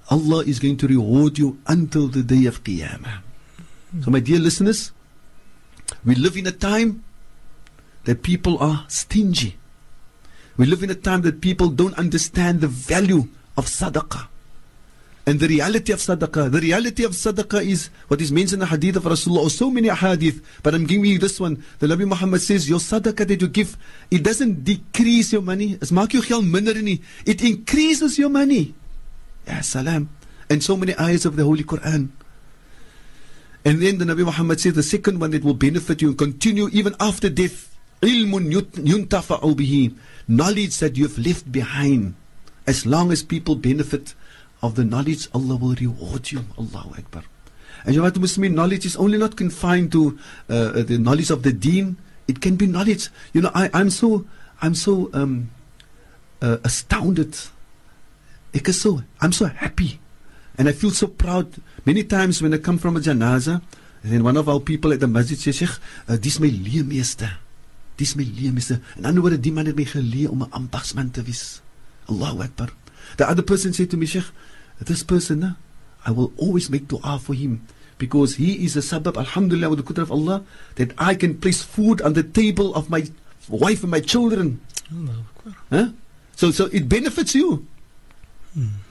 Allah 0.10 0.44
is 0.44 0.60
going 0.60 0.78
to 0.78 0.88
reward 0.88 1.38
you 1.38 1.60
until 1.68 2.08
the 2.08 2.22
day 2.22 2.46
of 2.46 2.64
Qiyamah. 2.64 3.22
So 4.04 4.12
my 4.12 4.20
dear 4.20 4.40
listeners, 4.40 4.92
we 6.06 6.16
live 6.16 6.38
in 6.38 6.48
a 6.48 6.52
time 6.52 7.04
that 8.06 8.24
people 8.24 8.58
are 8.60 8.86
stingy. 8.88 9.58
We 10.58 10.66
live 10.66 10.84
in 10.84 10.90
a 10.90 10.96
time 10.96 11.22
that 11.22 11.42
people 11.42 11.70
don't 11.70 11.98
understand 11.98 12.62
the 12.62 12.68
value 12.68 13.28
of 13.58 13.66
sadaqah. 13.66 14.28
And 15.26 15.40
the 15.40 15.48
reality 15.48 15.94
of 15.94 16.00
sadaqah, 16.00 16.52
the 16.52 16.60
reality 16.60 17.04
of 17.04 17.12
sadaqah 17.12 17.64
is 17.64 17.90
what 18.08 18.20
is 18.22 18.32
mentioned 18.32 18.62
in 18.64 18.68
the 18.68 18.72
hadith 18.74 18.96
of 18.96 19.04
Rasulullah, 19.04 19.44
or 19.44 19.50
so 19.52 19.70
many 19.70 19.88
hadith, 19.88 20.42
but 20.64 20.74
I'm 20.74 20.86
giving 20.86 21.06
you 21.06 21.20
this 21.20 21.40
one. 21.40 21.64
The 21.78 21.88
Nabi 21.88 22.08
Muhammad 22.08 22.42
says, 22.42 22.68
your 22.68 22.80
sadaqah 22.80 23.28
that 23.28 23.40
you 23.40 23.48
give, 23.48 23.78
it 24.10 24.24
doesn't 24.24 24.64
decrease 24.64 25.32
your 25.32 25.44
money. 25.44 25.74
It 25.74 25.92
maak 25.92 26.10
jou. 26.10 27.02
It 27.26 27.44
increases 27.44 28.18
your 28.18 28.30
money. 28.30 28.74
Ya 29.48 29.62
salam. 29.62 30.10
And 30.50 30.64
so 30.64 30.76
many 30.76 30.94
ayahs 31.00 31.26
of 31.26 31.36
the 31.36 31.44
Holy 31.44 31.64
Quran. 31.64 32.10
And 33.64 33.82
then 33.82 34.00
the 34.00 34.06
Nabi 34.06 34.26
Muhammad 34.26 34.60
says 34.60 34.74
the 34.74 34.84
second 34.84 35.20
one 35.20 35.32
that 35.32 35.44
will 35.44 35.54
benefit 35.54 36.02
you 36.02 36.10
and 36.10 36.18
continue 36.18 36.68
even 36.74 36.96
after 37.00 37.30
death. 37.30 37.71
Knowledge 40.28 40.78
that 40.80 40.94
you 40.96 41.04
have 41.08 41.18
left 41.18 41.52
behind. 41.52 42.16
As 42.66 42.86
long 42.86 43.12
as 43.12 43.22
people 43.24 43.56
benefit 43.56 44.16
of 44.62 44.76
the 44.76 44.84
knowledge, 44.84 45.28
Allah 45.34 45.56
will 45.56 45.76
reward 45.76 46.32
you. 46.32 46.46
Allahu 46.58 46.96
Akbar. 46.98 47.24
And 47.86 47.96
Jamaat 47.96 48.12
Muslimin, 48.14 48.54
knowledge 48.54 48.86
is 48.86 48.96
only 48.96 49.18
not 49.18 49.36
confined 49.36 49.92
to 49.92 50.18
uh, 50.50 50.84
the 50.84 50.98
knowledge 50.98 51.32
of 51.32 51.44
the 51.44 51.52
deen. 51.52 51.98
It 52.28 52.42
can 52.42 52.56
be 52.56 52.68
knowledge. 52.68 53.10
You 53.34 53.42
know, 53.42 53.52
I, 53.54 53.70
I'm 53.74 53.90
so, 53.90 54.26
I'm 54.62 54.76
so 54.76 55.10
um, 55.14 55.50
uh, 56.42 56.58
astounded. 56.64 57.38
I'm 58.54 59.32
so 59.32 59.46
happy. 59.46 60.00
And 60.58 60.70
I 60.70 60.74
feel 60.74 60.92
so 60.92 61.08
proud. 61.08 61.54
Many 61.86 62.04
times 62.04 62.42
when 62.42 62.54
I 62.54 62.58
come 62.58 62.78
from 62.78 62.98
a 62.98 63.02
and 64.04 64.12
then 64.12 64.24
one 64.24 64.38
of 64.38 64.50
our 64.50 64.60
people 64.60 64.92
at 64.94 65.00
the 65.00 65.08
masjid 65.08 65.38
says, 65.38 65.58
Sheikh, 65.58 65.70
uh, 66.08 66.18
dis 66.18 66.40
my 66.40 66.48
leermeester. 66.48 67.32
Dis 67.96 68.16
my 68.16 68.24
leermeester. 68.24 68.80
In 68.98 69.06
ander 69.06 69.22
woorde, 69.22 69.40
die 69.40 69.52
man 69.52 69.66
het 69.66 69.76
my 69.76 69.86
geleer 69.86 70.32
om 70.32 70.44
'n 70.44 70.52
ambagsman 70.52 71.12
te 71.12 71.24
wees. 71.24 71.62
Allahu 72.06 72.42
Akbar. 72.42 72.70
The 73.18 73.26
other 73.26 73.44
person 73.44 73.74
said 73.74 73.90
to 73.90 73.98
me, 73.98 74.06
Sheikh, 74.06 74.32
this 74.80 75.04
person, 75.04 75.56
I 76.06 76.12
will 76.12 76.32
always 76.38 76.70
make 76.70 76.88
dua 76.88 77.20
for 77.20 77.34
him 77.36 77.62
because 77.98 78.36
he 78.36 78.66
is 78.66 78.76
a 78.76 78.82
sabab, 78.82 79.16
alhamdulillah, 79.16 79.70
with 79.70 79.80
the 79.80 79.86
qudra 79.86 80.02
of 80.02 80.12
Allah, 80.12 80.44
that 80.76 80.92
I 80.98 81.14
can 81.14 81.38
place 81.38 81.62
food 81.62 82.02
on 82.02 82.14
the 82.14 82.24
table 82.24 82.74
of 82.74 82.90
my 82.90 83.06
wife 83.48 83.84
and 83.84 83.92
my 83.92 84.00
children. 84.00 84.60
Huh? 85.70 85.90
So, 86.36 86.50
so 86.50 86.66
it 86.74 86.90
benefits 86.90 87.36
you. 87.36 87.68
Hmm. 88.56 88.82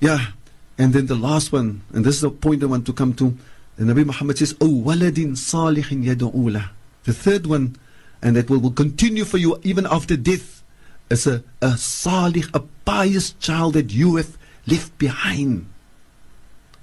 Yeah. 0.00 0.36
And 0.76 0.92
then 0.92 1.06
the 1.06 1.14
last 1.14 1.52
one, 1.52 1.82
and 1.92 2.04
this 2.04 2.16
is 2.16 2.20
the 2.20 2.30
point 2.30 2.62
I 2.62 2.66
want 2.66 2.86
to 2.86 2.92
come 2.92 3.14
to. 3.14 3.36
The 3.76 3.84
Nabi 3.84 4.04
Muhammad 4.04 4.36
says, 4.36 4.54
Oh, 4.60 4.68
waladin 4.84 5.36
salihin 5.40 6.04
yadu'ula. 6.04 6.70
The 7.04 7.12
third 7.12 7.46
one, 7.46 7.76
and 8.22 8.36
that 8.36 8.50
will, 8.50 8.58
will 8.58 8.70
continue 8.70 9.24
for 9.24 9.38
you 9.38 9.58
even 9.62 9.86
after 9.86 10.16
death, 10.16 10.62
is 11.10 11.26
a, 11.26 11.42
a 11.60 11.76
salih, 11.76 12.44
a 12.54 12.60
pious 12.84 13.32
child 13.32 13.74
that 13.74 13.92
you 13.92 14.16
have 14.16 14.36
left 14.66 14.96
behind. 14.98 15.66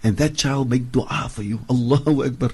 And 0.04 0.18
that 0.18 0.36
child 0.36 0.70
make 0.70 0.92
dua 0.92 1.28
for 1.30 1.44
you. 1.44 1.62
Allahu 1.70 2.24
Akbar. 2.24 2.52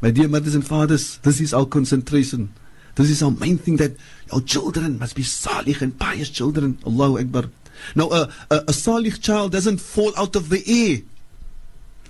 My 0.00 0.10
dear 0.10 0.28
mothers 0.28 0.54
and 0.54 0.66
fathers, 0.66 1.18
this 1.18 1.40
is 1.40 1.52
our 1.52 1.66
concentration. 1.66 2.54
This 2.94 3.10
is 3.10 3.22
our 3.22 3.30
main 3.30 3.58
thing 3.58 3.76
that 3.76 3.96
our 4.32 4.40
children 4.40 4.98
must 4.98 5.16
be 5.16 5.22
salih 5.22 5.76
and 5.80 5.98
pious 5.98 6.30
children. 6.30 6.78
Allahu 6.86 7.18
Akbar. 7.18 7.44
Now, 7.94 8.10
a, 8.10 8.32
a, 8.50 8.64
a 8.68 8.72
salih 8.72 9.10
child 9.10 9.52
doesn't 9.52 9.78
fall 9.78 10.12
out 10.16 10.36
of 10.36 10.48
the 10.48 10.62
air. 10.66 11.02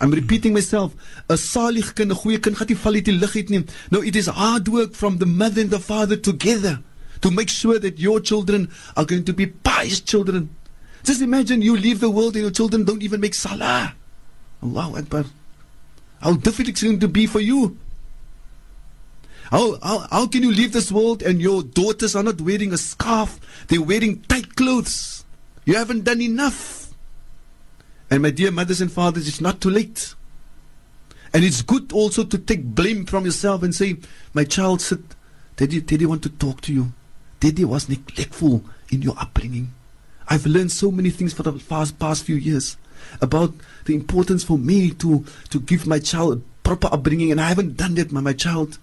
I'm 0.01 0.11
repeating 0.11 0.53
myself. 0.53 0.95
A 1.29 1.37
salih 1.37 1.83
kind, 1.95 2.13
'n 2.13 2.17
goeie 2.17 2.41
kind 2.41 2.57
gaan 2.57 2.67
nie 2.69 2.77
val 2.77 2.93
die 2.93 3.19
uit. 3.33 3.71
No, 3.91 4.01
it 4.01 4.17
is 4.17 4.27
hard 4.27 4.69
work 4.69 4.95
from 4.95 5.19
the 5.19 5.27
mother 5.27 5.61
and 5.61 5.71
the 5.71 5.81
father 5.81 6.17
together 6.17 6.81
to 7.21 7.31
make 7.31 7.49
sure 7.49 7.79
that 7.79 7.99
your 7.99 8.21
children 8.21 8.71
are 8.97 9.05
going 9.05 9.25
to 9.25 9.33
be 9.33 9.47
pious 9.47 10.01
children. 10.01 10.51
Just 11.03 11.21
imagine 11.21 11.63
you 11.63 11.77
leave 11.77 12.01
the 12.01 12.11
world 12.11 12.35
and 12.35 12.43
your 12.43 12.53
children 12.53 12.85
don't 12.85 13.03
even 13.03 13.21
make 13.21 13.35
salah. 13.35 13.95
Allahu 14.63 14.99
Akbar. 14.99 15.25
How 16.21 16.35
difficult 16.35 16.69
it's 16.69 16.83
going 16.83 17.01
to 17.01 17.09
be 17.09 17.27
for 17.27 17.41
you. 17.41 17.77
How, 19.51 19.79
how, 19.83 19.99
how 20.11 20.27
can 20.27 20.43
you 20.43 20.53
leave 20.53 20.73
this 20.73 20.93
world 20.93 21.23
and 21.23 21.41
your 21.41 21.63
daughters 21.63 22.15
are 22.15 22.23
not 22.23 22.41
wearing 22.41 22.73
a 22.73 22.77
scarf? 22.77 23.41
They're 23.69 23.81
wearing 23.81 24.21
tight 24.23 24.57
clothes. 24.57 25.25
You 25.65 25.77
haven't 25.77 26.05
done 26.05 26.21
enough. 26.21 26.88
And 28.11 28.23
my 28.23 28.31
dear 28.31 28.51
mothers 28.51 28.81
and 28.81 28.91
fathers, 28.91 29.29
it's 29.29 29.41
not 29.41 29.61
too 29.61 29.71
late. 29.71 30.15
And 31.33 31.45
it's 31.45 31.63
good 31.63 31.93
also 31.93 32.25
to 32.25 32.39
take 32.39 32.65
blame 32.65 33.05
from 33.05 33.25
yourself 33.25 33.63
and 33.63 33.75
say, 33.75 33.97
My 34.33 34.45
child 34.45 34.81
said, 34.81 35.03
Daddy, 35.57 35.81
Daddy 35.81 36.07
want 36.07 36.23
to 36.23 36.31
talk 36.31 36.61
to 36.63 36.73
you. 36.73 36.93
Daddy 37.41 37.65
was 37.65 37.89
neglectful 37.89 38.65
in 38.91 39.03
your 39.03 39.15
upbringing. 39.19 39.73
I've 40.29 40.47
learned 40.47 40.73
so 40.73 40.91
many 40.91 41.11
things 41.11 41.33
for 41.33 41.43
the 41.43 41.53
past, 41.53 41.99
past 41.99 42.25
few 42.25 42.37
years 42.37 42.77
about 43.21 43.55
the 43.85 43.95
importance 43.95 44.45
for 44.45 44.59
me 44.59 44.91
to, 44.91 45.25
to 45.51 45.61
give 45.61 45.87
my 45.87 45.99
child 45.99 46.43
proper 46.63 46.89
upbringing, 46.93 47.31
and 47.31 47.41
I 47.41 47.49
haven't 47.49 47.77
done 47.77 47.95
that, 47.95 48.13
my, 48.13 48.21
my 48.21 48.33
child. 48.33 48.79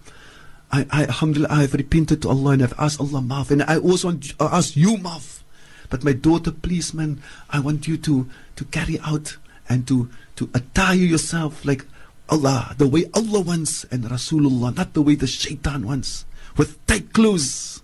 I, 0.72 0.86
I, 0.90 1.02
alhamdulillah, 1.04 1.54
I 1.54 1.60
have 1.62 1.74
repented 1.74 2.22
to 2.22 2.28
Allah 2.28 2.52
and 2.52 2.62
I've 2.62 2.74
asked 2.78 3.00
Allah 3.00 3.20
maaf, 3.20 3.50
and 3.50 3.62
I 3.62 3.78
also 3.78 4.18
ask 4.40 4.76
you 4.76 4.96
maaf. 4.96 5.42
But 5.90 6.04
my 6.04 6.12
daughter, 6.12 6.50
please, 6.50 6.94
man, 6.94 7.22
I 7.50 7.60
want 7.60 7.86
you 7.86 7.96
to, 7.98 8.28
to 8.56 8.64
carry 8.66 8.98
out 9.00 9.36
and 9.68 9.86
to, 9.88 10.08
to 10.36 10.50
attire 10.54 10.94
yourself 10.94 11.64
like 11.64 11.84
Allah, 12.28 12.74
the 12.76 12.88
way 12.88 13.04
Allah 13.14 13.40
wants, 13.40 13.84
and 13.84 14.04
Rasulullah, 14.04 14.74
not 14.74 14.94
the 14.94 15.02
way 15.02 15.14
the 15.14 15.26
shaitan 15.26 15.86
wants, 15.86 16.24
with 16.56 16.84
tight 16.86 17.12
clothes. 17.12 17.82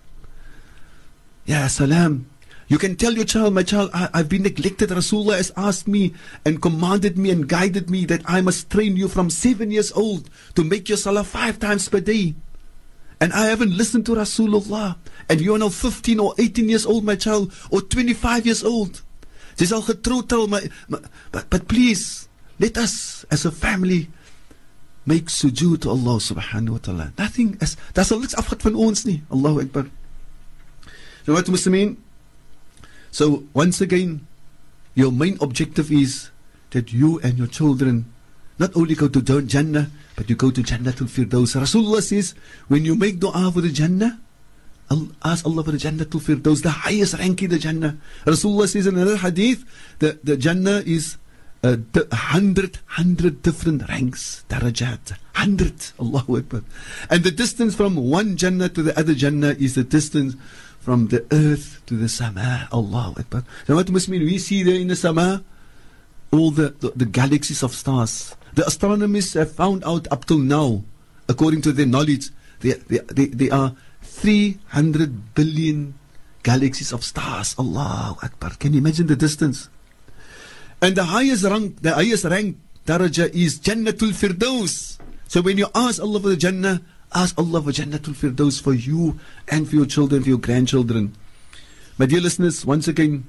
Ya 1.45 1.67
salam. 1.67 2.27
You 2.67 2.77
can 2.77 2.95
tell 2.95 3.13
your 3.13 3.25
child, 3.25 3.53
my 3.53 3.63
child, 3.63 3.91
I, 3.93 4.09
have 4.13 4.29
been 4.29 4.43
neglected. 4.43 4.89
Rasulullah 4.89 5.37
has 5.37 5.51
asked 5.55 5.87
me 5.87 6.13
and 6.45 6.61
commanded 6.61 7.17
me 7.17 7.29
and 7.29 7.47
guided 7.47 7.89
me 7.89 8.05
that 8.05 8.23
I 8.25 8.41
must 8.41 8.69
train 8.69 8.95
you 8.95 9.07
from 9.07 9.29
seven 9.29 9.69
years 9.69 9.91
old 9.91 10.29
to 10.55 10.63
make 10.63 10.89
your 10.89 10.97
salah 10.97 11.23
five 11.23 11.59
times 11.59 11.87
per 11.87 11.99
day. 11.99 12.35
And 13.23 13.31
I 13.31 13.45
haven't 13.45 13.71
listened 13.71 14.05
to 14.07 14.15
Rasulullah. 14.15 14.97
And 15.29 15.39
you 15.39 15.55
are 15.55 15.57
now 15.57 15.69
15 15.69 16.19
or 16.19 16.35
18 16.37 16.67
years 16.67 16.85
old, 16.85 17.05
my 17.05 17.15
child, 17.15 17.53
or 17.71 17.79
25 17.79 18.45
years 18.45 18.65
old. 18.65 19.01
Dis 19.55 19.71
al 19.71 19.79
al, 19.79 20.47
my, 20.47 20.59
my, 20.89 20.99
but, 21.31 21.49
but 21.49 21.69
please, 21.69 22.27
let 22.59 22.77
us 22.77 23.23
as 23.31 23.45
a 23.45 23.51
family 23.51 24.09
make 25.05 25.27
sujood 25.27 25.83
to 25.83 25.89
Allah 25.89 26.19
subhanahu 26.19 26.69
wa 26.69 26.77
ta'ala. 26.79 27.13
Nothing, 27.17 27.57
as, 27.61 27.77
daar 27.93 28.03
sal 28.03 28.19
niks 28.19 28.35
afgat 28.35 28.59
van 28.59 28.75
ons 28.75 29.05
nie. 29.05 29.23
Allahu 29.31 29.61
Akbar. 29.61 29.87
So 31.23 31.31
what 31.31 31.45
Muslimin? 31.45 31.95
So 33.09 33.45
once 33.53 33.79
again, 33.79 34.27
your 34.95 35.13
main 35.13 35.37
objective 35.39 35.93
is 35.93 36.29
that 36.71 36.91
you 36.91 37.21
and 37.23 37.37
your 37.37 37.47
children 37.47 38.03
not 38.59 38.75
only 38.75 38.95
go 38.95 39.07
to 39.07 39.21
Jannah, 39.41 39.89
but 40.15 40.29
you 40.29 40.35
go 40.35 40.51
to 40.51 40.61
Jannah 40.61 40.91
to 40.93 41.05
Firdaus. 41.05 41.55
Rasulullah 41.59 42.01
says, 42.01 42.35
when 42.67 42.85
you 42.85 42.95
make 42.95 43.19
dua 43.19 43.51
for 43.51 43.61
the 43.61 43.71
Jannah, 43.71 44.19
ask 45.23 45.45
Allah 45.45 45.63
for 45.63 45.71
the 45.71 45.77
Jannah 45.77 46.05
to 46.05 46.19
Firdaus, 46.19 46.61
the 46.61 46.69
highest 46.69 47.15
rank 47.15 47.41
in 47.41 47.49
the 47.49 47.57
Jannah. 47.57 47.97
Rasulullah 48.25 48.67
says 48.67 48.85
in 48.87 48.95
another 48.95 49.17
hadith, 49.17 49.65
the, 49.99 50.19
the 50.23 50.37
Jannah 50.37 50.83
is 50.85 51.17
uh, 51.63 51.77
hundred, 52.11 52.77
hundred 52.85 53.41
different 53.41 53.87
ranks, 53.89 54.45
darajat, 54.49 55.17
hundred, 55.33 55.73
Allahu 55.99 56.37
Akbar. 56.37 56.63
And 57.09 57.23
the 57.23 57.31
distance 57.31 57.73
from 57.73 57.95
one 57.95 58.37
Jannah 58.37 58.69
to 58.69 58.83
the 58.83 58.97
other 58.99 59.15
Jannah 59.15 59.55
is 59.57 59.75
the 59.75 59.83
distance 59.83 60.35
from 60.79 61.07
the 61.07 61.25
earth 61.31 61.81
to 61.85 61.95
the 61.95 62.09
sama, 62.09 62.67
Allahu 62.71 63.21
Akbar. 63.21 63.45
So 63.65 63.75
what 63.75 63.89
mean? 63.89 64.21
We 64.21 64.37
see 64.37 64.63
there 64.63 64.75
in 64.75 64.89
the 64.89 64.97
sama 64.97 65.43
all 66.31 66.51
the, 66.51 66.69
the, 66.69 66.89
the 66.89 67.05
galaxies 67.05 67.63
of 67.63 67.73
stars. 67.73 68.35
The 68.55 68.65
astronomers 68.67 69.33
have 69.33 69.51
found 69.51 69.83
out 69.83 70.07
up 70.11 70.25
till 70.25 70.37
now, 70.37 70.83
according 71.27 71.61
to 71.63 71.71
their 71.71 71.87
knowledge, 71.87 72.29
there, 72.59 72.77
are 73.51 73.75
300 74.03 75.33
billion 75.33 75.95
galaxies 76.43 76.93
of 76.93 77.03
stars. 77.03 77.55
Allahu 77.57 78.19
Akbar. 78.23 78.51
Can 78.59 78.73
you 78.73 78.79
imagine 78.79 79.07
the 79.07 79.15
distance? 79.15 79.69
And 80.81 80.95
the 80.95 81.05
highest 81.05 81.45
rank, 81.45 81.81
the 81.81 81.93
highest 81.95 82.25
rank 82.25 82.57
daraja 82.85 83.33
is 83.33 83.59
Jannatul 83.59 84.13
Firdaus. 84.13 84.99
So 85.27 85.41
when 85.41 85.57
you 85.57 85.67
ask 85.73 86.01
Allah 86.01 86.19
for 86.19 86.29
the 86.29 86.37
Jannah, 86.37 86.81
ask 87.13 87.37
Allah 87.39 87.61
for 87.61 87.71
Jannatul 87.71 88.13
Firdaus 88.13 88.61
for 88.61 88.73
you 88.73 89.19
and 89.49 89.67
for 89.67 89.75
your 89.75 89.85
children, 89.87 90.21
for 90.21 90.29
your 90.29 90.37
grandchildren. 90.37 91.15
My 91.97 92.05
dear 92.05 92.21
listeners, 92.21 92.65
once 92.65 92.87
again, 92.87 93.25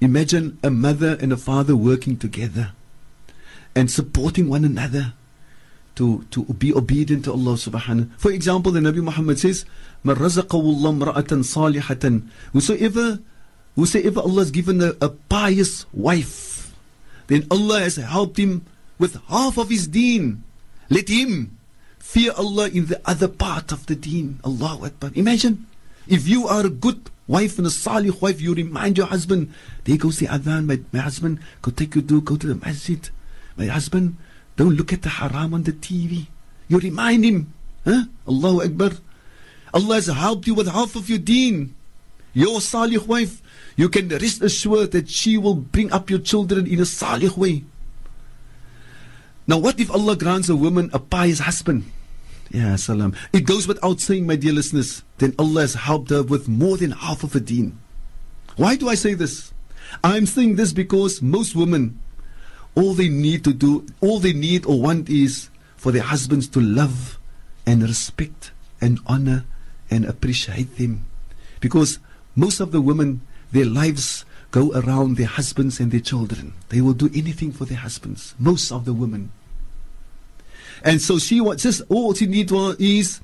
imagine 0.00 0.58
a 0.62 0.70
mother 0.70 1.16
and 1.20 1.32
a 1.32 1.36
father 1.36 1.74
working 1.74 2.18
together 2.18 2.72
and 3.75 3.89
supporting 3.89 4.49
one 4.49 4.65
another 4.65 5.13
to, 5.95 6.25
to 6.31 6.43
be 6.45 6.73
obedient 6.73 7.25
to 7.25 7.31
Allah 7.31 7.53
subhanahu. 7.53 8.09
For 8.17 8.31
example, 8.31 8.71
the 8.71 8.79
Nabi 8.79 9.03
Muhammad 9.03 9.39
says, 9.39 9.65
مَنْ 10.05 10.15
رَزَقَهُ 10.15 10.47
اللَّهُ 10.49 11.13
مْرَأَةً 11.13 11.31
صَالِحَةً 11.43 12.27
Whosoever, 12.53 13.19
whosoever 13.75 14.21
Allah 14.21 14.41
has 14.41 14.51
given 14.51 14.81
a, 14.81 14.93
a 15.01 15.09
pious 15.09 15.85
wife, 15.93 16.75
then 17.27 17.45
Allah 17.51 17.81
has 17.81 17.97
helped 17.97 18.37
him 18.37 18.65
with 18.97 19.15
half 19.27 19.57
of 19.57 19.69
his 19.69 19.87
deen. 19.87 20.43
Let 20.89 21.07
him 21.07 21.57
fear 21.99 22.31
Allah 22.37 22.69
in 22.69 22.87
the 22.87 22.99
other 23.05 23.27
part 23.27 23.71
of 23.71 23.85
the 23.85 23.95
deen. 23.95 24.39
Allahu 24.43 24.85
Akbar. 24.85 25.11
Imagine, 25.15 25.67
if 26.07 26.27
you 26.27 26.47
are 26.47 26.65
a 26.65 26.69
good 26.69 27.09
wife 27.27 27.57
and 27.57 27.67
a 27.67 27.71
salih 27.71 28.11
wife, 28.21 28.41
you 28.41 28.53
remind 28.53 28.97
your 28.97 29.07
husband, 29.07 29.53
there 29.85 29.97
goes 29.97 30.19
the 30.19 30.27
adhan, 30.27 30.65
my, 30.65 30.79
my 30.91 30.99
husband, 30.99 31.39
go 31.61 31.71
take 31.71 31.95
your 31.95 32.01
do, 32.01 32.21
go 32.21 32.35
to 32.35 32.47
the 32.47 32.55
masjid. 32.55 33.09
My 33.56 33.66
husband, 33.66 34.16
don't 34.56 34.76
look 34.76 34.92
at 34.92 35.02
the 35.02 35.08
haram 35.08 35.54
on 35.54 35.62
the 35.62 35.72
TV. 35.72 36.26
You 36.68 36.78
remind 36.78 37.24
him. 37.24 37.52
Huh? 37.84 38.04
Allahu 38.28 38.62
Akbar. 38.62 38.90
Allah 39.72 39.94
has 39.94 40.06
helped 40.06 40.46
you 40.46 40.54
with 40.54 40.68
half 40.68 40.96
of 40.96 41.08
your 41.08 41.18
deen. 41.18 41.74
Your 42.32 42.60
salih 42.60 42.98
wife, 43.06 43.40
you 43.76 43.88
can 43.88 44.08
rest 44.08 44.42
assured 44.42 44.92
that 44.92 45.08
she 45.08 45.38
will 45.38 45.54
bring 45.54 45.90
up 45.92 46.10
your 46.10 46.18
children 46.18 46.66
in 46.66 46.80
a 46.80 46.84
salih 46.84 47.34
way. 47.36 47.64
Now, 49.46 49.58
what 49.58 49.80
if 49.80 49.90
Allah 49.90 50.16
grants 50.16 50.48
a 50.48 50.56
woman 50.56 50.90
a 50.92 50.98
pious 50.98 51.38
husband? 51.38 51.90
Yeah, 52.50 52.76
salam. 52.76 53.14
It 53.32 53.46
goes 53.46 53.66
without 53.66 54.00
saying, 54.00 54.26
my 54.26 54.36
dear 54.36 54.52
listeners, 54.52 55.02
then 55.18 55.34
Allah 55.38 55.62
has 55.62 55.74
helped 55.74 56.10
her 56.10 56.22
with 56.22 56.48
more 56.48 56.76
than 56.76 56.90
half 56.92 57.22
of 57.22 57.32
her 57.32 57.40
deen. 57.40 57.78
Why 58.56 58.76
do 58.76 58.88
I 58.88 58.94
say 58.94 59.14
this? 59.14 59.52
I'm 60.02 60.26
saying 60.26 60.56
this 60.56 60.72
because 60.72 61.22
most 61.22 61.54
women, 61.54 62.00
all 62.76 62.92
they 62.92 63.08
need 63.08 63.42
to 63.44 63.52
do, 63.52 63.86
all 64.00 64.20
they 64.20 64.32
need 64.32 64.66
or 64.66 64.80
want 64.80 65.08
is 65.08 65.48
for 65.76 65.90
their 65.90 66.02
husbands 66.02 66.46
to 66.48 66.60
love 66.60 67.18
and 67.66 67.82
respect 67.82 68.52
and 68.80 69.00
honor 69.06 69.44
and 69.90 70.04
appreciate 70.04 70.76
them. 70.76 71.04
Because 71.60 71.98
most 72.36 72.60
of 72.60 72.70
the 72.70 72.80
women, 72.80 73.22
their 73.50 73.64
lives 73.64 74.24
go 74.50 74.72
around 74.72 75.16
their 75.16 75.26
husbands 75.26 75.80
and 75.80 75.90
their 75.90 76.00
children. 76.00 76.52
They 76.68 76.80
will 76.80 76.92
do 76.92 77.10
anything 77.14 77.50
for 77.50 77.64
their 77.64 77.78
husbands. 77.78 78.34
Most 78.38 78.70
of 78.70 78.84
the 78.84 78.92
women. 78.92 79.32
And 80.84 81.00
so 81.00 81.18
she 81.18 81.40
wants 81.40 81.62
just 81.62 81.82
all 81.88 82.12
she 82.14 82.26
needs 82.26 82.52
is 82.78 83.20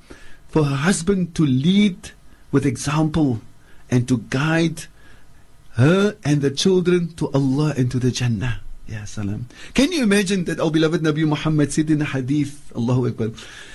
for 0.49 0.63
her 0.63 0.75
husband 0.75 1.35
to 1.35 1.45
lead 1.45 2.11
with 2.51 2.65
example 2.65 3.41
and 3.89 4.07
to 4.07 4.17
guide 4.29 4.85
her 5.73 6.15
and 6.23 6.41
the 6.41 6.51
children 6.51 7.13
to 7.15 7.29
Allah 7.31 7.73
and 7.77 7.91
to 7.91 7.99
the 7.99 8.11
Jannah. 8.11 8.62
Yeah, 8.87 9.05
salam. 9.05 9.47
Can 9.73 9.91
you 9.91 10.03
imagine 10.03 10.43
that 10.45 10.59
our 10.59 10.69
beloved 10.69 11.01
Nabi 11.01 11.25
Muhammad 11.25 11.71
said 11.71 11.89
in 11.89 12.01
a 12.01 12.05
hadith, 12.05 12.71
Allahu 12.75 13.07
Akbar, 13.07 13.31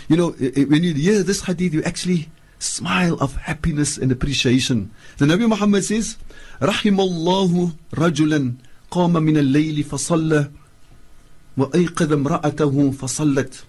you 0.08 0.16
know, 0.16 0.30
when 0.32 0.84
you 0.84 0.92
hear 0.94 1.22
this 1.22 1.44
hadith, 1.44 1.72
you 1.72 1.82
actually 1.82 2.28
smile 2.58 3.14
of 3.14 3.36
happiness 3.36 3.96
and 3.96 4.12
appreciation. 4.12 4.90
The 5.16 5.24
Nabi 5.24 5.48
Muhammad 5.48 5.84
says, 5.84 6.18
Rahimallahu 6.60 7.72
rajulan 7.92 8.58
qama 8.90 9.22
min 9.22 9.38
al-layli 9.38 9.84
fasalla 9.84 10.52
wa 11.56 11.66
ayqadha 11.66 12.18
imra'atahu 12.18 12.94
fasallat. 12.94 13.64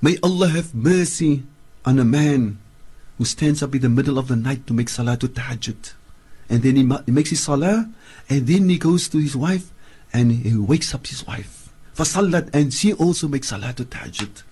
May 0.00 0.18
Allah 0.22 0.48
have 0.48 0.74
mercy 0.74 1.42
on 1.84 1.98
a 1.98 2.04
man 2.04 2.58
who 3.18 3.24
stands 3.24 3.62
up 3.62 3.74
in 3.74 3.80
the 3.80 3.88
middle 3.88 4.18
of 4.18 4.28
the 4.28 4.36
night 4.36 4.66
to 4.66 4.74
make 4.74 4.88
salah 4.88 5.16
to 5.16 5.26
tahajjud. 5.26 5.94
And 6.48 6.62
then 6.62 6.76
he, 6.76 6.82
ma- 6.82 7.02
he 7.06 7.12
makes 7.12 7.30
his 7.30 7.42
salah, 7.42 7.88
and 8.28 8.46
then 8.46 8.68
he 8.68 8.78
goes 8.78 9.08
to 9.08 9.18
his 9.18 9.34
wife 9.34 9.72
and 10.13 10.31
he 10.31 10.55
wakes 10.55 10.93
up 10.93 11.07
his 11.07 11.25
wife. 11.27 11.69
فصلت 11.95 12.49
and 12.53 12.73
she 12.73 12.93
also 12.93 13.27
makes 13.27 13.49
salah 13.49 13.73
to 13.73 13.85
tahajjud. 13.85 14.43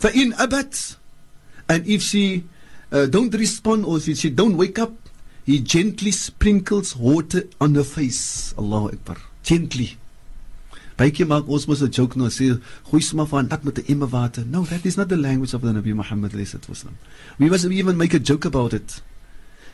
فإن 0.00 0.34
أبت 0.34 0.96
and 1.68 1.86
if 1.86 2.02
she 2.02 2.44
uh, 2.92 3.06
don't 3.06 3.34
respond 3.34 3.84
or 3.84 3.96
if 3.96 4.18
she 4.18 4.28
don't 4.30 4.56
wake 4.56 4.78
up, 4.78 4.92
he 5.44 5.58
gently 5.60 6.10
sprinkles 6.10 6.94
water 6.94 7.44
on 7.60 7.74
her 7.74 7.84
face. 7.84 8.54
Allahu 8.58 8.88
Akbar. 8.88 9.16
Gently. 9.42 9.96
Baie 10.96 11.10
keer 11.10 11.26
maak 11.26 11.48
ons 11.48 11.66
mos 11.66 11.80
'n 11.82 11.90
joke 11.90 12.16
nou 12.20 12.28
sê 12.28 12.60
gooi 12.90 13.00
sommer 13.02 13.26
van 13.26 13.48
dat 13.48 13.64
met 13.64 13.78
'n 13.78 13.88
emmer 13.88 14.06
water. 14.08 14.44
No, 14.44 14.64
that 14.64 14.84
is 14.86 14.96
not 14.96 15.08
the 15.08 15.16
language 15.16 15.54
of 15.54 15.62
the 15.62 15.72
Nabi 15.72 15.94
Muhammad 15.94 16.32
sallallahu 16.32 16.92
We 17.38 17.48
must 17.48 17.64
even 17.64 17.96
make 17.96 18.14
a 18.14 18.18
joke 18.20 18.44
about 18.44 18.72
it. 18.74 19.00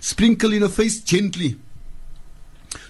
Sprinkle 0.01 0.53
in 0.53 0.63
her 0.63 0.69
face 0.71 1.01
gently. 1.01 1.59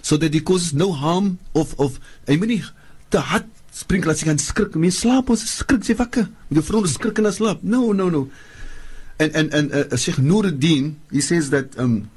So 0.02 0.16
that 0.16 0.34
it 0.34 0.44
causes 0.44 0.74
no 0.74 0.92
harm 0.92 1.38
of 1.54 1.78
of 1.78 2.00
I 2.28 2.36
mean 2.36 2.62
te 3.10 3.18
hard 3.18 3.46
sprinkle 3.74 4.12
as 4.12 4.22
jy 4.22 4.30
kan 4.30 4.38
skrik. 4.38 4.74
Mens 4.78 5.02
slaap 5.02 5.30
ons 5.30 5.42
skrik 5.42 5.84
jy 5.86 5.96
wakker. 5.98 6.28
Met 6.48 6.60
jou 6.60 6.66
vrou 6.70 6.86
skrik 6.88 7.18
haar 7.18 7.34
slaap. 7.34 7.62
No, 7.62 7.92
no, 7.92 8.08
no. 8.08 8.28
And 9.18 9.34
and 9.34 9.54
and 9.54 9.66
uh, 9.72 9.96
Sheikh 9.96 10.18
Nuruddin 10.18 10.96
he 11.10 11.20
says 11.20 11.50
that 11.50 11.78
um 11.78 12.10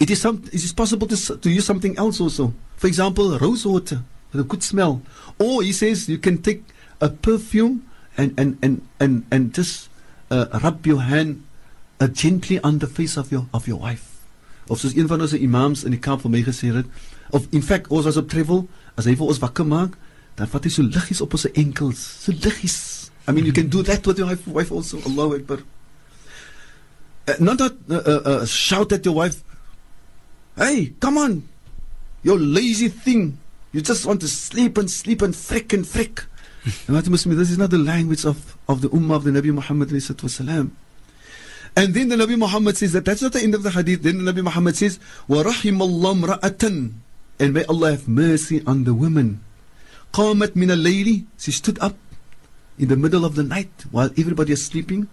it 0.00 0.10
is 0.10 0.20
some 0.20 0.42
it 0.52 0.62
is 0.62 0.72
possible 0.72 1.06
to 1.06 1.16
to 1.16 1.48
use 1.50 1.64
something 1.64 1.96
else 1.98 2.20
also. 2.20 2.52
For 2.76 2.86
example, 2.86 3.38
rose 3.38 3.66
water 3.66 4.02
with 4.32 4.40
a 4.40 4.44
good 4.44 4.62
smell. 4.62 5.02
Or 5.38 5.62
he 5.62 5.72
says 5.72 6.08
you 6.08 6.18
can 6.18 6.42
take 6.42 6.64
a 7.00 7.08
perfume 7.08 7.88
and 8.16 8.34
and 8.38 8.58
and 8.62 8.82
and, 9.00 9.24
and 9.30 9.54
just 9.54 9.88
uh, 10.30 10.46
rub 10.62 10.86
your 10.86 11.02
hand 11.02 11.44
uh, 12.00 12.08
gently 12.08 12.58
on 12.60 12.78
the 12.78 12.86
face 12.86 13.16
of 13.16 13.30
your 13.30 13.46
of 13.52 13.68
your 13.68 13.78
wife 13.78 14.11
of 14.68 14.78
soos 14.80 14.94
een 14.96 15.08
van 15.10 15.20
ons 15.20 15.34
imams 15.34 15.84
in 15.84 15.94
die 15.94 16.00
kamp 16.02 16.22
vir 16.22 16.32
my 16.32 16.42
gesê 16.46 16.72
het, 16.74 16.88
of 17.30 17.46
in 17.50 17.64
feite 17.64 17.90
ons 17.90 18.06
was 18.08 18.18
op 18.20 18.28
travel, 18.30 18.66
as 18.96 19.08
hy 19.08 19.16
vir 19.18 19.30
ons 19.32 19.40
wakker 19.42 19.66
maak, 19.66 19.96
dan 20.38 20.48
vat 20.48 20.64
hy 20.64 20.72
so 20.72 20.86
liggies 20.86 21.22
op 21.24 21.34
ons 21.36 21.46
enkels, 21.52 22.00
so 22.24 22.32
liggies. 22.32 22.78
I 23.28 23.32
mean 23.32 23.46
you 23.46 23.52
can 23.54 23.68
do 23.68 23.82
that 23.86 24.06
with 24.06 24.18
your 24.18 24.34
wife 24.46 24.72
also. 24.72 24.98
Allahu 25.06 25.36
Akbar. 25.38 25.58
Uh, 27.28 27.34
not 27.38 27.58
that 27.58 27.76
uh, 27.88 28.02
uh, 28.02 28.22
uh, 28.26 28.46
shout 28.46 28.92
at 28.92 29.04
your 29.04 29.14
wife, 29.14 29.44
"Hey, 30.56 30.92
come 30.98 31.18
on. 31.18 31.42
You 32.22 32.38
lazy 32.38 32.88
thing. 32.88 33.38
You 33.72 33.80
just 33.80 34.06
want 34.06 34.20
to 34.20 34.28
sleep 34.28 34.78
and 34.78 34.90
sleep 34.90 35.22
and 35.22 35.34
frick 35.34 35.72
and 35.72 35.86
frick." 35.86 36.26
and 36.86 36.94
must 36.94 37.10
Muslim, 37.10 37.36
this 37.36 37.50
is 37.50 37.58
not 37.58 37.70
the 37.70 37.78
language 37.78 38.24
of, 38.24 38.56
of 38.68 38.82
the 38.82 38.88
Ummah 38.90 39.16
of 39.16 39.24
the 39.24 39.30
Nabi 39.30 39.52
Muhammad. 39.52 39.90
And 41.75 41.93
then 41.93 42.09
the 42.09 42.15
Nabi 42.15 42.37
Muhammad 42.37 42.77
says 42.77 42.93
that 42.93 43.05
that's 43.05 43.21
not 43.21 43.33
the 43.33 43.41
end 43.41 43.55
of 43.55 43.63
the 43.63 43.71
hadith. 43.71 44.03
Then 44.03 44.23
the 44.23 44.31
Nabi 44.31 44.43
Muhammad 44.43 44.75
says, 44.75 44.99
وَرَحِمَ 45.29 45.77
اللَّهُ 45.77 46.39
رَأَةً 46.39 46.93
And 47.39 47.53
may 47.53 47.63
Allah 47.65 47.91
have 47.91 48.07
mercy 48.07 48.63
on 48.65 48.83
the 48.83 48.93
women. 48.93 49.43
قَامَتْ 50.13 50.53
مِنَ 50.53 50.71
اللَّيْلِ 50.71 51.25
She 51.37 51.51
stood 51.51 51.79
up 51.79 51.95
in 52.79 52.87
the 52.87 52.97
middle 52.97 53.25
of 53.25 53.35
the 53.35 53.43
night 53.43 53.85
while 53.91 54.09
everybody 54.17 54.53
is 54.53 54.65
sleeping. 54.65 55.07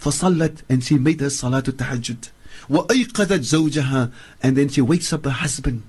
فَصَلَّتْ 0.00 0.62
And 0.68 0.84
she 0.84 0.98
made 0.98 1.20
her 1.20 1.30
salah 1.30 1.62
to 1.62 1.72
tahajjud. 1.72 2.30
وَأَيْقَذَتْ 2.68 3.42
زَوْجَهَا 3.42 4.12
And 4.42 4.56
then 4.56 4.68
she 4.68 4.80
wakes 4.80 5.12
up 5.12 5.24
her 5.24 5.30
husband. 5.30 5.82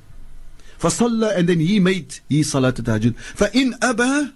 فصلى 0.79 1.35
and 1.37 1.47
then 1.49 1.59
he 1.59 1.79
made 1.79 2.19
his 2.29 2.51
salat 2.51 2.75
tahajjud 2.75 3.15
فإن 3.35 3.79
أبى 3.79 4.33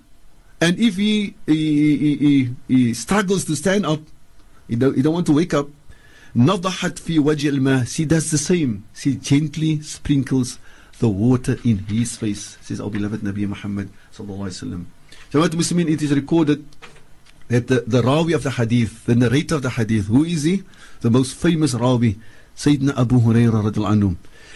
and 0.61 0.77
if 0.77 0.97
he, 0.97 1.35
he, 1.45 1.95
he, 1.95 2.55
he, 2.67 2.93
struggles 2.93 3.45
to 3.45 3.55
stand 3.55 3.85
up 3.85 4.01
he 4.67 4.75
don't, 4.75 4.95
he 4.95 5.01
don't 5.01 5.13
want 5.13 5.25
to 5.25 5.33
wake 5.33 5.53
up 5.53 5.67
نضحت 6.35 6.99
في 6.99 7.19
وجه 7.19 7.49
الماء 7.49 7.85
she 7.85 8.05
does 8.05 8.29
the 8.31 8.37
same 8.37 8.83
she 8.93 9.15
gently 9.15 9.81
sprinkles 9.81 10.57
the 10.99 11.09
water 11.09 11.57
in 11.65 11.79
his 11.89 12.17
face 12.17 12.57
says 12.61 12.79
our 12.79 12.89
beloved 12.89 13.21
Nabi 13.21 13.47
Muhammad 13.47 13.89
sallallahu 14.13 14.45
alaihi 14.45 14.57
wasallam 14.61 14.85
Jamaat 15.31 15.49
Muslimin 15.55 15.89
it 15.89 16.01
is 16.01 16.13
recorded 16.13 16.63
that 17.47 17.67
the, 17.67 17.81
the 17.87 18.01
Rawi 18.01 18.35
of 18.35 18.43
the 18.43 18.51
Hadith 18.51 19.05
the 19.05 19.15
narrator 19.15 19.55
of 19.55 19.63
the 19.63 19.71
Hadith 19.71 20.05
who 20.07 20.23
is 20.23 20.43
he 20.43 20.63
the 21.01 21.09
most 21.09 21.33
famous 21.33 21.73
Rawi 21.73 22.19
Sayyidina 22.55 22.97
Abu 22.97 23.19
Hurairah 23.19 23.63
radiallahu 23.71 23.95
anhu 23.97 24.15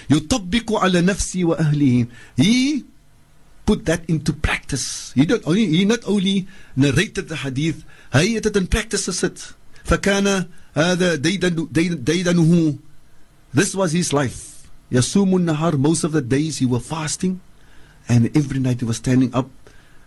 يطبق 0.10 0.74
على 0.84 1.02
نفسه 1.02 1.46
وأهله 1.46 2.08
he 2.38 2.84
put 3.66 3.86
that 3.86 4.04
into 4.10 4.34
practice 4.34 5.14
he 5.16 5.26
not 5.26 5.40
only 5.46 5.66
he 5.68 5.86
not 5.86 6.04
only 6.06 6.46
narrated 6.76 7.30
the 7.30 7.38
hadith 7.38 7.84
he 8.12 8.36
het 8.36 8.44
dit 8.44 8.58
in 8.58 8.68
practice 8.68 9.08
it 9.24 9.54
فكان 9.88 10.48
هذا 10.76 11.16
ديدن 11.16 11.68
ديدنه 12.04 12.78
this 13.54 13.76
was 13.76 13.92
his 13.92 14.14
life 14.14 14.68
يصوم 14.92 15.36
النهار 15.36 15.78
most 15.78 16.04
of 16.04 16.12
the 16.12 16.22
days 16.22 16.60
he 16.60 16.66
was 16.66 16.86
fasting 16.86 17.40
and 18.08 18.36
every 18.36 18.60
night 18.60 18.80
he 18.80 18.86
was 18.86 18.98
standing 18.98 19.34
up 19.34 19.50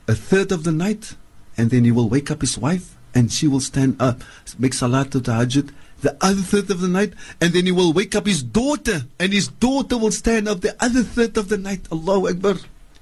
a 0.09 0.15
third 0.15 0.53
of 0.53 0.65
the 0.65 0.73
night 0.73 1.15
and 1.57 1.71
then 1.71 1.85
he 1.85 1.93
will 1.93 2.09
wake 2.09 2.31
up 2.31 2.41
his 2.41 2.59
wife 2.59 2.97
and 3.15 3.33
she 3.33 3.47
will 3.47 3.61
stand 3.61 3.97
up 4.01 4.23
make 4.59 4.75
salat 4.75 5.11
to 5.11 5.21
tahajjud 5.21 5.73
the 6.03 6.17
other 6.21 6.43
third 6.43 6.71
of 6.71 6.81
the 6.81 6.89
night, 6.89 7.15
and 7.41 7.53
then 7.53 7.67
he 7.67 7.73
will 7.73 7.93
wake 7.93 8.15
up 8.15 8.27
his 8.27 8.43
daughter, 8.43 9.07
and 9.19 9.33
his 9.33 9.49
daughter 9.49 9.97
will 9.97 10.13
stand 10.13 10.49
up 10.49 10.61
the 10.61 10.77
other 10.79 11.03
third 11.03 11.37
of 11.37 11.49
the 11.49 11.57
night. 11.57 11.89
Allahu 11.91 12.29
Akbar. 12.29 12.57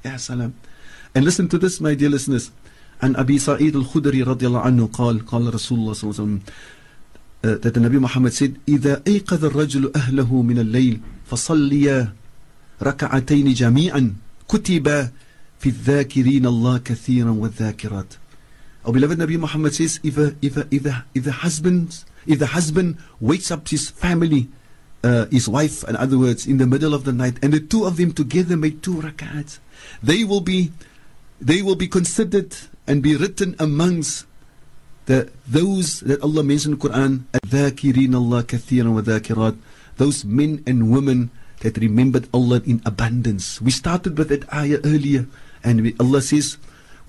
Ya 0.05 0.17
salam. 0.17 0.55
And 1.15 1.25
listen 1.25 1.49
to 1.49 1.59
this, 1.59 1.81
my 1.81 1.95
dear 1.95 2.09
listeners. 2.09 2.51
And 3.01 3.17
Abi 3.17 3.39
Sa'id 3.39 3.75
al-Khudri 3.75 4.25
radiallahu 4.25 4.65
anhu 4.65 4.89
قال 4.93 5.27
قال 5.27 5.55
رسول 5.55 5.79
الله 5.79 5.93
صلى 5.93 6.11
الله 6.11 6.15
عليه 6.15 6.23
وسلم 6.23 6.41
uh, 7.45 7.59
that 7.59 7.75
the 7.75 7.81
Nabi 7.81 8.01
Muhammad 8.01 8.33
said 8.33 8.57
إذا 8.69 9.03
أيقظ 9.07 9.45
الرجل 9.45 9.93
أهله 9.97 10.43
من 10.43 10.59
الليل 10.59 11.01
فصليا 11.27 12.13
ركعتين 12.83 13.53
جميعا 13.55 14.15
كتب 14.49 15.09
في 15.59 15.69
الذاكرين 15.69 16.47
الله 16.47 16.79
كثيرا 16.79 17.31
والذاكرات 17.31 18.15
Our 18.87 18.93
beloved 18.93 19.19
Nabi 19.19 19.39
Muhammad 19.39 19.75
says 19.75 19.99
if 20.03 20.19
a, 20.19 20.35
if 20.43 20.57
a, 20.59 20.67
if 20.71 20.85
a, 20.85 21.05
if 21.15 21.25
the 21.25 21.33
husbands 21.33 22.05
if 22.27 22.39
the 22.39 22.47
husband 22.47 22.99
wakes 23.21 23.51
up 23.51 23.69
his 23.69 23.91
family, 23.91 24.49
uh, 25.03 25.27
his 25.27 25.49
wife, 25.49 25.85
in 25.85 25.97
other 25.97 26.19
words, 26.19 26.47
in 26.47 26.59
the 26.59 26.67
middle 26.67 26.95
of 26.95 27.05
the 27.05 27.13
night, 27.13 27.37
and 27.43 27.53
the 27.53 27.61
two 27.61 27.85
of 27.85 27.97
them 27.97 28.13
together 28.13 28.57
make 28.57 28.83
two 28.83 28.95
rak'ats, 28.95 29.59
they 30.03 30.25
will 30.25 30.41
be, 30.41 30.73
they 31.41 31.63
will 31.63 31.77
be 31.77 31.89
considered 31.89 32.55
and 32.87 33.03
be 33.03 33.17
written 33.17 33.57
amongst 33.59 34.27
the 35.07 35.31
those 35.47 36.01
that 36.01 36.23
Allah 36.23 36.43
mentioned 36.43 36.75
in 36.75 36.79
the 36.79 36.89
Quran, 36.89 37.13
الذاكرين 37.45 38.15
الله 38.15 38.43
كثيرا 38.43 38.89
وذاكرات, 38.89 39.57
those 39.97 40.25
men 40.25 40.63
and 40.67 40.91
women 40.91 41.31
that 41.61 41.77
remembered 41.79 42.29
Allah 42.33 42.63
in 42.65 42.81
abundance. 42.85 43.61
We 43.61 43.71
started 43.71 44.19
with 44.19 44.29
that 44.29 44.51
ayah 44.53 44.81
earlier, 44.85 45.27
and 45.63 45.83
we, 45.83 45.97
Allah 46.01 46.23
says, 46.23 46.57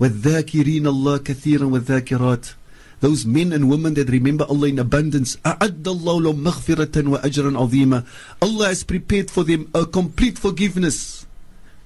وَالذَّاكِرِينَ 0.00 0.84
اللَّهَ 0.84 1.18
كَثِيرًا 1.18 1.64
وَالذَّاكِرَاتِ 1.70 2.54
those 3.00 3.26
men 3.26 3.52
and 3.52 3.68
women 3.68 3.92
that 3.94 4.08
remember 4.08 4.44
Allah 4.48 4.68
in 4.68 4.78
abundance. 4.78 5.36
أَعَدَّ 5.44 5.84
اللَّهُ 5.84 6.32
لَهُمْ 6.32 6.38
مَغْفِرَةً 6.40 6.96
وَأَجْرًا 6.96 7.52
عَظِيمًا 7.52 8.06
Allah 8.40 8.66
has 8.68 8.84
prepared 8.84 9.30
for 9.30 9.44
them 9.44 9.70
a 9.74 9.84
complete 9.84 10.38
forgiveness. 10.38 11.26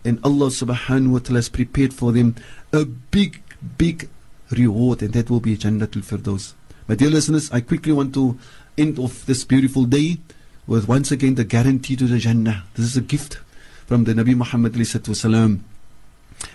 And 0.06 0.20
Allah 0.24 0.48
subhanahu 0.48 1.10
wa 1.10 1.20
ta'ala 1.20 1.40
has 1.40 1.50
prepared 1.50 1.94
for 1.94 2.12
them 2.12 2.36
a 2.72 2.86
big, 2.86 3.42
big 3.78 4.08
reward, 4.52 5.02
and 5.02 5.14
that 5.14 5.30
will 5.30 5.40
be 5.40 5.58
Jannatul 5.58 6.06
Firdaus. 6.06 6.54
My 6.88 6.94
dear 6.94 7.10
listeners, 7.10 7.52
I 7.52 7.62
quickly 7.62 7.92
want 7.92 8.14
to 8.14 8.38
end 8.78 9.00
off 9.00 9.26
this 9.26 9.44
beautiful 9.44 9.86
day 9.86 10.20
with 10.68 10.88
once 10.88 11.12
again 11.12 11.36
the 11.36 11.44
guarantee 11.44 11.96
to 11.96 12.06
the 12.06 12.20
Jannah. 12.20 12.64
This 12.76 12.86
is 12.86 12.98
a 12.98 13.02
gift 13.02 13.40
from 13.88 14.04
the 14.04 14.14
Nabi 14.14 14.36
Muhammad 14.36 14.74
wasalam. 14.74 15.62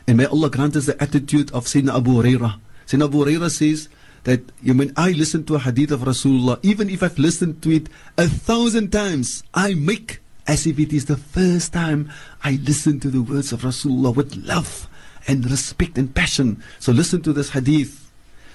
And 0.06 0.16
may 0.16 0.26
Allah 0.26 0.50
grant 0.50 0.76
us 0.76 0.86
the 0.86 1.02
attitude 1.02 1.50
of 1.52 1.64
Sayyidina 1.64 1.96
Abu 1.96 2.22
Hurairah. 2.22 2.60
Sayyidina 2.86 3.04
Abu 3.04 3.24
Hurairah 3.24 3.50
says, 3.50 3.88
that 4.24 4.42
mean 4.62 4.92
I 4.96 5.12
listen 5.12 5.44
to 5.46 5.54
a 5.54 5.58
hadith 5.58 5.90
of 5.90 6.00
Rasulullah, 6.00 6.58
even 6.62 6.90
if 6.90 7.02
I've 7.02 7.18
listened 7.18 7.62
to 7.62 7.70
it 7.70 7.88
a 8.18 8.28
thousand 8.28 8.92
times, 8.92 9.42
I 9.54 9.74
make 9.74 10.20
as 10.46 10.66
if 10.66 10.78
it 10.78 10.92
is 10.92 11.06
the 11.06 11.16
first 11.16 11.72
time 11.72 12.10
I 12.42 12.58
listen 12.62 13.00
to 13.00 13.10
the 13.10 13.22
words 13.22 13.52
of 13.52 13.62
Rasulullah 13.62 14.14
with 14.14 14.36
love 14.36 14.88
and 15.26 15.48
respect 15.50 15.98
and 15.98 16.14
passion. 16.14 16.62
So 16.78 16.92
listen 16.92 17.22
to 17.22 17.32
this 17.32 17.50
hadith. 17.50 18.10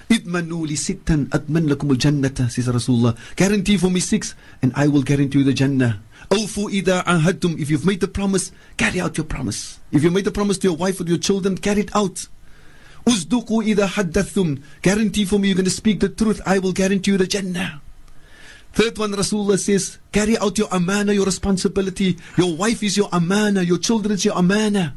Idmanu 0.08 0.66
li 0.66 0.76
sittan 0.76 1.26
adman 1.30 1.68
lakum 1.68 1.90
al 1.90 1.96
jannata, 1.96 2.50
says 2.50 2.68
Rasulullah. 2.68 3.16
Guarantee 3.34 3.76
for 3.76 3.90
me 3.90 4.00
six, 4.00 4.34
and 4.62 4.72
I 4.76 4.86
will 4.86 5.02
guarantee 5.02 5.38
you 5.38 5.44
the 5.44 5.52
Jannah. 5.52 6.00
Awfu 6.30 6.72
ida 6.72 7.02
ahadtum. 7.06 7.58
If 7.58 7.70
you've 7.70 7.84
made 7.84 8.00
the 8.00 8.08
promise, 8.08 8.52
carry 8.76 9.00
out 9.00 9.16
your 9.16 9.26
promise. 9.26 9.80
If 9.90 10.04
you 10.04 10.10
made 10.10 10.24
the 10.24 10.30
promise 10.30 10.58
to 10.58 10.68
your 10.68 10.76
wife 10.76 11.00
or 11.00 11.04
your 11.04 11.18
children, 11.18 11.56
carry 11.56 11.80
it 11.80 11.94
out. 11.94 12.28
Uzduku 13.04 13.66
ida 13.66 13.86
haddathum. 13.86 14.62
Guarantee 14.82 15.24
for 15.24 15.38
me 15.38 15.48
you're 15.48 15.56
going 15.56 15.64
to 15.64 15.70
speak 15.70 16.00
the 16.00 16.08
truth. 16.08 16.40
I 16.46 16.58
will 16.58 16.72
guarantee 16.72 17.12
you 17.12 17.18
the 17.18 17.26
Jannah. 17.26 17.80
Third 18.76 18.98
one, 18.98 19.12
Rasulullah 19.12 19.58
says, 19.58 19.96
carry 20.12 20.36
out 20.36 20.58
your 20.58 20.68
amana, 20.70 21.14
your 21.14 21.24
responsibility. 21.24 22.18
Your 22.36 22.54
wife 22.54 22.82
is 22.82 22.94
your 22.94 23.08
amana, 23.10 23.62
your 23.62 23.78
children 23.78 24.12
is 24.12 24.24
your 24.26 24.36
amana. 24.36 24.94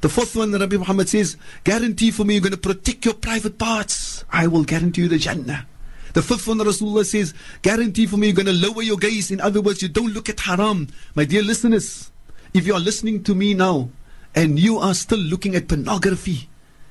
The 0.00 0.08
fourth 0.08 0.34
one, 0.34 0.50
Nabi 0.50 0.76
Muhammad 0.76 1.08
says, 1.08 1.36
guarantee 1.62 2.10
for 2.10 2.24
me 2.24 2.34
you're 2.34 2.42
going 2.42 2.50
to 2.50 2.58
protect 2.58 3.04
your 3.04 3.14
private 3.14 3.58
parts. 3.58 4.24
I 4.28 4.48
will 4.48 4.64
guarantee 4.64 5.02
you 5.02 5.08
the 5.08 5.18
Jannah. 5.18 5.68
The 6.14 6.22
fifth 6.22 6.48
one, 6.48 6.58
Rasulullah 6.58 7.06
says, 7.06 7.32
guarantee 7.62 8.06
for 8.06 8.16
me 8.16 8.26
you're 8.26 8.34
going 8.42 8.46
to 8.46 8.52
lower 8.52 8.82
your 8.82 8.96
gaze. 8.96 9.30
In 9.30 9.40
other 9.40 9.60
words, 9.60 9.82
you 9.82 9.88
don't 9.88 10.12
look 10.12 10.28
at 10.28 10.40
haram. 10.40 10.88
My 11.14 11.24
dear 11.24 11.44
listeners, 11.44 12.10
if 12.54 12.66
you 12.66 12.74
are 12.74 12.80
listening 12.80 13.22
to 13.22 13.36
me 13.36 13.54
now 13.54 13.88
and 14.34 14.58
you 14.58 14.78
are 14.78 14.94
still 14.94 15.20
looking 15.20 15.54
at 15.54 15.68
pornography, 15.68 16.48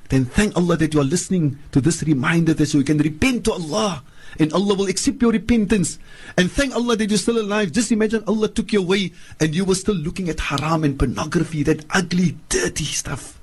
then 0.07 0.23
thank 0.23 0.55
Allah 0.55 0.77
that 0.77 0.93
you 0.93 1.01
are 1.01 1.03
listening 1.03 1.59
to 1.73 1.81
this 1.81 2.03
reminder 2.03 2.53
that 2.53 2.67
so 2.67 2.77
you 2.77 2.85
can 2.85 2.99
repent 2.99 3.43
to 3.43 3.51
Allah 3.51 4.01
and 4.39 4.51
Allah 4.53 4.75
will 4.75 4.87
accept 4.87 5.21
your 5.21 5.31
repentance. 5.31 5.99
And 6.37 6.51
thank 6.51 6.75
Allah 6.75 6.95
that 6.95 7.09
you're 7.09 7.17
still 7.17 7.39
alive. 7.39 7.71
Just 7.71 7.91
imagine 7.91 8.23
Allah 8.27 8.47
took 8.47 8.73
you 8.73 8.79
away 8.81 9.11
and 9.39 9.55
you 9.55 9.65
were 9.65 9.75
still 9.75 9.95
looking 9.95 10.29
at 10.29 10.39
haram 10.39 10.83
and 10.83 10.97
pornography, 10.97 11.63
that 11.63 11.85
ugly, 11.91 12.37
dirty 12.49 12.85
stuff. 12.85 13.39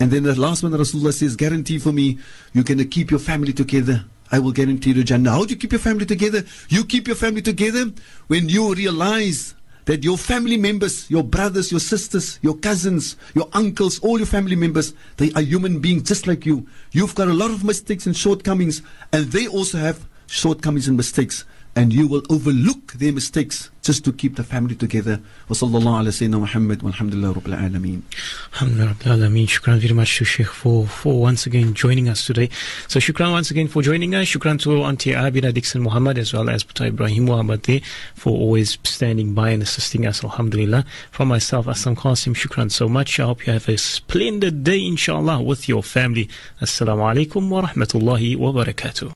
And 0.00 0.10
then 0.10 0.24
the 0.24 0.38
last 0.38 0.62
one, 0.62 0.72
Rasulullah 0.72 1.14
says, 1.14 1.36
guarantee 1.36 1.78
for 1.78 1.92
me, 1.92 2.18
you're 2.52 2.64
going 2.64 2.78
to 2.78 2.84
keep 2.84 3.10
your 3.10 3.20
family 3.20 3.52
together. 3.52 4.04
I 4.32 4.38
will 4.38 4.52
guarantee 4.52 4.92
you 4.92 5.04
Jannah. 5.04 5.30
How 5.30 5.44
do 5.44 5.50
you 5.50 5.56
keep 5.56 5.72
your 5.72 5.80
family 5.80 6.06
together? 6.06 6.42
You 6.68 6.84
keep 6.84 7.06
your 7.06 7.16
family 7.16 7.42
together 7.42 7.92
when 8.26 8.48
you 8.48 8.74
realize 8.74 9.54
that 9.84 10.02
your 10.02 10.16
family 10.16 10.56
members, 10.56 11.10
your 11.10 11.22
brothers, 11.22 11.70
your 11.70 11.80
sisters, 11.80 12.38
your 12.42 12.56
cousins, 12.56 13.16
your 13.34 13.48
uncles, 13.52 13.98
all 14.00 14.18
your 14.18 14.26
family 14.26 14.56
members, 14.56 14.94
they 15.16 15.30
are 15.32 15.42
human 15.42 15.80
beings 15.80 16.02
just 16.04 16.26
like 16.26 16.46
you. 16.46 16.66
You've 16.92 17.14
got 17.14 17.28
a 17.28 17.34
lot 17.34 17.50
of 17.50 17.64
mistakes 17.64 18.06
and 18.06 18.16
shortcomings, 18.16 18.82
and 19.12 19.26
they 19.26 19.46
also 19.46 19.78
have 19.78 20.06
shortcomings 20.26 20.88
and 20.88 20.96
mistakes 20.96 21.44
and 21.75 21.93
you 21.93 22.07
will 22.07 22.23
overlook 22.29 22.93
their 22.93 23.13
mistakes 23.13 23.69
just 23.81 24.03
to 24.05 24.11
keep 24.11 24.35
the 24.35 24.43
family 24.43 24.75
together. 24.75 25.19
وصلى 25.49 25.77
الله 25.77 25.97
على 25.97 26.11
سيدنا 26.11 26.37
محمد 26.37 26.83
والحمد 26.83 27.15
لله 27.15 27.31
رب 27.31 27.47
العالمين. 27.47 28.01
Alhamdulillah, 28.53 29.47
Shukran 29.47 29.79
very 29.79 29.93
much 29.93 30.17
to 30.17 30.25
Sheikh 30.25 30.47
for, 30.47 30.85
for 30.85 31.21
once 31.21 31.45
again 31.45 31.73
joining 31.73 32.09
us 32.09 32.25
today. 32.25 32.49
So 32.87 32.99
Shukran 32.99 33.31
once 33.31 33.49
again 33.51 33.67
for 33.67 33.81
joining 33.81 34.13
us. 34.15 34.27
Shukran 34.27 34.59
to 34.63 34.83
Auntie 34.83 35.13
Abida 35.13 35.53
Dixon 35.53 35.81
Muhammad 35.81 36.17
as 36.17 36.33
well 36.33 36.49
as 36.49 36.63
Putai 36.63 36.87
Ibrahim 36.87 37.25
Muhammad 37.25 37.63
there 37.63 37.81
for 38.15 38.31
always 38.31 38.77
standing 38.83 39.33
by 39.33 39.51
and 39.51 39.63
assisting 39.63 40.05
us. 40.05 40.23
Alhamdulillah. 40.23 40.83
From 41.11 41.29
myself, 41.29 41.65
Aslam 41.67 41.95
Qasim, 41.95 42.35
Shukran 42.35 42.71
so 42.71 42.89
much. 42.89 43.19
I 43.19 43.23
hope 43.23 43.47
you 43.47 43.53
have 43.53 43.69
a 43.69 43.77
splendid 43.77 44.63
day 44.63 44.85
inshallah 44.85 45.41
with 45.41 45.69
your 45.69 45.83
family. 45.83 46.29
Assalamu 46.61 47.03
alaikum 47.11 47.49
wa 47.49 47.61
rahmatullahi 47.67 48.37
wa 48.37 48.51
barakatuh. 48.51 49.07